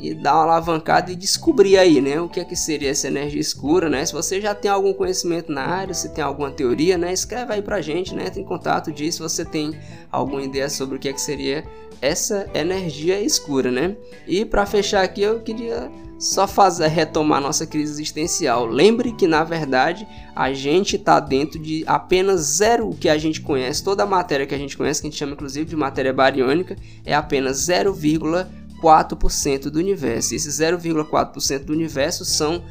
e 0.00 0.14
dar 0.14 0.34
uma 0.34 0.44
alavancada 0.44 1.12
e 1.12 1.16
descobrir 1.16 1.78
aí, 1.78 2.00
né, 2.00 2.20
o 2.20 2.28
que 2.28 2.40
é 2.40 2.44
que 2.44 2.56
seria 2.56 2.90
essa 2.90 3.06
energia 3.06 3.40
escura, 3.40 3.88
né? 3.88 4.04
Se 4.04 4.12
você 4.12 4.40
já 4.40 4.54
tem 4.54 4.70
algum 4.70 4.92
conhecimento 4.92 5.52
na 5.52 5.62
área, 5.62 5.94
se 5.94 6.14
tem 6.14 6.22
alguma 6.22 6.50
teoria, 6.50 6.98
né, 6.98 7.12
escreve 7.12 7.52
aí 7.52 7.62
pra 7.62 7.80
gente, 7.80 8.14
né? 8.14 8.30
Tem 8.30 8.44
contato 8.44 8.92
disso, 8.92 9.22
você 9.22 9.44
tem 9.44 9.78
alguma 10.10 10.42
ideia 10.42 10.68
sobre 10.68 10.96
o 10.96 10.98
que 10.98 11.08
é 11.08 11.12
que 11.12 11.20
seria 11.20 11.64
essa 12.00 12.48
energia 12.54 13.20
escura, 13.20 13.70
né? 13.70 13.96
E 14.26 14.44
para 14.44 14.66
fechar 14.66 15.02
aqui, 15.02 15.22
eu 15.22 15.40
queria 15.40 15.90
só 16.18 16.46
fazer 16.46 16.88
retomar 16.88 17.40
nossa 17.40 17.66
crise 17.66 17.92
existencial. 17.92 18.66
Lembre 18.66 19.12
que 19.12 19.26
na 19.26 19.44
verdade 19.44 20.06
a 20.34 20.52
gente 20.52 20.96
está 20.96 21.18
dentro 21.20 21.58
de 21.58 21.84
apenas 21.86 22.40
zero 22.40 22.88
o 22.88 22.96
que 22.96 23.08
a 23.08 23.18
gente 23.18 23.40
conhece, 23.40 23.82
toda 23.82 24.04
a 24.04 24.06
matéria 24.06 24.46
que 24.46 24.54
a 24.54 24.58
gente 24.58 24.76
conhece, 24.76 25.00
que 25.00 25.08
a 25.08 25.10
gente 25.10 25.18
chama 25.18 25.32
inclusive 25.32 25.66
de 25.66 25.76
matéria 25.76 26.12
bariônica, 26.12 26.76
é 27.04 27.14
apenas 27.14 27.58
0,4% 28.84 29.70
do 29.70 29.78
universo. 29.78 30.34
E 30.34 30.36
esse 30.36 30.48
0,4% 30.48 31.64
do 31.64 31.72
universo 31.72 32.24
são 32.24 32.62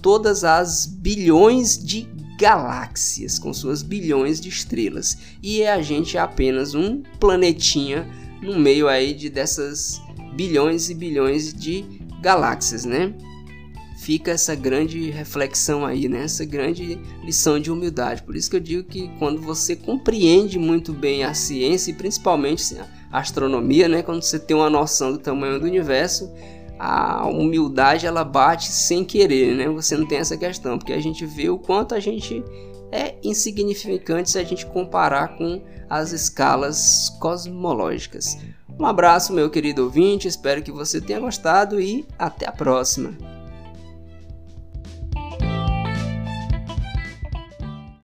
todas 0.00 0.44
as 0.44 0.86
bilhões 0.86 1.78
de 1.82 2.08
galáxias 2.38 3.38
com 3.38 3.52
suas 3.52 3.82
bilhões 3.82 4.40
de 4.40 4.48
estrelas. 4.48 5.16
E 5.42 5.64
a 5.64 5.80
gente 5.80 6.16
é 6.16 6.20
apenas 6.20 6.74
um 6.74 7.02
planetinha 7.20 8.08
no 8.42 8.58
meio 8.58 8.88
aí 8.88 9.14
de 9.14 9.30
dessas 9.30 10.00
bilhões 10.34 10.90
e 10.90 10.94
bilhões 10.94 11.52
de 11.52 11.84
galáxias, 12.20 12.84
né? 12.84 13.14
fica 14.02 14.32
essa 14.32 14.56
grande 14.56 15.10
reflexão 15.10 15.86
aí, 15.86 16.08
né? 16.08 16.24
Essa 16.24 16.44
grande 16.44 16.98
lição 17.22 17.60
de 17.60 17.70
humildade. 17.70 18.24
Por 18.24 18.34
isso 18.34 18.50
que 18.50 18.56
eu 18.56 18.60
digo 18.60 18.82
que 18.82 19.08
quando 19.16 19.40
você 19.40 19.76
compreende 19.76 20.58
muito 20.58 20.92
bem 20.92 21.22
a 21.22 21.32
ciência 21.34 21.92
e 21.92 21.94
principalmente 21.94 22.76
a 22.76 22.84
astronomia, 23.12 23.86
né? 23.88 24.02
Quando 24.02 24.22
você 24.22 24.38
tem 24.38 24.56
uma 24.56 24.70
noção 24.70 25.12
do 25.12 25.18
tamanho 25.18 25.60
do 25.60 25.66
universo, 25.66 26.32
a 26.78 27.26
humildade 27.28 28.06
ela 28.06 28.24
bate 28.24 28.72
sem 28.72 29.04
querer, 29.04 29.54
né? 29.54 29.68
Você 29.68 29.96
não 29.96 30.06
tem 30.06 30.18
essa 30.18 30.36
questão, 30.36 30.78
porque 30.78 30.92
a 30.92 31.00
gente 31.00 31.26
vê 31.26 31.50
o 31.50 31.58
quanto 31.58 31.94
a 31.94 32.00
gente 32.00 32.42
é 32.90 33.14
insignificante 33.22 34.30
se 34.30 34.38
a 34.38 34.44
gente 34.44 34.66
comparar 34.66 35.36
com 35.36 35.62
as 35.88 36.12
escalas 36.12 37.10
cosmológicas. 37.20 38.38
Um 38.78 38.86
abraço, 38.86 39.32
meu 39.32 39.50
querido 39.50 39.84
ouvinte, 39.84 40.26
espero 40.26 40.62
que 40.62 40.72
você 40.72 41.00
tenha 41.00 41.20
gostado 41.20 41.80
e 41.80 42.06
até 42.18 42.48
a 42.48 42.52
próxima. 42.52 43.41